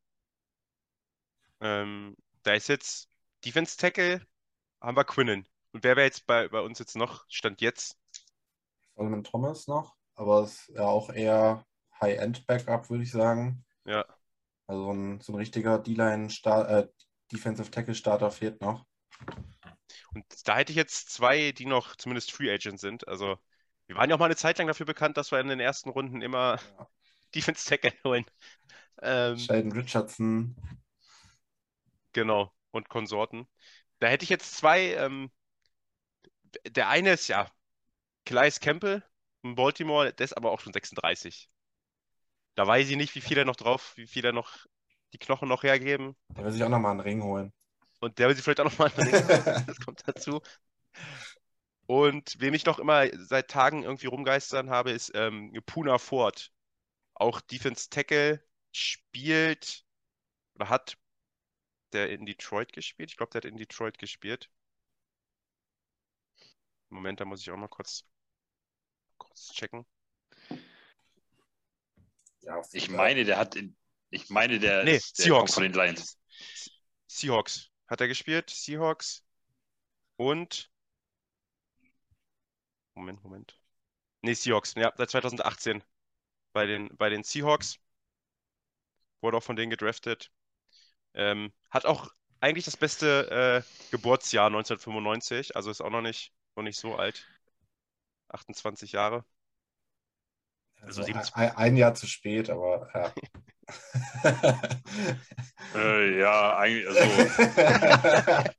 [1.61, 3.09] Ähm, da ist jetzt
[3.45, 4.25] Defense Tackle,
[4.81, 5.47] haben wir Quinnen.
[5.71, 7.97] Und wer wäre jetzt bei, bei uns jetzt noch, Stand jetzt?
[8.95, 11.65] Solomon Thomas noch, aber es ist ja auch eher
[12.01, 13.65] High-End-Backup, würde ich sagen.
[13.85, 14.05] Ja.
[14.73, 16.87] Also ein, so ein richtiger D-Line, äh,
[17.31, 18.87] Defensive Tackle Starter fehlt noch.
[20.15, 23.07] Und da hätte ich jetzt zwei, die noch zumindest Free Agent sind.
[23.07, 23.37] Also
[23.85, 25.89] wir waren ja auch mal eine Zeit lang dafür bekannt, dass wir in den ersten
[25.89, 26.87] Runden immer ja.
[27.35, 28.25] Defense Tackle holen.
[29.03, 30.55] Ähm, Sheldon Richardson.
[32.13, 33.47] Genau, und Konsorten.
[33.99, 34.95] Da hätte ich jetzt zwei.
[34.95, 35.31] Ähm,
[36.67, 37.47] der eine ist ja
[38.25, 39.03] Calais Campbell
[39.43, 41.47] in Baltimore, der ist aber auch schon 36.
[42.55, 44.65] Da weiß ich nicht, wie viel er noch drauf, wie viel er noch
[45.13, 46.15] die Knochen noch hergeben.
[46.29, 47.53] Der will sich auch nochmal einen Ring holen.
[47.99, 49.63] Und der will sich vielleicht auch nochmal einen Ring holen.
[49.67, 50.41] das kommt dazu.
[51.85, 56.51] Und wem ich noch immer seit Tagen irgendwie rumgeistern habe, ist ähm, Puna Ford.
[57.13, 59.85] Auch Defense Tackle spielt
[60.55, 60.97] oder hat
[61.91, 63.11] der in Detroit gespielt?
[63.11, 64.49] Ich glaube, der hat in Detroit gespielt.
[66.89, 68.05] Moment, da muss ich auch mal kurz
[69.17, 69.85] kurz checken.
[72.45, 73.75] Ja, ich meine, der hat in,
[74.09, 75.53] ich meine, der, nee, ist, der Seahawks.
[75.53, 76.17] von den Lions.
[77.07, 79.23] Seahawks hat er gespielt, Seahawks
[80.17, 80.69] und
[82.95, 83.59] Moment, Moment.
[84.21, 85.83] Nee, Seahawks, ja, seit 2018
[86.53, 87.79] bei den, bei den Seahawks.
[89.21, 90.31] Wurde auch von denen gedraftet.
[91.13, 96.63] Ähm, hat auch eigentlich das beste äh, Geburtsjahr 1995, also ist auch noch nicht, noch
[96.63, 97.25] nicht so alt.
[98.29, 99.25] 28 Jahre.
[100.85, 103.13] Also, also ein, ein, Jahr zu spät, aber ja.
[105.75, 106.99] äh, ja, eigentlich, also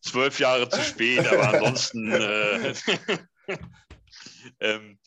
[0.00, 2.10] zwölf Jahre zu spät, aber ansonsten.
[2.10, 2.74] Äh,
[4.60, 4.98] ähm,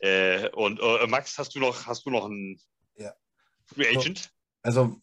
[0.00, 2.60] äh, und äh, Max, hast du noch, hast du noch einen
[2.96, 3.14] ja.
[3.66, 4.30] Free Agent?
[4.62, 5.00] Also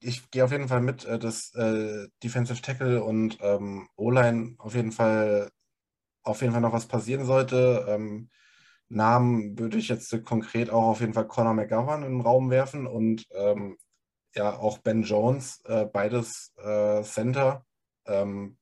[0.00, 4.74] ich gehe auf jeden Fall mit, äh, dass äh, Defensive Tackle und ähm, O-Line auf
[4.74, 5.50] jeden Fall
[6.22, 7.86] auf jeden Fall noch was passieren sollte.
[7.88, 8.30] Ähm,
[8.90, 12.86] Namen würde ich jetzt konkret auch auf jeden Fall Conor McGovern in den Raum werfen
[12.86, 13.78] und ähm,
[14.34, 17.64] ja auch Ben Jones, äh, beides äh, Center.
[18.06, 18.58] Ähm,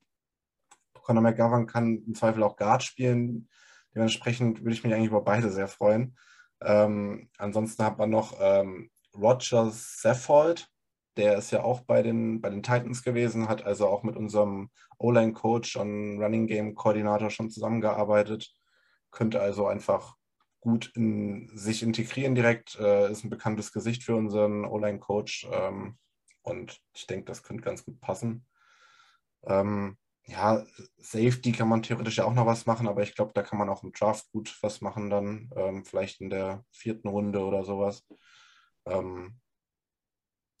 [0.93, 3.49] Conor McGovern kann im Zweifel auch Guard spielen.
[3.95, 6.15] Dementsprechend würde ich mich eigentlich über beide sehr freuen.
[6.61, 10.69] Ähm, ansonsten hat man noch ähm, Roger Saffold,
[11.17, 14.69] der ist ja auch bei den, bei den Titans gewesen, hat also auch mit unserem
[14.99, 18.53] O-Line-Coach und Running Game-Koordinator schon zusammengearbeitet,
[19.09, 20.18] könnte also einfach
[20.59, 25.97] gut in sich integrieren direkt, äh, ist ein bekanntes Gesicht für unseren O-Line-Coach ähm,
[26.41, 28.45] und ich denke, das könnte ganz gut passen.
[29.43, 30.63] Ähm, ja,
[30.97, 33.69] Safety kann man theoretisch ja auch noch was machen, aber ich glaube, da kann man
[33.69, 38.05] auch im Draft gut was machen dann, ähm, vielleicht in der vierten Runde oder sowas.
[38.85, 39.39] Ähm,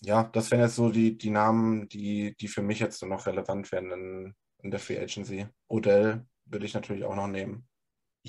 [0.01, 3.71] ja, das wären jetzt so die, die Namen, die, die für mich jetzt noch relevant
[3.71, 5.47] wären in, in der Free Agency.
[5.67, 7.68] Odell würde ich natürlich auch noch nehmen.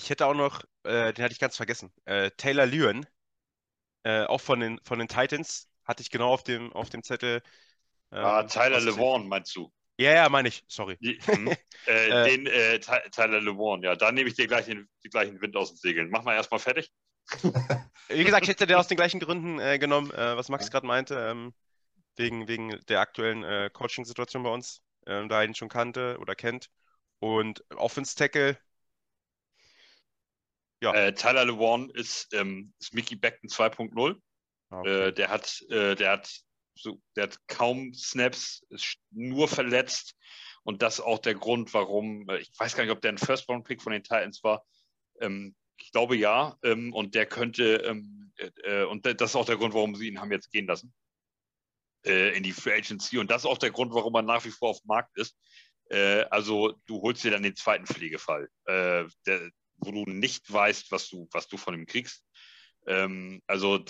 [0.02, 3.06] Ich hätte auch noch, äh, den hatte ich ganz vergessen, äh, Taylor Lewin,
[4.02, 7.42] äh, auch von den, von den Titans, hatte ich genau auf dem, auf dem Zettel.
[8.10, 9.70] Ähm, ah, Tyler LeVaughn meinst du?
[9.98, 10.96] Ja, ja, meine ich, sorry.
[11.02, 11.48] Die, hm,
[11.86, 15.40] äh, äh, den äh, Tyler LeVaughn, ja, da nehme ich dir gleich den, den gleichen
[15.42, 16.08] Wind aus den Segeln.
[16.08, 16.90] Mach mal erstmal fertig.
[18.08, 21.14] Wie gesagt, ich hätte den aus den gleichen Gründen genommen, was Max gerade meinte.
[21.30, 21.52] Ähm,
[22.16, 26.70] wegen, wegen der aktuellen Coaching-Situation bei uns, ähm, da er ihn schon kannte oder kennt.
[27.18, 28.56] Und Offense Tackle.
[30.80, 30.94] Ja.
[30.94, 34.16] Äh, Tyler LeWan ist, ähm, ist Mickey Beckton 2.0.
[34.70, 35.08] Ah, okay.
[35.08, 36.30] Äh, der hat, äh, der hat
[36.74, 40.14] so, der hat kaum Snaps, ist nur verletzt.
[40.62, 43.18] Und das ist auch der Grund, warum, äh, ich weiß gar nicht, ob der ein
[43.18, 44.64] First-Round-Pick von den Titans war.
[45.20, 46.56] Ähm, ich glaube ja.
[46.62, 48.32] Ähm, und der könnte, ähm,
[48.64, 50.94] äh, und das ist auch der Grund, warum sie ihn haben jetzt gehen lassen
[52.06, 53.18] äh, in die Free Agency.
[53.18, 55.36] Und das ist auch der Grund, warum er nach wie vor auf dem Markt ist.
[55.90, 59.50] Äh, also du holst dir dann den zweiten Pflegefall, äh, der,
[59.80, 62.24] wo du nicht weißt, was du, was du von ihm kriegst.
[62.86, 63.84] Ähm, also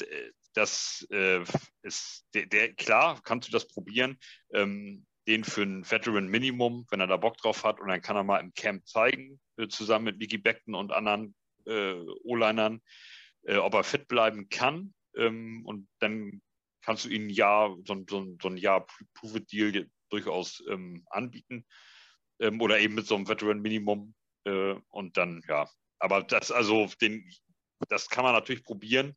[0.54, 1.44] das äh,
[1.82, 4.18] ist der, der, klar, kannst du das probieren.
[4.52, 8.16] Ähm, den für ein Veteran Minimum, wenn er da Bock drauf hat, und dann kann
[8.16, 11.34] er mal im Camp zeigen, äh, zusammen mit Mickey Beckton und anderen
[11.66, 11.94] äh,
[12.24, 12.80] O-Linern,
[13.42, 14.94] äh, ob er fit bleiben kann.
[15.14, 16.42] Ähm, und dann
[16.82, 21.66] kannst du ein Jahr, so, so, so ein Jahr Prove-Deal durchaus ähm, anbieten.
[22.40, 24.14] Ähm, oder eben mit so einem Veteran-Minimum.
[24.44, 25.68] Äh, und dann, ja.
[26.00, 27.30] Aber das, also, den,
[27.88, 29.16] das kann man natürlich probieren.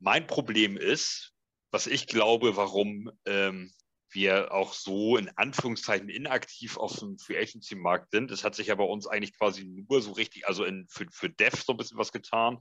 [0.00, 1.32] Mein Problem ist,
[1.70, 3.72] was ich glaube, warum ähm,
[4.10, 8.30] wir auch so in Anführungszeichen inaktiv auf dem Free Agency Markt sind.
[8.30, 11.28] Es hat sich ja bei uns eigentlich quasi nur so richtig, also in, für, für
[11.28, 12.58] Dev so ein bisschen was getan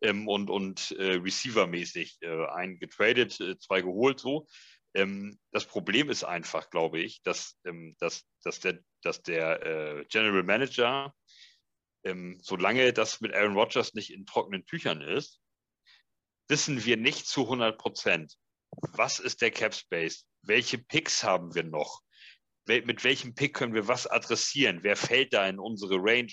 [0.00, 4.46] ähm, und, und äh, Receiver-mäßig äh, einen getradet, äh, zwei geholt so.
[4.94, 10.04] Ähm, das Problem ist einfach, glaube ich, dass, ähm, dass, dass der, dass der äh,
[10.08, 11.14] General Manager,
[12.08, 15.40] ähm, solange das mit Aaron Rodgers nicht in trockenen Tüchern ist,
[16.48, 18.34] wissen wir nicht zu 100 Prozent,
[18.70, 22.00] was ist der Cap Space, welche Picks haben wir noch,
[22.66, 26.32] mit welchem Pick können wir was adressieren, wer fällt da in unsere Range,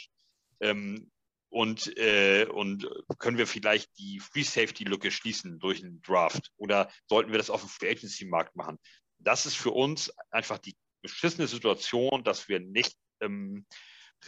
[0.61, 1.11] ähm,
[1.49, 6.52] und, äh, und können wir vielleicht die Free Safety Lücke schließen durch einen Draft?
[6.57, 8.77] Oder sollten wir das auf dem Free Agency Markt machen?
[9.19, 13.65] Das ist für uns einfach die beschissene Situation, dass wir nicht ähm,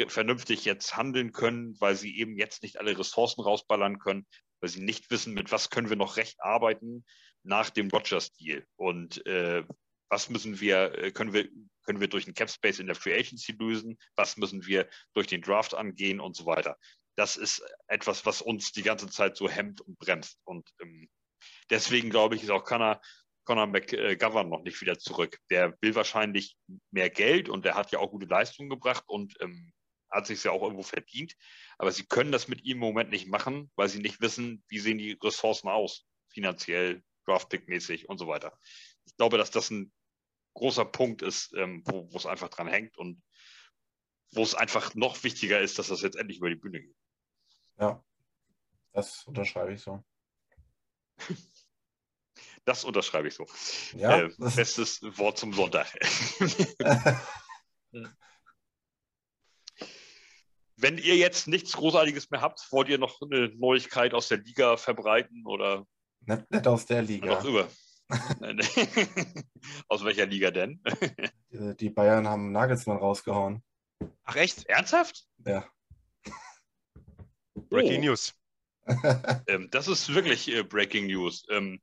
[0.07, 4.25] vernünftig jetzt handeln können, weil sie eben jetzt nicht alle Ressourcen rausballern können,
[4.61, 7.05] weil sie nicht wissen, mit was können wir noch recht arbeiten
[7.43, 9.63] nach dem Rogers-Deal und äh,
[10.09, 11.49] was müssen wir, äh, können wir,
[11.83, 15.27] können wir durch den Cap Space in der Free Agency lösen, was müssen wir durch
[15.27, 16.77] den Draft angehen und so weiter
[17.17, 20.39] das ist etwas, was uns die ganze Zeit so hemmt und bremst.
[20.45, 21.09] Und ähm,
[21.69, 23.01] deswegen glaube ich, ist auch Conor,
[23.43, 25.39] Conor McGovern noch nicht wieder zurück.
[25.49, 26.55] Der will wahrscheinlich
[26.91, 29.73] mehr Geld und der hat ja auch gute Leistungen gebracht und ähm,
[30.09, 31.35] hat sich ja auch irgendwo verdient.
[31.77, 34.79] Aber sie können das mit ihm im Moment nicht machen, weil sie nicht wissen, wie
[34.79, 38.57] sehen die Ressourcen aus, finanziell, Draftpick-mäßig und so weiter.
[39.05, 39.91] Ich glaube, dass das ein
[40.53, 43.21] großer Punkt ist, ähm, wo es einfach dran hängt und
[44.31, 46.95] wo es einfach noch wichtiger ist, dass das jetzt endlich über die Bühne geht.
[47.79, 48.03] Ja,
[48.93, 50.03] das unterschreibe ich so.
[52.65, 53.47] Das unterschreibe ich so.
[53.93, 55.87] Ja, äh, bestes Wort zum Sonntag.
[60.77, 64.77] Wenn ihr jetzt nichts Großartiges mehr habt, wollt ihr noch eine Neuigkeit aus der Liga
[64.77, 65.85] verbreiten oder?
[66.21, 67.27] Nicht, nicht aus der Liga.
[67.27, 67.67] Noch rüber.
[69.89, 70.81] aus welcher Liga denn?
[71.51, 73.63] Die Bayern haben Nagelsmann rausgehauen.
[74.23, 74.65] Ach echt?
[74.67, 75.25] Ernsthaft?
[75.45, 75.67] Ja.
[77.69, 78.05] Breaking oh.
[78.05, 78.33] News.
[79.47, 81.45] ähm, das ist wirklich äh, Breaking News.
[81.49, 81.81] Ähm,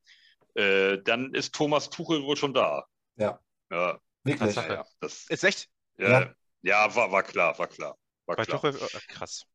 [0.55, 2.85] äh, dann ist Thomas Tuchel wohl schon da.
[3.17, 3.39] Ja.
[3.69, 3.99] Ja.
[4.23, 4.55] Wirklich?
[4.55, 5.69] Ja, das, ist echt?
[5.97, 6.35] Ja, ja.
[6.61, 7.97] ja, war, war klar, war klar.
[8.25, 8.61] War klar.
[8.61, 9.45] Tuchel, oh, krass.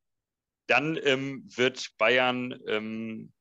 [0.66, 3.32] Dann ähm, wird Bayern ähm,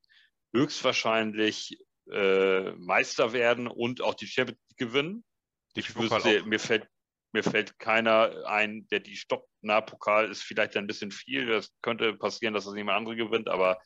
[0.53, 1.77] höchstwahrscheinlich
[2.11, 5.23] äh, Meister werden und auch die Champions League gewinnen.
[5.75, 6.87] Ich wüsste, mir fällt
[7.31, 9.47] mir fällt keiner ein, der die stoppt.
[9.61, 11.45] Na, Pokal ist vielleicht ein bisschen viel.
[11.45, 13.79] Das könnte passieren, dass das jemand andere gewinnt, aber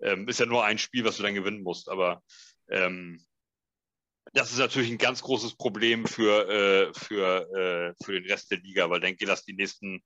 [0.00, 1.88] ähm, ist ja nur ein Spiel, was du dann gewinnen musst.
[1.88, 2.22] Aber
[2.68, 3.24] ähm,
[4.32, 8.58] das ist natürlich ein ganz großes Problem für, äh, für, äh, für den Rest der
[8.58, 10.02] Liga, weil dann geht das die nächsten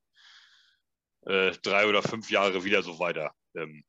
[1.27, 3.33] äh, drei oder fünf Jahre wieder so weiter.
[3.55, 3.85] Ähm,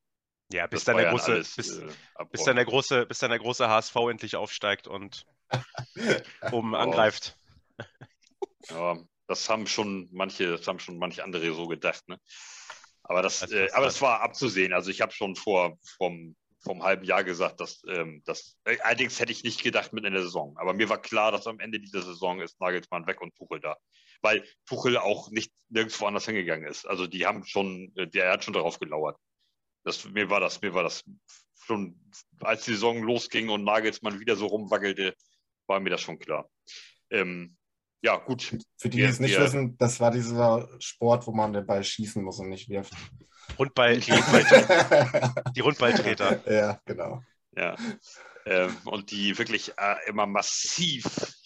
[0.52, 1.88] ja, bis dann, der große, alles, bis, äh,
[2.32, 5.26] bis, dann der große, bis dann der große HSV endlich aufsteigt und
[6.52, 7.38] oben angreift.
[8.70, 8.98] Ja,
[9.28, 12.08] das haben schon manche, das haben schon manche andere so gedacht.
[12.08, 12.20] Ne?
[13.04, 14.74] Aber das, das äh, aber das war abzusehen.
[14.74, 19.20] Also ich habe schon vor vom, vom halben Jahr gesagt, dass ähm, das äh, allerdings
[19.20, 20.56] hätte ich nicht gedacht mitten in der Saison.
[20.58, 23.78] Aber mir war klar, dass am Ende dieser Saison ist Nagelsmann weg und Tuchel da.
[24.26, 26.88] Weil Tuchel auch nicht nirgendwo anders hingegangen ist.
[26.88, 29.18] Also die haben schon, äh, der hat schon darauf gelauert.
[29.84, 31.04] Das, mir war das, mir war das
[31.64, 31.96] schon,
[32.40, 35.14] als die Saison losging und Nagelsmann wieder so rumwackelte,
[35.68, 36.50] war mir das schon klar.
[37.12, 37.56] Ähm,
[38.02, 38.56] ja, gut.
[38.78, 42.24] Für die, die es nicht wissen, das war dieser Sport, wo man den Ball schießen
[42.24, 42.94] muss und nicht wirft.
[43.60, 46.52] Rundball, die, Rundball, die Rundballtreter.
[46.52, 47.22] Ja, genau.
[47.56, 47.76] Ja.
[48.48, 51.06] Ähm, und die wirklich äh, immer massiv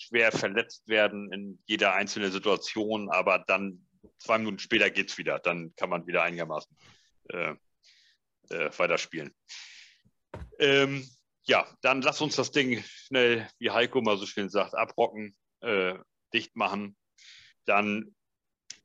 [0.09, 3.87] schwer verletzt werden in jeder einzelnen Situation, aber dann
[4.17, 5.39] zwei Minuten später geht es wieder.
[5.39, 6.75] Dann kann man wieder einigermaßen
[7.29, 7.55] äh,
[8.49, 9.33] äh, weiterspielen.
[10.59, 11.07] Ähm,
[11.43, 15.95] ja, dann lass uns das Ding schnell, wie Heiko mal so schön sagt, abrocken, äh,
[16.33, 16.97] dicht machen.
[17.65, 18.15] Dann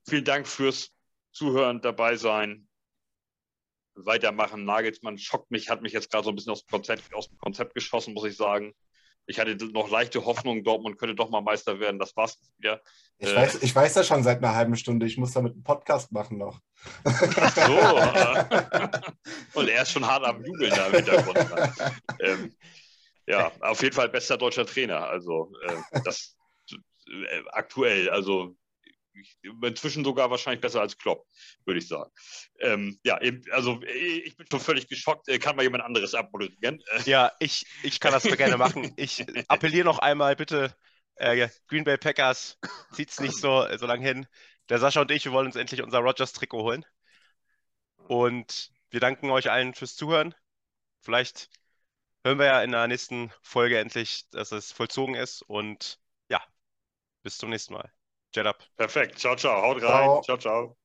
[0.07, 0.91] vielen Dank fürs
[1.33, 2.69] Zuhören, dabei sein,
[3.95, 4.65] weitermachen.
[4.65, 7.39] Nagelsmann schockt mich, hat mich jetzt gerade so ein bisschen aus dem, Konzept, aus dem
[7.39, 8.75] Konzept geschossen, muss ich sagen.
[9.27, 11.99] Ich hatte noch leichte Hoffnung, Dortmund könnte doch mal Meister werden.
[11.99, 12.81] Das war's wieder.
[13.19, 15.07] Ich, äh, weiß, ich weiß ja schon seit einer halben Stunde.
[15.07, 16.61] Ich muss damit einen Podcast machen noch.
[17.05, 17.73] Ach so.
[18.75, 19.59] Äh.
[19.59, 21.39] Und er ist schon hart am Jubeln da im Hintergrund.
[22.21, 22.55] ähm,
[23.27, 25.09] ja, auf jeden Fall bester deutscher Trainer.
[25.09, 26.37] Also äh, das
[27.09, 28.11] äh, aktuell.
[28.11, 28.57] Also
[29.63, 31.27] inzwischen sogar wahrscheinlich besser als Klopp,
[31.65, 32.11] würde ich sagen.
[32.61, 33.19] Ähm, ja,
[33.51, 35.29] also ich bin schon völlig geschockt.
[35.29, 36.83] Äh, kann mal jemand anderes abmoderieren?
[37.05, 38.93] Ja, ich, ich kann das gerne machen.
[38.97, 40.75] Ich appelliere noch einmal bitte,
[41.17, 42.59] äh, Green Bay Packers,
[42.93, 44.27] zieht es nicht so, so lange hin.
[44.69, 46.85] Der Sascha und ich, wir wollen uns endlich unser Rogers-Trikot holen.
[48.09, 50.35] Und wir danken euch allen fürs Zuhören.
[51.01, 51.51] Vielleicht
[52.25, 55.43] hören wir ja in der nächsten Folge endlich, dass es vollzogen ist.
[55.43, 56.43] Und ja,
[57.23, 57.93] bis zum nächsten Mal.
[58.35, 58.63] Jet up.
[58.77, 59.19] Perfekt.
[59.19, 59.63] Ciao, ciao.
[59.63, 60.21] Haut rein.
[60.23, 60.37] Ciao, ciao.
[60.37, 60.77] ciao.